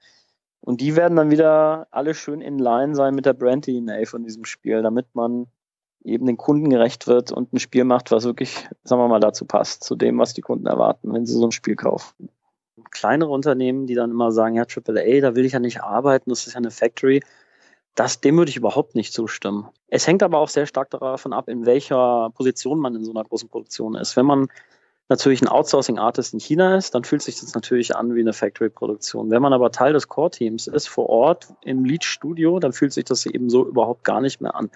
Und 0.61 0.81
die 0.81 0.97
werden 0.97 1.17
dann 1.17 1.31
wieder 1.31 1.87
alle 1.91 2.15
schön 2.15 2.41
in 2.41 2.59
Line 2.59 2.95
sein 2.95 3.15
mit 3.15 3.27
der 3.27 3.35
Brand 3.35 3.65
DNA 3.67 4.05
von 4.05 4.25
diesem 4.25 4.45
Spiel, 4.45 4.83
damit 4.83 5.07
man 5.15 5.47
eben 6.07 6.27
den 6.27 6.37
Kunden 6.37 6.71
gerecht 6.71 7.07
wird 7.07 7.33
und 7.33 7.53
ein 7.53 7.59
Spiel 7.59 7.85
macht, 7.85 8.11
was 8.11 8.25
wirklich, 8.25 8.69
sagen 8.85 9.03
wir 9.03 9.09
mal, 9.09 9.21
dazu 9.21 9.45
passt, 9.45 9.85
zu 9.85 9.97
dem, 9.97 10.19
was 10.19 10.35
die 10.35 10.41
Kunden 10.41 10.67
erwarten, 10.67 11.13
wenn 11.13 11.27
sie 11.27 11.35
so 11.35 11.47
ein 11.47 11.53
Spiel 11.53 11.77
kaufen. 11.77 12.29
Kleinere 12.91 13.31
Unternehmen, 13.31 13.87
die 13.87 13.95
dann 13.95 14.11
immer 14.11 14.33
sagen, 14.33 14.55
ja, 14.55 14.63
AAA, 14.63 15.21
da 15.21 15.35
will 15.35 15.45
ich 15.45 15.53
ja 15.53 15.59
nicht 15.59 15.83
arbeiten, 15.83 16.31
das 16.31 16.47
ist 16.47 16.55
ja 16.55 16.59
eine 16.59 16.71
Factory, 16.71 17.23
das, 17.95 18.21
dem 18.21 18.37
würde 18.37 18.51
ich 18.51 18.57
überhaupt 18.57 18.95
nicht 18.95 19.13
zustimmen. 19.13 19.69
Es 19.89 20.07
hängt 20.07 20.23
aber 20.23 20.39
auch 20.39 20.49
sehr 20.49 20.67
stark 20.67 20.91
davon 20.91 21.33
ab, 21.33 21.49
in 21.49 21.67
welcher 21.67 22.31
Position 22.35 22.79
man 22.79 22.95
in 22.95 23.05
so 23.05 23.11
einer 23.11 23.25
großen 23.25 23.49
Produktion 23.49 23.95
ist. 23.95 24.17
Wenn 24.17 24.27
man 24.27 24.49
natürlich 25.09 25.41
ein 25.41 25.49
Outsourcing-Artist 25.49 26.35
in 26.35 26.41
China 26.41 26.77
ist, 26.77 26.95
dann 26.95 27.05
fühlt 27.05 27.23
sich 27.23 27.41
das 27.41 27.55
natürlich 27.55 27.97
an 27.97 28.15
wie 28.15 28.21
eine 28.21 28.33
Factory-Produktion. 28.33 29.31
Wenn 29.31 29.41
man 29.41 29.53
aber 29.53 29.71
Teil 29.71 29.93
des 29.93 30.09
Core-Teams 30.09 30.67
ist, 30.67 30.89
vor 30.89 31.09
Ort 31.09 31.49
im 31.63 31.85
Lead-Studio, 31.85 32.59
dann 32.59 32.73
fühlt 32.73 32.93
sich 32.93 33.05
das 33.05 33.25
eben 33.25 33.49
so 33.49 33.67
überhaupt 33.67 34.05
gar 34.05 34.21
nicht 34.21 34.41
mehr 34.41 34.55
an. 34.55 34.71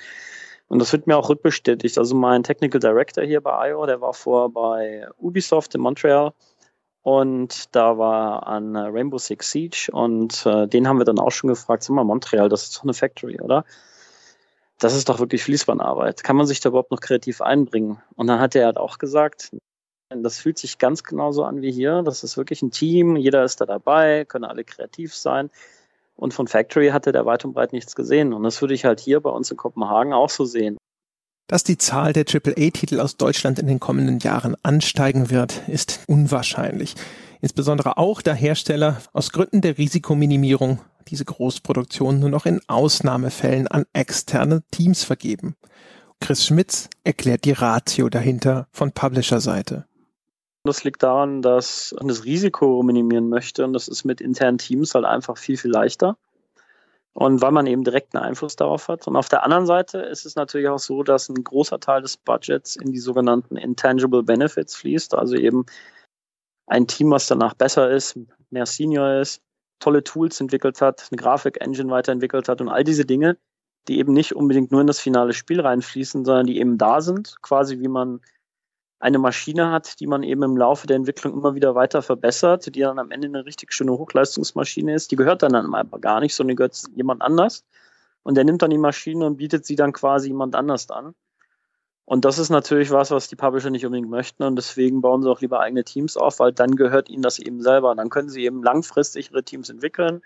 Und 0.70 0.78
das 0.78 0.92
wird 0.92 1.08
mir 1.08 1.16
auch 1.16 1.28
rückbestätigt. 1.28 1.98
Also 1.98 2.14
mein 2.14 2.44
Technical 2.44 2.78
Director 2.78 3.24
hier 3.24 3.40
bei 3.40 3.70
IO, 3.70 3.86
der 3.86 4.00
war 4.00 4.14
vor 4.14 4.52
bei 4.52 5.08
Ubisoft 5.18 5.74
in 5.74 5.80
Montreal 5.80 6.32
und 7.02 7.74
da 7.74 7.98
war 7.98 8.46
an 8.46 8.76
Rainbow 8.76 9.18
Six 9.18 9.50
Siege 9.50 9.88
und 9.92 10.46
äh, 10.46 10.68
den 10.68 10.86
haben 10.86 10.98
wir 10.98 11.04
dann 11.04 11.18
auch 11.18 11.32
schon 11.32 11.48
gefragt, 11.48 11.82
sag 11.82 11.94
mal, 11.94 12.04
Montreal, 12.04 12.48
das 12.48 12.62
ist 12.62 12.76
doch 12.76 12.84
eine 12.84 12.94
Factory, 12.94 13.40
oder? 13.40 13.64
Das 14.78 14.94
ist 14.94 15.08
doch 15.08 15.18
wirklich 15.18 15.42
Fließbandarbeit. 15.42 16.22
Kann 16.22 16.36
man 16.36 16.46
sich 16.46 16.60
da 16.60 16.68
überhaupt 16.68 16.92
noch 16.92 17.00
kreativ 17.00 17.40
einbringen? 17.40 18.00
Und 18.14 18.28
dann 18.28 18.38
hat 18.38 18.54
er 18.54 18.66
halt 18.66 18.76
auch 18.76 18.98
gesagt, 18.98 19.50
das 20.08 20.38
fühlt 20.38 20.58
sich 20.58 20.78
ganz 20.78 21.02
genauso 21.02 21.42
an 21.42 21.62
wie 21.62 21.72
hier. 21.72 22.02
Das 22.02 22.22
ist 22.22 22.36
wirklich 22.36 22.62
ein 22.62 22.70
Team, 22.70 23.16
jeder 23.16 23.42
ist 23.42 23.60
da 23.60 23.66
dabei, 23.66 24.24
können 24.24 24.44
alle 24.44 24.62
kreativ 24.62 25.16
sein. 25.16 25.50
Und 26.20 26.34
von 26.34 26.48
Factory 26.48 26.90
hatte 26.90 27.12
der 27.12 27.24
weit 27.24 27.46
und 27.46 27.54
breit 27.54 27.72
nichts 27.72 27.96
gesehen. 27.96 28.34
Und 28.34 28.42
das 28.42 28.60
würde 28.60 28.74
ich 28.74 28.84
halt 28.84 29.00
hier 29.00 29.20
bei 29.20 29.30
uns 29.30 29.50
in 29.50 29.56
Kopenhagen 29.56 30.12
auch 30.12 30.28
so 30.28 30.44
sehen. 30.44 30.76
Dass 31.46 31.64
die 31.64 31.78
Zahl 31.78 32.12
der 32.12 32.26
AAA-Titel 32.28 33.00
aus 33.00 33.16
Deutschland 33.16 33.58
in 33.58 33.66
den 33.66 33.80
kommenden 33.80 34.18
Jahren 34.18 34.54
ansteigen 34.62 35.30
wird, 35.30 35.66
ist 35.66 36.00
unwahrscheinlich. 36.06 36.94
Insbesondere 37.40 37.96
auch, 37.96 38.20
da 38.20 38.34
Hersteller 38.34 39.00
aus 39.14 39.32
Gründen 39.32 39.62
der 39.62 39.78
Risikominimierung 39.78 40.80
diese 41.08 41.24
Großproduktion 41.24 42.20
nur 42.20 42.28
noch 42.28 42.44
in 42.44 42.60
Ausnahmefällen 42.68 43.66
an 43.66 43.86
externe 43.94 44.62
Teams 44.70 45.02
vergeben. 45.02 45.56
Chris 46.20 46.44
Schmitz 46.44 46.90
erklärt 47.02 47.46
die 47.46 47.52
Ratio 47.52 48.10
dahinter 48.10 48.68
von 48.72 48.92
Publisher-Seite. 48.92 49.86
Das 50.64 50.84
liegt 50.84 51.02
daran, 51.02 51.40
dass 51.40 51.94
man 51.98 52.08
das 52.08 52.24
Risiko 52.24 52.82
minimieren 52.82 53.28
möchte 53.28 53.64
und 53.64 53.72
das 53.72 53.88
ist 53.88 54.04
mit 54.04 54.20
internen 54.20 54.58
Teams 54.58 54.94
halt 54.94 55.06
einfach 55.06 55.38
viel, 55.38 55.56
viel 55.56 55.70
leichter. 55.70 56.16
Und 57.12 57.42
weil 57.42 57.50
man 57.50 57.66
eben 57.66 57.82
direkten 57.82 58.18
Einfluss 58.18 58.54
darauf 58.54 58.86
hat. 58.86 59.08
Und 59.08 59.16
auf 59.16 59.28
der 59.28 59.42
anderen 59.42 59.66
Seite 59.66 59.98
ist 59.98 60.26
es 60.26 60.36
natürlich 60.36 60.68
auch 60.68 60.78
so, 60.78 61.02
dass 61.02 61.28
ein 61.28 61.42
großer 61.42 61.80
Teil 61.80 62.02
des 62.02 62.16
Budgets 62.16 62.76
in 62.76 62.92
die 62.92 63.00
sogenannten 63.00 63.56
Intangible 63.56 64.22
Benefits 64.22 64.76
fließt, 64.76 65.14
also 65.14 65.34
eben 65.34 65.66
ein 66.66 66.86
Team, 66.86 67.10
was 67.10 67.26
danach 67.26 67.54
besser 67.54 67.90
ist, 67.90 68.16
mehr 68.50 68.64
Senior 68.64 69.20
ist, 69.20 69.42
tolle 69.80 70.04
Tools 70.04 70.40
entwickelt 70.40 70.80
hat, 70.80 71.08
eine 71.10 71.20
Grafik-Engine 71.20 71.90
weiterentwickelt 71.90 72.48
hat 72.48 72.60
und 72.60 72.68
all 72.68 72.84
diese 72.84 73.04
Dinge, 73.04 73.38
die 73.88 73.98
eben 73.98 74.12
nicht 74.12 74.36
unbedingt 74.36 74.70
nur 74.70 74.80
in 74.80 74.86
das 74.86 75.00
finale 75.00 75.32
Spiel 75.32 75.60
reinfließen, 75.60 76.24
sondern 76.24 76.46
die 76.46 76.58
eben 76.58 76.78
da 76.78 77.00
sind, 77.00 77.36
quasi 77.42 77.80
wie 77.80 77.88
man 77.88 78.20
eine 79.00 79.18
Maschine 79.18 79.70
hat, 79.70 79.98
die 79.98 80.06
man 80.06 80.22
eben 80.22 80.42
im 80.42 80.58
Laufe 80.58 80.86
der 80.86 80.96
Entwicklung 80.96 81.32
immer 81.32 81.54
wieder 81.54 81.74
weiter 81.74 82.02
verbessert, 82.02 82.74
die 82.74 82.80
dann 82.80 82.98
am 82.98 83.10
Ende 83.10 83.28
eine 83.28 83.46
richtig 83.46 83.72
schöne 83.72 83.92
Hochleistungsmaschine 83.92 84.94
ist. 84.94 85.10
Die 85.10 85.16
gehört 85.16 85.42
dann 85.42 85.54
aber 85.54 85.98
gar 85.98 86.20
nicht, 86.20 86.34
sondern 86.34 86.50
die 86.50 86.56
gehört 86.56 86.82
jemand 86.94 87.22
anders. 87.22 87.64
Und 88.22 88.34
der 88.34 88.44
nimmt 88.44 88.60
dann 88.60 88.70
die 88.70 88.78
Maschine 88.78 89.24
und 89.24 89.38
bietet 89.38 89.64
sie 89.64 89.74
dann 89.74 89.94
quasi 89.94 90.28
jemand 90.28 90.54
anders 90.54 90.90
an. 90.90 91.14
Und 92.04 92.26
das 92.26 92.38
ist 92.38 92.50
natürlich 92.50 92.90
was, 92.90 93.10
was 93.10 93.28
die 93.28 93.36
Publisher 93.36 93.70
nicht 93.70 93.86
unbedingt 93.86 94.10
möchten. 94.10 94.42
Und 94.42 94.56
deswegen 94.56 95.00
bauen 95.00 95.22
sie 95.22 95.30
auch 95.30 95.40
lieber 95.40 95.60
eigene 95.60 95.84
Teams 95.84 96.18
auf, 96.18 96.38
weil 96.38 96.52
dann 96.52 96.76
gehört 96.76 97.08
ihnen 97.08 97.22
das 97.22 97.38
eben 97.38 97.62
selber. 97.62 97.94
Dann 97.94 98.10
können 98.10 98.28
sie 98.28 98.44
eben 98.44 98.62
langfristig 98.62 99.30
ihre 99.30 99.44
Teams 99.44 99.70
entwickeln, 99.70 100.20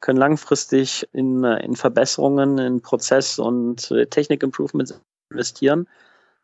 können 0.00 0.18
langfristig 0.18 1.08
in, 1.12 1.44
in 1.44 1.76
Verbesserungen, 1.76 2.58
in 2.58 2.82
Prozess- 2.82 3.38
und 3.38 3.92
äh, 3.92 4.06
Technik-Improvements 4.06 5.00
investieren 5.30 5.86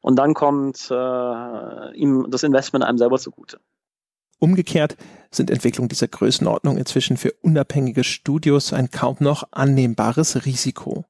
und 0.04 0.16
dann 0.16 0.34
kommt 0.34 0.90
äh, 0.90 1.96
ihm 1.96 2.26
das 2.28 2.42
Investment 2.42 2.84
einem 2.84 2.98
selber 2.98 3.18
zugute. 3.18 3.58
Umgekehrt 4.38 4.98
sind 5.30 5.50
Entwicklungen 5.50 5.88
dieser 5.88 6.08
Größenordnung 6.08 6.76
inzwischen 6.76 7.16
für 7.16 7.32
unabhängige 7.40 8.04
Studios 8.04 8.74
ein 8.74 8.90
kaum 8.90 9.16
noch 9.20 9.44
annehmbares 9.50 10.44
Risiko. 10.44 11.06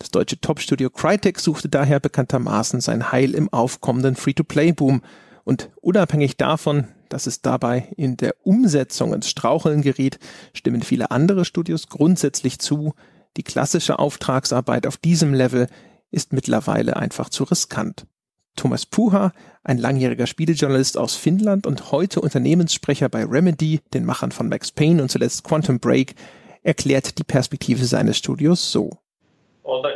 Das 0.00 0.10
deutsche 0.10 0.40
Top-Studio 0.40 0.90
Crytek 0.90 1.38
suchte 1.38 1.68
daher 1.68 2.00
bekanntermaßen 2.00 2.80
sein 2.80 3.12
Heil 3.12 3.32
im 3.32 3.52
aufkommenden 3.52 4.16
Free-to-Play-Boom 4.16 5.02
und 5.44 5.70
unabhängig 5.80 6.36
davon, 6.36 6.88
dass 7.08 7.28
es 7.28 7.42
dabei 7.42 7.86
in 7.96 8.16
der 8.16 8.34
Umsetzung 8.42 9.14
ins 9.14 9.30
Straucheln 9.30 9.82
geriet, 9.82 10.18
stimmen 10.52 10.82
viele 10.82 11.12
andere 11.12 11.44
Studios 11.44 11.86
grundsätzlich 11.86 12.58
zu, 12.58 12.92
die 13.36 13.44
klassische 13.44 14.00
Auftragsarbeit 14.00 14.88
auf 14.88 14.96
diesem 14.96 15.32
Level 15.32 15.68
ist 16.10 16.32
mittlerweile 16.32 16.96
einfach 16.96 17.28
zu 17.28 17.44
riskant. 17.44 18.04
Thomas 18.56 18.86
Puha, 18.86 19.32
ein 19.62 19.78
langjähriger 19.78 20.26
Spielejournalist 20.26 20.98
aus 20.98 21.14
Finnland 21.14 21.66
und 21.66 21.92
heute 21.92 22.20
Unternehmenssprecher 22.20 23.08
bei 23.08 23.24
Remedy, 23.24 23.80
den 23.94 24.04
Machern 24.04 24.32
von 24.32 24.48
Max 24.48 24.72
Payne 24.72 25.00
und 25.00 25.10
zuletzt 25.10 25.44
Quantum 25.44 25.78
Break, 25.78 26.14
erklärt 26.62 27.18
die 27.18 27.24
Perspektive 27.24 27.84
seines 27.84 28.18
Studios 28.18 28.72
so. 28.72 28.90
Also 29.64 29.88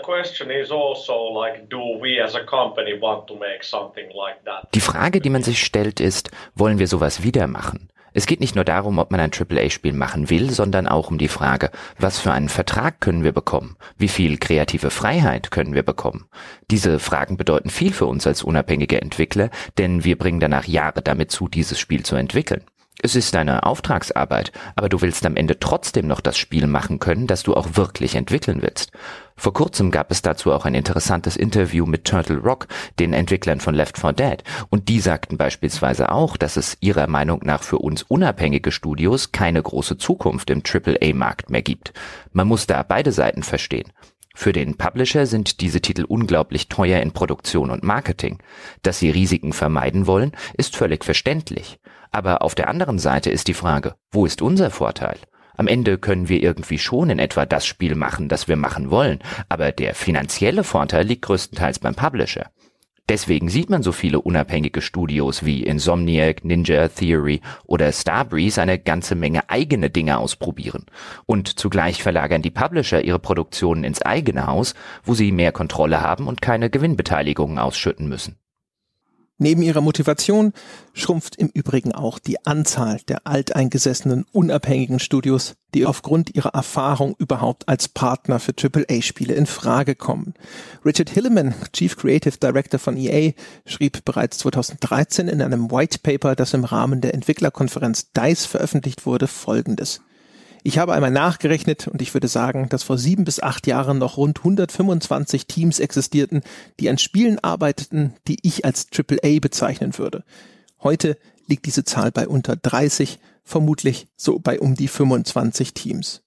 die 4.75 4.81
Frage, 4.81 5.21
die 5.21 5.31
man 5.31 5.43
sich 5.43 5.63
stellt, 5.63 6.01
ist, 6.01 6.31
wollen 6.55 6.79
wir 6.79 6.89
sowas 6.89 7.23
wieder 7.23 7.47
machen? 7.47 7.89
Es 8.13 8.27
geht 8.27 8.41
nicht 8.41 8.55
nur 8.55 8.65
darum, 8.65 8.99
ob 8.99 9.11
man 9.11 9.21
ein 9.21 9.31
AAA-Spiel 9.33 9.93
machen 9.93 10.31
will, 10.31 10.51
sondern 10.51 10.87
auch 10.87 11.11
um 11.11 11.19
die 11.19 11.29
Frage, 11.29 11.71
was 11.99 12.19
für 12.19 12.33
einen 12.33 12.49
Vertrag 12.49 13.01
können 13.01 13.25
wir 13.25 13.33
bekommen? 13.33 13.77
Wie 13.99 14.09
viel 14.09 14.39
kreative 14.39 14.91
Freiheit 14.91 15.51
können 15.51 15.75
wir 15.75 15.83
bekommen? 15.83 16.27
Diese 16.71 16.99
Fragen 16.99 17.37
bedeuten 17.37 17.71
viel 17.71 17.93
für 17.93 18.07
uns 18.07 18.27
als 18.27 18.43
unabhängige 18.43 19.01
Entwickler, 19.01 19.51
denn 19.79 20.05
wir 20.05 20.19
bringen 20.19 20.41
danach 20.41 20.67
Jahre 20.67 21.03
damit 21.03 21.31
zu, 21.31 21.49
dieses 21.49 21.79
Spiel 21.79 22.05
zu 22.05 22.17
entwickeln. 22.17 22.63
Es 23.03 23.17
ist 23.17 23.35
eine 23.35 23.63
Auftragsarbeit, 23.65 24.53
aber 24.77 24.91
du 24.91 25.01
willst 25.01 25.25
am 25.25 25.37
Ende 25.37 25.59
trotzdem 25.59 26.07
noch 26.07 26.21
das 26.21 26.37
Spiel 26.37 26.67
machen 26.67 26.99
können, 26.99 27.27
das 27.27 27.43
du 27.43 27.55
auch 27.55 27.77
wirklich 27.77 28.15
entwickeln 28.15 28.61
willst. 28.61 28.93
Vor 29.37 29.55
kurzem 29.55 29.91
gab 29.91 30.11
es 30.11 30.21
dazu 30.21 30.53
auch 30.53 30.67
ein 30.67 30.75
interessantes 30.75 31.37
Interview 31.37 31.87
mit 31.87 32.05
Turtle 32.05 32.37
Rock, 32.37 32.67
den 32.99 33.15
Entwicklern 33.15 33.61
von 33.61 33.75
Left 33.75 33.97
4 33.99 34.13
Dead, 34.13 34.45
und 34.69 34.91
die 34.91 35.01
sagten 35.01 35.39
beispielsweise 35.39 36.13
auch, 36.13 36.37
dass 36.37 36.59
es 36.59 36.77
ihrer 36.81 37.07
Meinung 37.07 37.41
nach 37.43 37.63
für 37.63 37.79
uns 37.79 38.03
unabhängige 38.03 38.71
Studios 38.71 39.33
keine 39.33 39.63
große 39.63 39.97
Zukunft 39.97 40.51
im 40.51 40.63
AAA-Markt 40.63 41.49
mehr 41.49 41.63
gibt. 41.63 41.95
Man 42.33 42.49
muss 42.49 42.67
da 42.67 42.83
beide 42.83 43.13
Seiten 43.13 43.43
verstehen. 43.43 43.91
Für 44.35 44.53
den 44.53 44.77
Publisher 44.77 45.27
sind 45.27 45.61
diese 45.61 45.81
Titel 45.81 46.05
unglaublich 46.05 46.69
teuer 46.69 47.01
in 47.01 47.13
Produktion 47.13 47.71
und 47.71 47.83
Marketing. 47.83 48.39
Dass 48.83 48.99
sie 48.99 49.11
Risiken 49.11 49.53
vermeiden 49.55 50.07
wollen, 50.07 50.33
ist 50.55 50.77
völlig 50.77 51.05
verständlich. 51.05 51.79
Aber 52.11 52.43
auf 52.43 52.55
der 52.55 52.69
anderen 52.69 52.99
Seite 52.99 53.31
ist 53.31 53.49
die 53.49 53.55
Frage, 53.55 53.95
wo 54.11 54.27
ist 54.27 54.43
unser 54.43 54.71
Vorteil? 54.71 55.19
Am 55.57 55.67
Ende 55.67 55.99
können 55.99 56.29
wir 56.29 56.43
irgendwie 56.43 56.79
schon 56.79 57.11
in 57.11 57.19
etwa 57.19 57.45
das 57.45 57.67
Spiel 57.67 57.95
machen, 57.95 58.29
das 58.29 58.49
wir 58.49 58.57
machen 58.57 58.91
wollen, 58.91 59.19
aber 59.49 59.73
der 59.73 59.95
finanzielle 59.95 60.65
Vorteil 60.65 61.07
liegt 61.07 61.23
größtenteils 61.23 61.79
beim 61.79 61.95
Publisher. 61.95 62.51
Deswegen 63.11 63.49
sieht 63.49 63.71
man 63.71 63.83
so 63.83 63.91
viele 63.91 64.21
unabhängige 64.21 64.81
Studios 64.81 65.45
wie 65.45 65.65
Insomniac, 65.65 66.45
Ninja 66.45 66.87
Theory 66.87 67.41
oder 67.65 67.91
Starbreeze 67.91 68.63
eine 68.63 68.79
ganze 68.79 69.17
Menge 69.17 69.51
eigene 69.51 69.91
Dinge 69.91 70.19
ausprobieren. 70.19 70.87
Und 71.27 71.59
zugleich 71.59 72.05
verlagern 72.05 72.41
die 72.41 72.53
Publisher 72.53 73.03
ihre 73.03 73.19
Produktionen 73.19 73.83
ins 73.83 74.01
eigene 74.01 74.47
Haus, 74.47 74.75
wo 75.03 75.15
sie 75.15 75.33
mehr 75.33 75.51
Kontrolle 75.51 76.01
haben 76.03 76.29
und 76.29 76.41
keine 76.41 76.71
Gewinnbeteiligungen 76.71 77.59
ausschütten 77.59 78.09
müssen. 78.09 78.39
Neben 79.43 79.62
ihrer 79.62 79.80
Motivation 79.80 80.53
schrumpft 80.93 81.36
im 81.36 81.49
Übrigen 81.49 81.93
auch 81.93 82.18
die 82.18 82.45
Anzahl 82.45 83.01
der 83.09 83.26
alteingesessenen 83.26 84.26
unabhängigen 84.32 84.99
Studios, 84.99 85.55
die 85.72 85.86
aufgrund 85.86 86.34
ihrer 86.34 86.51
Erfahrung 86.51 87.14
überhaupt 87.16 87.66
als 87.66 87.88
Partner 87.88 88.38
für 88.38 88.53
AAA-Spiele 88.53 89.32
in 89.32 89.47
Frage 89.47 89.95
kommen. 89.95 90.34
Richard 90.84 91.09
Hilleman, 91.09 91.55
Chief 91.72 91.97
Creative 91.97 92.36
Director 92.36 92.78
von 92.78 92.99
EA, 92.99 93.32
schrieb 93.64 94.05
bereits 94.05 94.36
2013 94.38 95.28
in 95.28 95.41
einem 95.41 95.70
White 95.70 96.01
Paper, 96.03 96.36
das 96.36 96.53
im 96.53 96.64
Rahmen 96.64 97.01
der 97.01 97.14
Entwicklerkonferenz 97.14 98.12
DICE 98.12 98.45
veröffentlicht 98.45 99.07
wurde, 99.07 99.26
Folgendes. 99.26 100.03
Ich 100.63 100.79
habe 100.79 100.93
einmal 100.93 101.11
nachgerechnet 101.11 101.89
und 101.89 102.03
ich 102.03 102.13
würde 102.13 102.29
sagen, 102.29 102.69
dass 102.69 102.83
vor 102.83 102.99
sieben 102.99 103.25
bis 103.25 103.41
acht 103.41 103.67
Jahren 103.67 103.99
noch 103.99 104.17
rund 104.17 104.39
125 104.39 105.47
Teams 105.47 105.79
existierten, 105.79 106.43
die 106.79 106.91
an 106.91 106.99
Spielen 106.99 107.39
arbeiteten, 107.39 108.15
die 108.29 108.39
ich 108.43 108.65
als 108.65 108.87
AAA 108.93 109.39
bezeichnen 109.41 109.97
würde. 109.97 110.25
Heute 110.83 111.17
liegt 111.47 111.67
diese 111.67 111.85
Zahl 111.85 112.13
bei 112.13 112.29
unter 112.29 112.57
30, 112.57 113.19
vermutlich 113.43 114.09
so 114.17 114.39
bei 114.39 114.61
um 114.61 114.75
die 114.75 114.89
25 114.89 115.73
Teams. 115.73 116.23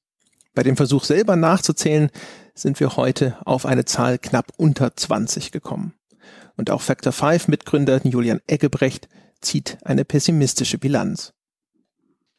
Bei 0.56 0.64
dem 0.64 0.78
Versuch 0.78 1.04
selber 1.04 1.36
nachzuzählen, 1.36 2.10
sind 2.56 2.80
wir 2.80 2.98
heute 2.98 3.38
auf 3.46 3.66
eine 3.66 3.86
Zahl 3.86 4.18
knapp 4.20 4.52
unter 4.58 4.96
20 4.96 5.52
gekommen. 5.52 5.94
Und 6.56 6.70
auch 6.70 6.82
Factor 6.82 7.12
5 7.12 7.48
Mitgründer 7.48 8.02
Julian 8.04 8.42
Eggebrecht 8.48 9.10
zieht 9.42 9.78
eine 9.84 10.06
pessimistische 10.06 10.78
Bilanz. 10.78 11.34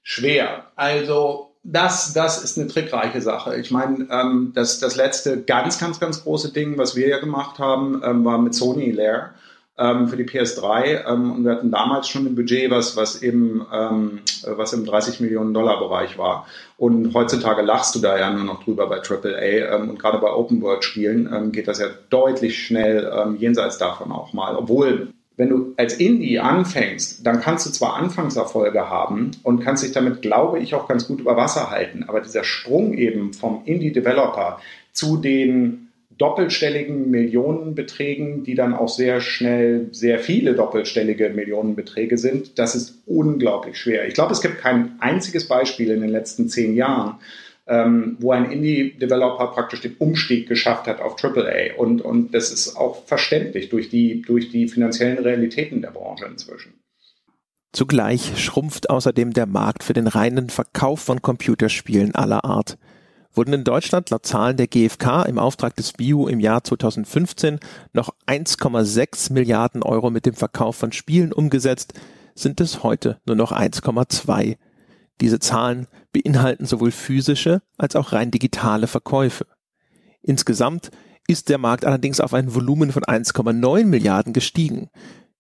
Schwer. 0.02 0.70
Also 0.76 1.53
das, 1.64 2.12
das 2.12 2.44
ist 2.44 2.58
eine 2.58 2.68
trickreiche 2.68 3.22
Sache. 3.22 3.56
Ich 3.56 3.70
meine, 3.70 4.06
ähm, 4.10 4.52
das, 4.54 4.78
das 4.78 4.96
letzte 4.96 5.42
ganz, 5.42 5.78
ganz, 5.78 5.98
ganz 5.98 6.22
große 6.22 6.52
Ding, 6.52 6.76
was 6.76 6.94
wir 6.94 7.08
ja 7.08 7.18
gemacht 7.18 7.58
haben, 7.58 8.02
ähm, 8.04 8.24
war 8.24 8.38
mit 8.38 8.54
Sony 8.54 8.90
Lair 8.90 9.30
ähm, 9.78 10.06
für 10.08 10.18
die 10.18 10.24
PS3. 10.24 11.10
Ähm, 11.10 11.32
und 11.32 11.44
wir 11.44 11.52
hatten 11.52 11.70
damals 11.70 12.08
schon 12.08 12.26
ein 12.26 12.34
Budget, 12.34 12.70
was, 12.70 12.98
was, 12.98 13.22
eben, 13.22 13.66
ähm, 13.72 14.20
was 14.44 14.74
im 14.74 14.84
30 14.84 15.20
Millionen 15.20 15.54
Dollar 15.54 15.78
Bereich 15.80 16.18
war. 16.18 16.46
Und 16.76 17.14
heutzutage 17.14 17.62
lachst 17.62 17.94
du 17.94 18.00
da 18.00 18.18
ja 18.18 18.30
nur 18.30 18.44
noch 18.44 18.62
drüber 18.62 18.86
bei 18.86 18.98
AAA. 18.98 19.74
Ähm, 19.74 19.88
und 19.88 19.98
gerade 19.98 20.18
bei 20.18 20.30
Open 20.30 20.60
World 20.60 20.84
Spielen 20.84 21.32
ähm, 21.32 21.50
geht 21.50 21.66
das 21.66 21.78
ja 21.78 21.86
deutlich 22.10 22.62
schnell 22.62 23.34
jenseits 23.38 23.78
davon 23.78 24.12
auch 24.12 24.34
mal. 24.34 24.54
Obwohl 24.54 25.14
wenn 25.36 25.48
du 25.48 25.74
als 25.76 25.94
Indie 25.94 26.38
anfängst, 26.38 27.26
dann 27.26 27.40
kannst 27.40 27.66
du 27.66 27.70
zwar 27.70 27.94
Anfangserfolge 27.96 28.88
haben 28.88 29.32
und 29.42 29.60
kannst 29.60 29.82
dich 29.82 29.92
damit, 29.92 30.22
glaube 30.22 30.60
ich, 30.60 30.74
auch 30.74 30.86
ganz 30.86 31.08
gut 31.08 31.20
über 31.20 31.36
Wasser 31.36 31.70
halten, 31.70 32.04
aber 32.06 32.20
dieser 32.20 32.44
Sprung 32.44 32.94
eben 32.94 33.32
vom 33.32 33.62
Indie-Developer 33.64 34.60
zu 34.92 35.16
den 35.16 35.88
doppelstelligen 36.18 37.10
Millionenbeträgen, 37.10 38.44
die 38.44 38.54
dann 38.54 38.72
auch 38.72 38.88
sehr 38.88 39.20
schnell 39.20 39.88
sehr 39.90 40.20
viele 40.20 40.54
doppelstellige 40.54 41.30
Millionenbeträge 41.30 42.18
sind, 42.18 42.58
das 42.58 42.76
ist 42.76 43.02
unglaublich 43.06 43.76
schwer. 43.76 44.06
Ich 44.06 44.14
glaube, 44.14 44.32
es 44.32 44.40
gibt 44.40 44.58
kein 44.58 44.92
einziges 45.00 45.48
Beispiel 45.48 45.90
in 45.90 46.00
den 46.00 46.10
letzten 46.10 46.48
zehn 46.48 46.76
Jahren, 46.76 47.16
ähm, 47.66 48.16
wo 48.20 48.32
ein 48.32 48.50
Indie-Developer 48.50 49.48
praktisch 49.48 49.80
den 49.80 49.96
Umstieg 49.96 50.48
geschafft 50.48 50.86
hat 50.86 51.00
auf 51.00 51.22
AAA. 51.22 51.76
Und, 51.78 52.02
und 52.02 52.34
das 52.34 52.52
ist 52.52 52.76
auch 52.76 53.04
verständlich 53.06 53.68
durch 53.70 53.88
die, 53.88 54.22
durch 54.22 54.50
die 54.50 54.68
finanziellen 54.68 55.18
Realitäten 55.18 55.80
der 55.80 55.90
Branche 55.90 56.26
inzwischen. 56.26 56.74
Zugleich 57.72 58.38
schrumpft 58.40 58.90
außerdem 58.90 59.32
der 59.32 59.46
Markt 59.46 59.82
für 59.82 59.94
den 59.94 60.06
reinen 60.06 60.48
Verkauf 60.48 61.00
von 61.00 61.22
Computerspielen 61.22 62.14
aller 62.14 62.44
Art 62.44 62.78
wurden 63.34 63.52
in 63.52 63.64
Deutschland 63.64 64.10
laut 64.10 64.26
Zahlen 64.26 64.56
der 64.56 64.68
GfK 64.68 65.24
im 65.24 65.38
Auftrag 65.38 65.74
des 65.76 65.92
BIU 65.92 66.28
im 66.28 66.40
Jahr 66.40 66.62
2015 66.62 67.58
noch 67.92 68.14
1,6 68.26 69.32
Milliarden 69.32 69.82
Euro 69.82 70.10
mit 70.10 70.26
dem 70.26 70.34
Verkauf 70.34 70.76
von 70.76 70.92
Spielen 70.92 71.32
umgesetzt, 71.32 71.94
sind 72.34 72.60
es 72.60 72.82
heute 72.82 73.18
nur 73.26 73.36
noch 73.36 73.52
1,2. 73.52 74.56
Diese 75.20 75.38
Zahlen 75.38 75.86
beinhalten 76.12 76.66
sowohl 76.66 76.90
physische 76.90 77.62
als 77.78 77.96
auch 77.96 78.12
rein 78.12 78.30
digitale 78.30 78.86
Verkäufe. 78.86 79.46
Insgesamt 80.22 80.90
ist 81.26 81.48
der 81.48 81.58
Markt 81.58 81.84
allerdings 81.84 82.20
auf 82.20 82.34
ein 82.34 82.54
Volumen 82.54 82.92
von 82.92 83.04
1,9 83.04 83.84
Milliarden 83.84 84.32
gestiegen. 84.32 84.90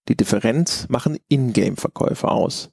Die 0.08 0.16
Differenz 0.16 0.86
machen 0.88 1.18
Ingame-Verkäufe 1.28 2.28
aus. 2.28 2.70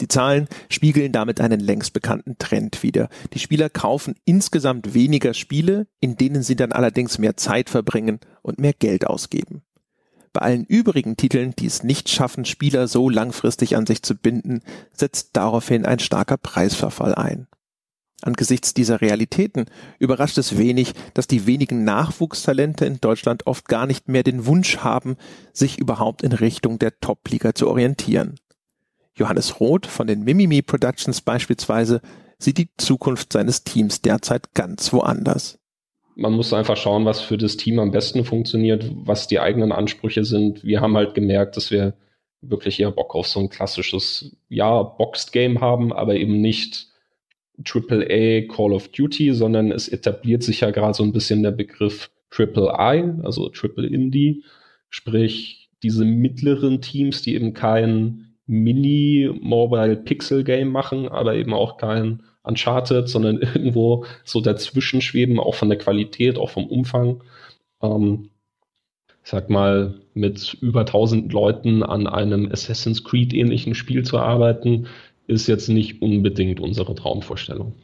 Die 0.00 0.08
Zahlen 0.08 0.48
spiegeln 0.70 1.12
damit 1.12 1.40
einen 1.40 1.60
längst 1.60 1.92
bekannten 1.92 2.38
Trend 2.38 2.82
wider. 2.82 3.08
Die 3.34 3.38
Spieler 3.38 3.68
kaufen 3.68 4.14
insgesamt 4.24 4.94
weniger 4.94 5.34
Spiele, 5.34 5.86
in 6.00 6.16
denen 6.16 6.42
sie 6.42 6.56
dann 6.56 6.72
allerdings 6.72 7.18
mehr 7.18 7.36
Zeit 7.36 7.68
verbringen 7.68 8.18
und 8.42 8.58
mehr 8.58 8.72
Geld 8.72 9.06
ausgeben. 9.06 9.62
Bei 10.32 10.42
allen 10.42 10.64
übrigen 10.64 11.16
Titeln, 11.16 11.54
die 11.58 11.66
es 11.66 11.82
nicht 11.82 12.08
schaffen, 12.08 12.44
Spieler 12.44 12.86
so 12.86 13.08
langfristig 13.08 13.76
an 13.76 13.86
sich 13.86 14.02
zu 14.02 14.14
binden, 14.14 14.62
setzt 14.92 15.30
daraufhin 15.32 15.84
ein 15.84 15.98
starker 15.98 16.36
Preisverfall 16.36 17.14
ein. 17.14 17.48
Angesichts 18.22 18.74
dieser 18.74 19.00
Realitäten 19.00 19.64
überrascht 19.98 20.36
es 20.38 20.58
wenig, 20.58 20.92
dass 21.14 21.26
die 21.26 21.46
wenigen 21.46 21.84
Nachwuchstalente 21.84 22.84
in 22.84 23.00
Deutschland 23.00 23.46
oft 23.46 23.66
gar 23.66 23.86
nicht 23.86 24.08
mehr 24.08 24.22
den 24.22 24.46
Wunsch 24.46 24.78
haben, 24.78 25.16
sich 25.52 25.78
überhaupt 25.78 26.22
in 26.22 26.32
Richtung 26.32 26.78
der 26.78 27.00
Top-Liga 27.00 27.54
zu 27.54 27.68
orientieren. 27.68 28.36
Johannes 29.14 29.58
Roth 29.58 29.86
von 29.86 30.06
den 30.06 30.22
Mimimi 30.22 30.62
Productions 30.62 31.22
beispielsweise 31.22 32.02
sieht 32.38 32.58
die 32.58 32.70
Zukunft 32.76 33.32
seines 33.32 33.64
Teams 33.64 34.02
derzeit 34.02 34.54
ganz 34.54 34.92
woanders. 34.92 35.59
Man 36.20 36.34
muss 36.34 36.52
einfach 36.52 36.76
schauen, 36.76 37.06
was 37.06 37.22
für 37.22 37.38
das 37.38 37.56
Team 37.56 37.78
am 37.78 37.92
besten 37.92 38.26
funktioniert, 38.26 38.90
was 38.94 39.26
die 39.26 39.40
eigenen 39.40 39.72
Ansprüche 39.72 40.26
sind. 40.26 40.62
Wir 40.62 40.82
haben 40.82 40.94
halt 40.94 41.14
gemerkt, 41.14 41.56
dass 41.56 41.70
wir 41.70 41.94
wirklich 42.42 42.78
eher 42.78 42.90
Bock 42.90 43.14
auf 43.14 43.26
so 43.26 43.40
ein 43.40 43.48
klassisches, 43.48 44.36
ja, 44.50 44.82
Boxed 44.82 45.32
Game 45.32 45.62
haben, 45.62 45.94
aber 45.94 46.16
eben 46.16 46.42
nicht 46.42 46.88
AAA 47.64 48.42
Call 48.54 48.74
of 48.74 48.88
Duty, 48.88 49.32
sondern 49.32 49.72
es 49.72 49.88
etabliert 49.88 50.42
sich 50.42 50.60
ja 50.60 50.70
gerade 50.72 50.92
so 50.92 51.02
ein 51.04 51.12
bisschen 51.12 51.42
der 51.42 51.52
Begriff 51.52 52.10
Triple 52.28 52.70
I, 52.78 53.24
also 53.24 53.48
Triple 53.48 53.86
Indie, 53.86 54.44
sprich 54.90 55.70
diese 55.82 56.04
mittleren 56.04 56.82
Teams, 56.82 57.22
die 57.22 57.34
eben 57.34 57.54
kein 57.54 58.29
Mini-Mobile-Pixel-Game 58.50 60.68
machen, 60.68 61.08
aber 61.08 61.36
eben 61.36 61.54
auch 61.54 61.76
kein 61.76 62.24
Uncharted, 62.42 63.08
sondern 63.08 63.38
irgendwo 63.40 64.04
so 64.24 64.40
dazwischen 64.40 65.00
schweben, 65.00 65.38
auch 65.38 65.54
von 65.54 65.68
der 65.68 65.78
Qualität, 65.78 66.36
auch 66.36 66.50
vom 66.50 66.66
Umfang. 66.66 67.22
Ähm, 67.80 68.30
ich 69.22 69.30
sag 69.30 69.50
mal, 69.50 70.00
mit 70.14 70.56
über 70.60 70.80
1000 70.80 71.32
Leuten 71.32 71.84
an 71.84 72.08
einem 72.08 72.50
Assassin's 72.50 73.04
Creed-ähnlichen 73.04 73.74
Spiel 73.74 74.02
zu 74.02 74.18
arbeiten, 74.18 74.86
ist 75.26 75.46
jetzt 75.46 75.68
nicht 75.68 76.00
unbedingt 76.02 76.58
unsere 76.58 76.94
Traumvorstellung. 76.94 77.74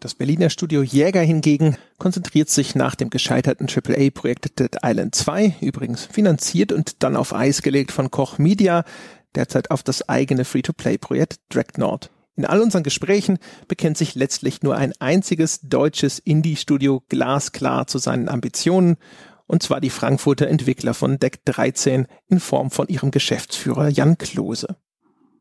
Das 0.00 0.14
Berliner 0.14 0.48
Studio 0.48 0.84
Jäger 0.84 1.22
hingegen 1.22 1.76
konzentriert 1.98 2.48
sich 2.48 2.76
nach 2.76 2.94
dem 2.94 3.10
gescheiterten 3.10 3.66
AAA-Projekt 3.66 4.60
Dead 4.60 4.76
Island 4.80 5.16
2, 5.16 5.56
übrigens 5.60 6.06
finanziert 6.06 6.72
und 6.72 7.02
dann 7.02 7.16
auf 7.16 7.34
Eis 7.34 7.62
gelegt 7.62 7.90
von 7.90 8.12
Koch 8.12 8.38
Media, 8.38 8.84
derzeit 9.34 9.70
auf 9.70 9.82
das 9.82 10.08
eigene 10.08 10.44
Free-to-Play-Projekt 10.44 11.40
Dreadnought. 11.50 12.10
In 12.36 12.44
all 12.44 12.60
unseren 12.60 12.84
Gesprächen 12.84 13.38
bekennt 13.66 13.98
sich 13.98 14.14
letztlich 14.14 14.62
nur 14.62 14.76
ein 14.76 14.92
einziges 15.00 15.60
deutsches 15.62 16.20
Indie-Studio 16.20 17.02
glasklar 17.08 17.88
zu 17.88 17.98
seinen 17.98 18.28
Ambitionen, 18.28 18.96
und 19.48 19.62
zwar 19.62 19.80
die 19.80 19.90
Frankfurter 19.90 20.46
Entwickler 20.46 20.94
von 20.94 21.18
Deck 21.18 21.44
13 21.46 22.06
in 22.28 22.38
Form 22.38 22.70
von 22.70 22.86
ihrem 22.86 23.10
Geschäftsführer 23.10 23.88
Jan 23.88 24.18
Klose. 24.18 24.76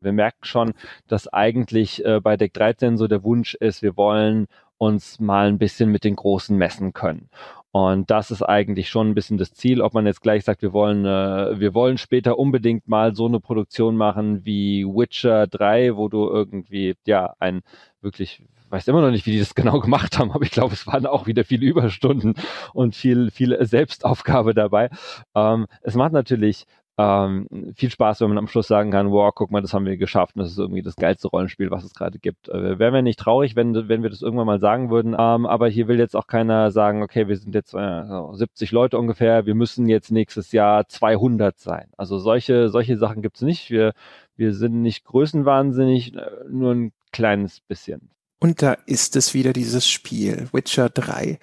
Wir 0.02 0.12
merken 0.12 0.44
schon, 0.44 0.74
dass 1.08 1.28
eigentlich 1.28 2.04
äh, 2.04 2.20
bei 2.20 2.38
Deck 2.38 2.54
13 2.54 2.98
so 2.98 3.08
der 3.08 3.24
Wunsch 3.24 3.56
ist, 3.56 3.82
wir 3.82 3.98
wollen 3.98 4.48
uns 4.78 5.20
mal 5.20 5.48
ein 5.48 5.58
bisschen 5.58 5.92
mit 5.92 6.04
den 6.04 6.16
Großen 6.16 6.56
messen 6.56 6.94
können. 6.94 7.30
Und 7.72 8.10
das 8.10 8.32
ist 8.32 8.42
eigentlich 8.42 8.90
schon 8.90 9.10
ein 9.10 9.14
bisschen 9.14 9.38
das 9.38 9.54
Ziel, 9.54 9.82
ob 9.82 9.94
man 9.94 10.06
jetzt 10.06 10.22
gleich 10.22 10.44
sagt, 10.46 10.62
wir 10.62 10.74
wollen, 10.74 11.06
äh, 11.06 11.60
wir 11.60 11.74
wollen 11.74 11.98
später 11.98 12.40
unbedingt 12.40 12.88
mal 12.88 13.14
so 13.16 13.28
eine 13.28 13.40
Produktion 13.40 13.98
machen 13.98 14.46
wie 14.46 14.86
Witcher 14.86 15.48
3, 15.48 15.96
wo 15.96 16.08
du 16.08 16.28
irgendwie, 16.30 16.96
ja, 17.06 17.34
ein 17.40 17.62
wirklich, 18.02 18.44
weiß 18.70 18.88
immer 18.88 19.02
noch 19.02 19.12
nicht, 19.12 19.26
wie 19.26 19.32
die 19.32 19.40
das 19.40 19.56
genau 19.56 19.80
gemacht 19.80 20.18
haben, 20.18 20.32
aber 20.32 20.44
ich 20.44 20.52
glaube, 20.52 20.74
es 20.74 20.88
waren 20.88 21.06
auch 21.06 21.28
wieder 21.28 21.44
viele 21.44 21.66
Überstunden 21.66 22.36
und 22.74 22.96
viel, 22.96 23.32
viel 23.32 23.58
Selbstaufgabe 23.66 24.54
dabei. 24.54 24.90
Ähm, 25.36 25.68
es 25.82 25.96
macht 25.96 26.14
natürlich 26.14 26.66
ähm, 27.00 27.48
viel 27.76 27.92
Spaß, 27.92 28.22
wenn 28.22 28.30
man 28.30 28.40
am 28.40 28.48
Schluss 28.48 28.68
sagen 28.68 28.90
kann, 28.90 29.12
wow, 29.12 29.32
guck 29.34 29.52
mal, 29.52 29.62
das 29.62 29.74
haben 29.74 29.86
wir 29.86 29.98
geschafft 29.98 30.36
und 30.36 30.42
das 30.42 30.52
ist 30.52 30.58
irgendwie 30.58 30.82
das 30.82 30.96
geilste 30.96 31.28
Rollenspiel, 31.28 31.70
was 31.70 31.84
es 31.84 31.94
gerade 31.94 32.18
gibt. 32.18 32.50
Äh, 32.50 32.80
Wären 32.80 32.94
wir 32.94 33.04
nicht 33.04 33.20
traurig, 33.20 33.56
wenn, 33.56 33.88
wenn 33.88 34.02
wir 34.02 34.10
das 34.10 34.24
irgendwann 34.24 34.48
mal 34.48 34.60
sagen 34.60 34.90
würden, 34.90 35.16
ähm, 35.18 35.46
aber 35.46 35.70
hier 35.70 35.88
will 35.88 36.00
jetzt 36.00 36.16
auch 36.16 36.26
keiner 36.26 36.72
sagen, 36.72 37.04
okay, 37.04 37.28
wir 37.28 37.38
sind 37.38 37.54
jetzt 37.54 37.76
äh, 37.76 38.04
70 38.34 38.72
Leute 38.72 38.98
ungefähr, 38.98 39.46
wir 39.46 39.54
müssen 39.54 39.88
jetzt 39.88 40.12
nächstes 40.12 40.52
Jahr 40.52 40.88
200 40.88 41.60
sein. 41.60 41.88
Also 41.98 42.18
solche, 42.18 42.70
solche 42.70 42.98
Sachen 42.98 43.22
gibt's 43.22 43.42
nicht. 43.42 43.70
Wir, 43.70 43.94
wir 44.36 44.54
sind 44.54 44.82
nicht 44.82 45.06
größenwahnsinnig, 45.06 46.16
äh, 46.16 46.22
nur 46.50 46.74
ein 46.74 46.94
kleines 47.12 47.60
bisschen. 47.62 48.10
Und 48.40 48.62
da 48.64 48.74
ist 48.86 49.16
es 49.16 49.36
wieder 49.36 49.54
dieses 49.54 49.88
Spiel, 49.88 50.48
Witcher 50.52 50.90
3. 50.90 51.38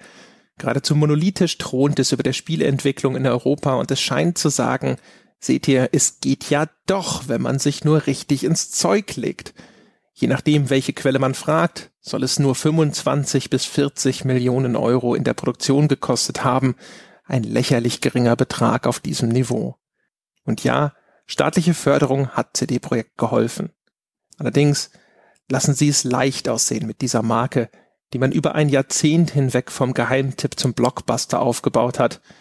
Geradezu 0.57 0.95
monolithisch 0.95 1.57
thront 1.57 1.99
es 1.99 2.13
über 2.13 2.23
der 2.23 2.31
Spieleentwicklung 2.31 3.17
in 3.17 3.27
Europa 3.27 3.75
und 3.75 3.91
es 3.91 3.99
scheint 3.99 4.37
zu 4.37 4.47
sagen, 4.47 4.95
Seht 5.39 5.67
ihr, 5.67 5.89
es 5.91 6.19
geht 6.19 6.49
ja 6.49 6.67
doch, 6.85 7.27
wenn 7.27 7.41
man 7.41 7.59
sich 7.59 7.83
nur 7.83 8.07
richtig 8.07 8.43
ins 8.43 8.71
Zeug 8.71 9.15
legt. 9.15 9.53
Je 10.13 10.27
nachdem, 10.27 10.69
welche 10.69 10.93
Quelle 10.93 11.19
man 11.19 11.33
fragt, 11.33 11.91
soll 11.99 12.23
es 12.23 12.39
nur 12.39 12.55
25 12.55 13.49
bis 13.49 13.65
40 13.65 14.25
Millionen 14.25 14.75
Euro 14.75 15.13
in 15.13 15.23
der 15.23 15.33
Produktion 15.33 15.87
gekostet 15.87 16.43
haben, 16.43 16.75
ein 17.25 17.43
lächerlich 17.43 18.01
geringer 18.01 18.35
Betrag 18.35 18.87
auf 18.87 18.99
diesem 18.99 19.29
Niveau. 19.29 19.75
Und 20.45 20.63
ja, 20.63 20.93
staatliche 21.25 21.73
Förderung 21.73 22.29
hat 22.29 22.55
CD-Projekt 22.55 23.17
geholfen. 23.17 23.71
Allerdings 24.37 24.91
lassen 25.49 25.73
Sie 25.73 25.89
es 25.89 26.03
leicht 26.03 26.47
aussehen 26.47 26.87
mit 26.87 27.01
dieser 27.01 27.23
Marke, 27.23 27.69
die 28.13 28.19
man 28.19 28.31
über 28.31 28.55
ein 28.55 28.69
Jahrzehnt 28.69 29.31
hinweg 29.31 29.71
vom 29.71 29.93
Geheimtipp 29.93 30.57
zum 30.59 30.73
Blockbuster 30.73 31.41
aufgebaut 31.41 31.99
hat– 31.99 32.21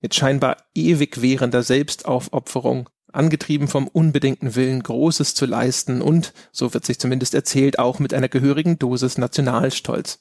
mit 0.00 0.14
scheinbar 0.14 0.56
ewig 0.74 1.20
währender 1.20 1.62
Selbstaufopferung, 1.62 2.88
angetrieben 3.12 3.68
vom 3.68 3.88
unbedingten 3.88 4.54
Willen, 4.54 4.82
Großes 4.82 5.34
zu 5.34 5.46
leisten 5.46 6.00
und, 6.02 6.32
so 6.52 6.72
wird 6.74 6.86
sich 6.86 6.98
zumindest 6.98 7.34
erzählt, 7.34 7.78
auch 7.78 7.98
mit 7.98 8.14
einer 8.14 8.28
gehörigen 8.28 8.78
Dosis 8.78 9.18
Nationalstolz. 9.18 10.20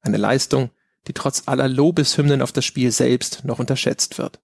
Eine 0.00 0.16
Leistung, 0.16 0.70
die 1.06 1.12
trotz 1.12 1.44
aller 1.46 1.68
Lobeshymnen 1.68 2.42
auf 2.42 2.52
das 2.52 2.64
Spiel 2.64 2.90
selbst 2.90 3.44
noch 3.44 3.58
unterschätzt 3.58 4.18
wird. 4.18 4.40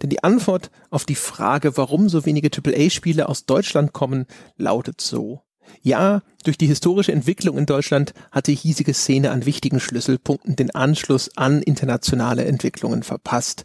Denn 0.00 0.10
die 0.10 0.22
Antwort 0.22 0.70
auf 0.90 1.04
die 1.04 1.16
Frage, 1.16 1.76
warum 1.76 2.08
so 2.08 2.24
wenige 2.24 2.50
AAA-Spiele 2.50 3.28
aus 3.28 3.46
Deutschland 3.46 3.92
kommen, 3.92 4.26
lautet 4.56 5.00
so. 5.00 5.42
Ja, 5.82 6.22
durch 6.44 6.56
die 6.56 6.66
historische 6.66 7.12
Entwicklung 7.12 7.58
in 7.58 7.66
Deutschland 7.66 8.14
hat 8.30 8.46
die 8.46 8.54
hiesige 8.54 8.94
Szene 8.94 9.30
an 9.30 9.44
wichtigen 9.44 9.80
Schlüsselpunkten 9.80 10.56
den 10.56 10.74
Anschluss 10.74 11.36
an 11.36 11.62
internationale 11.62 12.44
Entwicklungen 12.44 13.02
verpasst. 13.02 13.64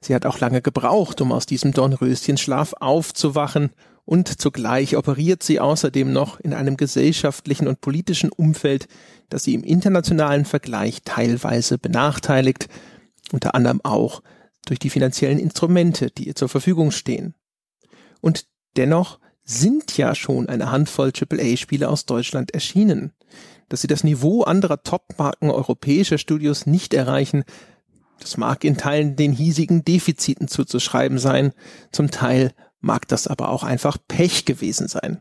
Sie 0.00 0.14
hat 0.14 0.26
auch 0.26 0.40
lange 0.40 0.62
gebraucht, 0.62 1.20
um 1.20 1.32
aus 1.32 1.46
diesem 1.46 1.72
Dornröschenschlaf 1.72 2.74
aufzuwachen 2.80 3.70
und 4.04 4.40
zugleich 4.40 4.96
operiert 4.96 5.42
sie 5.42 5.60
außerdem 5.60 6.12
noch 6.12 6.40
in 6.40 6.52
einem 6.52 6.76
gesellschaftlichen 6.76 7.68
und 7.68 7.80
politischen 7.80 8.30
Umfeld, 8.32 8.88
das 9.28 9.44
sie 9.44 9.54
im 9.54 9.62
internationalen 9.62 10.44
Vergleich 10.44 11.02
teilweise 11.04 11.78
benachteiligt, 11.78 12.68
unter 13.30 13.54
anderem 13.54 13.80
auch 13.84 14.22
durch 14.66 14.78
die 14.78 14.90
finanziellen 14.90 15.38
Instrumente, 15.38 16.10
die 16.10 16.26
ihr 16.26 16.34
zur 16.34 16.48
Verfügung 16.48 16.90
stehen. 16.90 17.34
Und 18.20 18.46
dennoch 18.76 19.20
sind 19.44 19.96
ja 19.96 20.14
schon 20.14 20.48
eine 20.48 20.70
Handvoll 20.70 21.12
AAA-Spiele 21.16 21.88
aus 21.88 22.06
Deutschland 22.06 22.52
erschienen. 22.52 23.12
Dass 23.68 23.82
sie 23.82 23.86
das 23.86 24.02
Niveau 24.02 24.42
anderer 24.42 24.82
Top-Marken 24.82 25.50
europäischer 25.50 26.18
Studios 26.18 26.66
nicht 26.66 26.94
erreichen, 26.94 27.44
das 28.20 28.36
mag 28.36 28.64
in 28.64 28.76
Teilen 28.76 29.16
den 29.16 29.32
hiesigen 29.32 29.84
Defiziten 29.84 30.48
zuzuschreiben 30.48 31.18
sein, 31.18 31.52
zum 31.92 32.10
Teil 32.10 32.52
mag 32.80 33.08
das 33.08 33.26
aber 33.26 33.50
auch 33.50 33.64
einfach 33.64 33.98
Pech 34.08 34.44
gewesen 34.44 34.88
sein. 34.88 35.20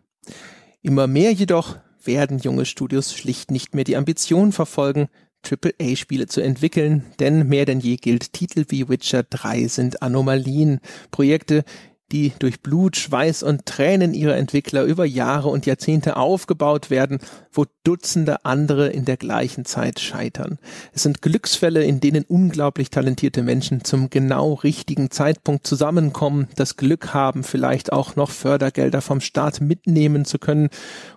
Immer 0.82 1.08
mehr 1.08 1.32
jedoch 1.34 1.78
werden 2.04 2.39
junge 2.39 2.66
Studios 2.66 3.14
schlicht 3.14 3.52
nicht 3.52 3.76
mehr 3.76 3.84
die 3.84 3.97
Ambition 3.97 4.52
verfolgen, 4.52 5.10
AAA-Spiele 5.43 6.28
zu 6.28 6.41
entwickeln, 6.41 7.06
denn 7.20 7.47
mehr 7.47 7.66
denn 7.66 7.80
je 7.80 7.95
gilt, 7.95 8.34
Titel 8.34 8.66
wie 8.70 8.89
Witcher 8.89 9.24
3 9.24 9.68
sind 9.68 10.02
Anomalien, 10.02 10.80
Projekte, 11.12 11.64
die 12.12 12.34
durch 12.39 12.62
Blut, 12.62 12.97
Schweiß 12.97 13.43
und 13.43 13.66
Tränen 13.66 14.14
ihrer 14.14 14.36
Entwickler 14.36 14.84
über 14.84 15.05
Jahre 15.05 15.49
und 15.49 15.66
Jahrzehnte 15.66 16.18
aufgebaut 16.18 16.89
werden, 16.89 17.20
wo 17.51 17.66
Dutzende 17.84 18.45
andere 18.45 18.89
in 18.89 19.05
der 19.05 19.18
gleichen 19.18 19.66
Zeit 19.66 19.99
scheitern. 19.99 20.60
Es 20.93 21.03
sind 21.03 21.22
Glücksfälle, 21.22 21.84
in 21.84 21.99
denen 21.99 22.24
unglaublich 22.24 22.89
talentierte 22.89 23.43
Menschen 23.43 23.84
zum 23.84 24.10
genau 24.10 24.53
richtigen 24.53 25.12
Zeitpunkt 25.12 25.66
zusammenkommen, 25.66 26.47
das 26.55 26.78
Glück 26.78 27.14
haben, 27.14 27.43
vielleicht 27.43 27.93
auch 27.93 28.16
noch 28.16 28.32
Fördergelder 28.32 29.01
vom 29.01 29.22
Staat 29.22 29.62
mitnehmen 29.62 30.26
zu 30.26 30.39
können 30.39 30.70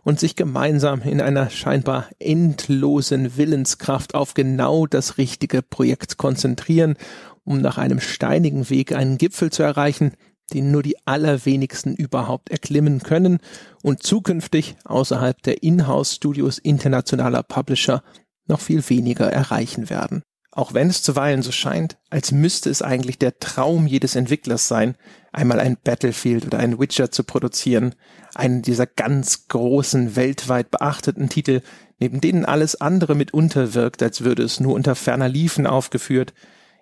und 0.02 0.20
sich 0.20 0.36
gemeinsam 0.36 1.02
in 1.02 1.20
einer 1.20 1.50
scheinbar 1.50 2.06
endlosen 2.18 3.36
Willenskraft 3.36 4.14
auf 4.14 4.34
genau 4.34 4.86
das 4.86 5.18
richtige 5.18 5.62
Projekt 5.62 6.16
konzentrieren, 6.16 6.96
um 7.44 7.60
nach 7.60 7.78
einem 7.78 8.00
steinigen 8.00 8.70
Weg 8.70 8.92
einen 8.92 9.18
Gipfel 9.18 9.50
zu 9.50 9.62
erreichen, 9.62 10.12
den 10.52 10.70
nur 10.70 10.82
die 10.82 10.96
allerwenigsten 11.06 11.94
überhaupt 11.94 12.50
erklimmen 12.50 13.02
können 13.02 13.38
und 13.82 14.02
zukünftig 14.02 14.76
außerhalb 14.84 15.42
der 15.42 15.62
Inhouse-Studios 15.62 16.58
internationaler 16.58 17.42
Publisher 17.42 18.02
noch 18.46 18.60
viel 18.60 18.88
weniger 18.88 19.30
erreichen 19.32 19.90
werden. 19.90 20.22
Auch 20.54 20.74
wenn 20.74 20.90
es 20.90 21.02
zuweilen 21.02 21.40
so 21.40 21.50
scheint, 21.50 21.96
als 22.10 22.30
müsste 22.30 22.68
es 22.68 22.82
eigentlich 22.82 23.18
der 23.18 23.38
Traum 23.38 23.86
jedes 23.86 24.16
Entwicklers 24.16 24.68
sein, 24.68 24.96
einmal 25.32 25.58
ein 25.58 25.78
Battlefield 25.82 26.44
oder 26.44 26.58
ein 26.58 26.78
Witcher 26.78 27.10
zu 27.10 27.24
produzieren, 27.24 27.94
einen 28.34 28.60
dieser 28.60 28.86
ganz 28.86 29.48
großen, 29.48 30.14
weltweit 30.14 30.70
beachteten 30.70 31.30
Titel, 31.30 31.62
neben 31.98 32.20
denen 32.20 32.44
alles 32.44 32.78
andere 32.78 33.14
mitunter 33.14 33.72
wirkt, 33.72 34.02
als 34.02 34.24
würde 34.24 34.42
es 34.42 34.60
nur 34.60 34.74
unter 34.74 34.94
ferner 34.94 35.28
Liefen 35.28 35.66
aufgeführt, 35.66 36.34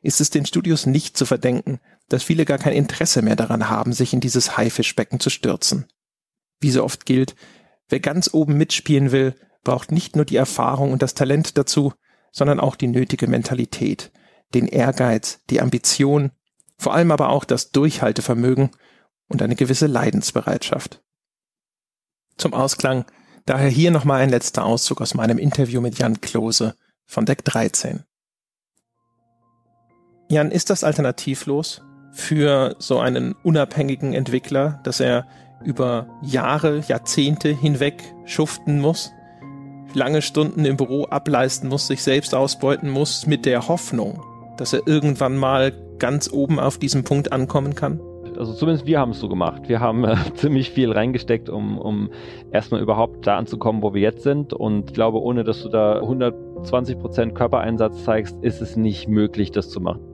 ist 0.02 0.20
es 0.20 0.30
den 0.30 0.46
Studios 0.46 0.86
nicht 0.86 1.16
zu 1.16 1.24
verdenken, 1.24 1.78
dass 2.10 2.24
viele 2.24 2.44
gar 2.44 2.58
kein 2.58 2.74
Interesse 2.74 3.22
mehr 3.22 3.36
daran 3.36 3.70
haben, 3.70 3.92
sich 3.92 4.12
in 4.12 4.20
dieses 4.20 4.56
Haifischbecken 4.56 5.20
zu 5.20 5.30
stürzen. 5.30 5.86
Wie 6.60 6.70
so 6.70 6.84
oft 6.84 7.06
gilt, 7.06 7.34
wer 7.88 8.00
ganz 8.00 8.28
oben 8.34 8.58
mitspielen 8.58 9.12
will, 9.12 9.34
braucht 9.62 9.92
nicht 9.92 10.16
nur 10.16 10.24
die 10.24 10.36
Erfahrung 10.36 10.92
und 10.92 11.02
das 11.02 11.14
Talent 11.14 11.56
dazu, 11.56 11.94
sondern 12.32 12.60
auch 12.60 12.76
die 12.76 12.88
nötige 12.88 13.28
Mentalität, 13.28 14.10
den 14.54 14.66
Ehrgeiz, 14.66 15.40
die 15.50 15.60
Ambition, 15.60 16.32
vor 16.76 16.94
allem 16.94 17.12
aber 17.12 17.28
auch 17.28 17.44
das 17.44 17.70
Durchhaltevermögen 17.70 18.70
und 19.28 19.40
eine 19.40 19.54
gewisse 19.54 19.86
Leidensbereitschaft. 19.86 21.02
Zum 22.36 22.54
Ausklang 22.54 23.04
daher 23.46 23.68
hier 23.68 23.92
nochmal 23.92 24.20
ein 24.20 24.30
letzter 24.30 24.64
Auszug 24.64 25.00
aus 25.00 25.14
meinem 25.14 25.38
Interview 25.38 25.80
mit 25.80 25.98
Jan 25.98 26.20
Klose 26.20 26.74
von 27.06 27.24
Deck 27.24 27.44
13. 27.44 28.02
Jan, 30.28 30.50
ist 30.50 30.70
das 30.70 30.84
alternativlos? 30.84 31.82
Für 32.12 32.74
so 32.78 32.98
einen 32.98 33.34
unabhängigen 33.42 34.14
Entwickler, 34.14 34.80
dass 34.82 35.00
er 35.00 35.26
über 35.64 36.06
Jahre, 36.22 36.82
Jahrzehnte 36.88 37.50
hinweg 37.50 38.02
schuften 38.24 38.80
muss, 38.80 39.12
lange 39.94 40.22
Stunden 40.22 40.64
im 40.64 40.76
Büro 40.76 41.04
ableisten 41.04 41.68
muss, 41.68 41.86
sich 41.86 42.02
selbst 42.02 42.34
ausbeuten 42.34 42.90
muss, 42.90 43.26
mit 43.26 43.46
der 43.46 43.68
Hoffnung, 43.68 44.22
dass 44.56 44.72
er 44.72 44.86
irgendwann 44.86 45.36
mal 45.36 45.72
ganz 45.98 46.32
oben 46.32 46.58
auf 46.58 46.78
diesem 46.78 47.04
Punkt 47.04 47.32
ankommen 47.32 47.74
kann? 47.74 48.00
Also 48.38 48.54
zumindest 48.54 48.86
wir 48.86 48.98
haben 48.98 49.10
es 49.10 49.20
so 49.20 49.28
gemacht. 49.28 49.68
Wir 49.68 49.80
haben 49.80 50.04
äh, 50.04 50.16
ziemlich 50.34 50.70
viel 50.70 50.92
reingesteckt, 50.92 51.50
um, 51.50 51.78
um 51.78 52.10
erstmal 52.52 52.80
überhaupt 52.80 53.26
da 53.26 53.36
anzukommen, 53.36 53.82
wo 53.82 53.92
wir 53.92 54.00
jetzt 54.00 54.22
sind. 54.22 54.54
Und 54.54 54.90
ich 54.90 54.94
glaube, 54.94 55.20
ohne 55.20 55.44
dass 55.44 55.62
du 55.62 55.68
da 55.68 56.00
120% 56.00 57.32
Körpereinsatz 57.32 58.04
zeigst, 58.04 58.38
ist 58.42 58.62
es 58.62 58.76
nicht 58.76 59.08
möglich, 59.08 59.50
das 59.50 59.68
zu 59.68 59.80
machen. 59.80 60.09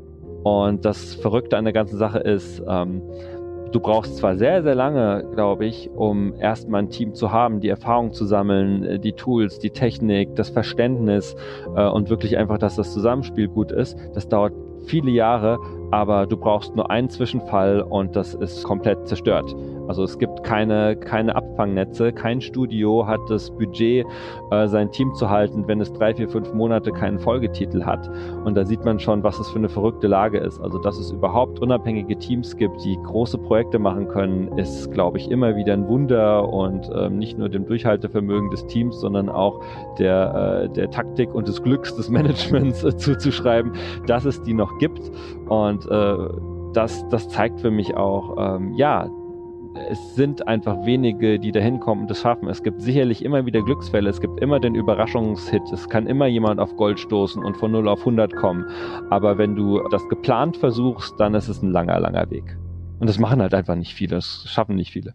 Und 0.46 0.84
das 0.84 1.16
Verrückte 1.16 1.56
an 1.56 1.64
der 1.64 1.72
ganzen 1.72 1.96
Sache 1.96 2.20
ist, 2.20 2.62
ähm, 2.68 3.02
du 3.72 3.80
brauchst 3.80 4.16
zwar 4.18 4.36
sehr, 4.36 4.62
sehr 4.62 4.76
lange, 4.76 5.28
glaube 5.34 5.66
ich, 5.66 5.90
um 5.92 6.34
erstmal 6.38 6.82
ein 6.82 6.88
Team 6.88 7.14
zu 7.14 7.32
haben, 7.32 7.58
die 7.58 7.68
Erfahrung 7.68 8.12
zu 8.12 8.24
sammeln, 8.26 8.84
äh, 8.84 8.98
die 9.00 9.14
Tools, 9.14 9.58
die 9.58 9.70
Technik, 9.70 10.36
das 10.36 10.50
Verständnis 10.50 11.34
äh, 11.74 11.88
und 11.88 12.10
wirklich 12.10 12.36
einfach, 12.36 12.58
dass 12.58 12.76
das 12.76 12.92
Zusammenspiel 12.92 13.48
gut 13.48 13.72
ist. 13.72 13.98
Das 14.14 14.28
dauert 14.28 14.52
viele 14.86 15.10
Jahre, 15.10 15.58
aber 15.90 16.26
du 16.26 16.36
brauchst 16.36 16.74
nur 16.74 16.90
einen 16.90 17.08
Zwischenfall 17.10 17.80
und 17.82 18.16
das 18.16 18.34
ist 18.34 18.64
komplett 18.64 19.06
zerstört. 19.06 19.54
Also 19.88 20.02
es 20.02 20.18
gibt 20.18 20.42
keine, 20.42 20.96
keine 20.96 21.36
Abfangnetze, 21.36 22.12
kein 22.12 22.40
Studio 22.40 23.06
hat 23.06 23.20
das 23.28 23.50
Budget, 23.50 24.04
äh, 24.50 24.66
sein 24.66 24.90
Team 24.90 25.14
zu 25.14 25.30
halten, 25.30 25.66
wenn 25.68 25.80
es 25.80 25.92
drei, 25.92 26.14
vier, 26.14 26.28
fünf 26.28 26.52
Monate 26.52 26.90
keinen 26.90 27.18
Folgetitel 27.18 27.84
hat. 27.84 28.10
Und 28.44 28.56
da 28.56 28.64
sieht 28.64 28.84
man 28.84 28.98
schon, 28.98 29.22
was 29.22 29.38
es 29.38 29.48
für 29.48 29.58
eine 29.58 29.68
verrückte 29.68 30.08
Lage 30.08 30.38
ist. 30.38 30.60
Also 30.60 30.78
dass 30.78 30.98
es 30.98 31.12
überhaupt 31.12 31.60
unabhängige 31.60 32.18
Teams 32.18 32.56
gibt, 32.56 32.82
die 32.84 32.98
große 33.04 33.38
Projekte 33.38 33.78
machen 33.78 34.08
können, 34.08 34.58
ist, 34.58 34.90
glaube 34.92 35.18
ich, 35.18 35.30
immer 35.30 35.56
wieder 35.56 35.72
ein 35.72 35.86
Wunder 35.86 36.48
und 36.48 36.90
ähm, 36.94 37.18
nicht 37.18 37.38
nur 37.38 37.48
dem 37.48 37.66
Durchhaltevermögen 37.66 38.50
des 38.50 38.66
Teams, 38.66 39.00
sondern 39.00 39.28
auch 39.28 39.60
der, 39.98 40.64
äh, 40.64 40.68
der 40.68 40.90
Taktik 40.90 41.32
und 41.34 41.46
des 41.48 41.62
Glücks 41.62 41.94
des 41.94 42.10
Managements 42.16 42.82
äh, 42.82 42.96
zuzuschreiben, 42.96 43.72
dass 44.06 44.24
es 44.24 44.42
die 44.42 44.54
noch 44.54 44.78
gibt. 44.78 45.10
Und 45.48 45.86
äh, 45.86 46.16
das, 46.72 47.08
das 47.08 47.28
zeigt 47.28 47.60
für 47.60 47.70
mich 47.70 47.96
auch, 47.96 48.36
ähm, 48.38 48.72
ja, 48.74 49.08
es 49.90 50.14
sind 50.14 50.46
einfach 50.48 50.84
wenige, 50.84 51.38
die 51.38 51.52
da 51.52 51.60
hinkommen 51.60 52.02
und 52.02 52.10
das 52.10 52.20
schaffen. 52.20 52.48
Es 52.48 52.62
gibt 52.62 52.80
sicherlich 52.80 53.24
immer 53.24 53.46
wieder 53.46 53.62
Glücksfälle, 53.62 54.08
es 54.08 54.20
gibt 54.20 54.40
immer 54.40 54.58
den 54.58 54.74
Überraschungshit, 54.74 55.62
es 55.72 55.88
kann 55.88 56.06
immer 56.06 56.26
jemand 56.26 56.60
auf 56.60 56.76
Gold 56.76 56.98
stoßen 56.98 57.44
und 57.44 57.56
von 57.56 57.72
0 57.72 57.88
auf 57.88 58.00
100 58.00 58.34
kommen. 58.36 58.64
Aber 59.10 59.38
wenn 59.38 59.54
du 59.54 59.80
das 59.90 60.06
geplant 60.08 60.56
versuchst, 60.56 61.14
dann 61.18 61.34
ist 61.34 61.48
es 61.48 61.62
ein 61.62 61.72
langer, 61.72 62.00
langer 62.00 62.30
Weg. 62.30 62.56
Und 63.00 63.08
das 63.08 63.18
machen 63.18 63.42
halt 63.42 63.54
einfach 63.54 63.74
nicht 63.74 63.94
viele, 63.94 64.16
das 64.16 64.44
schaffen 64.48 64.76
nicht 64.76 64.92
viele. 64.92 65.12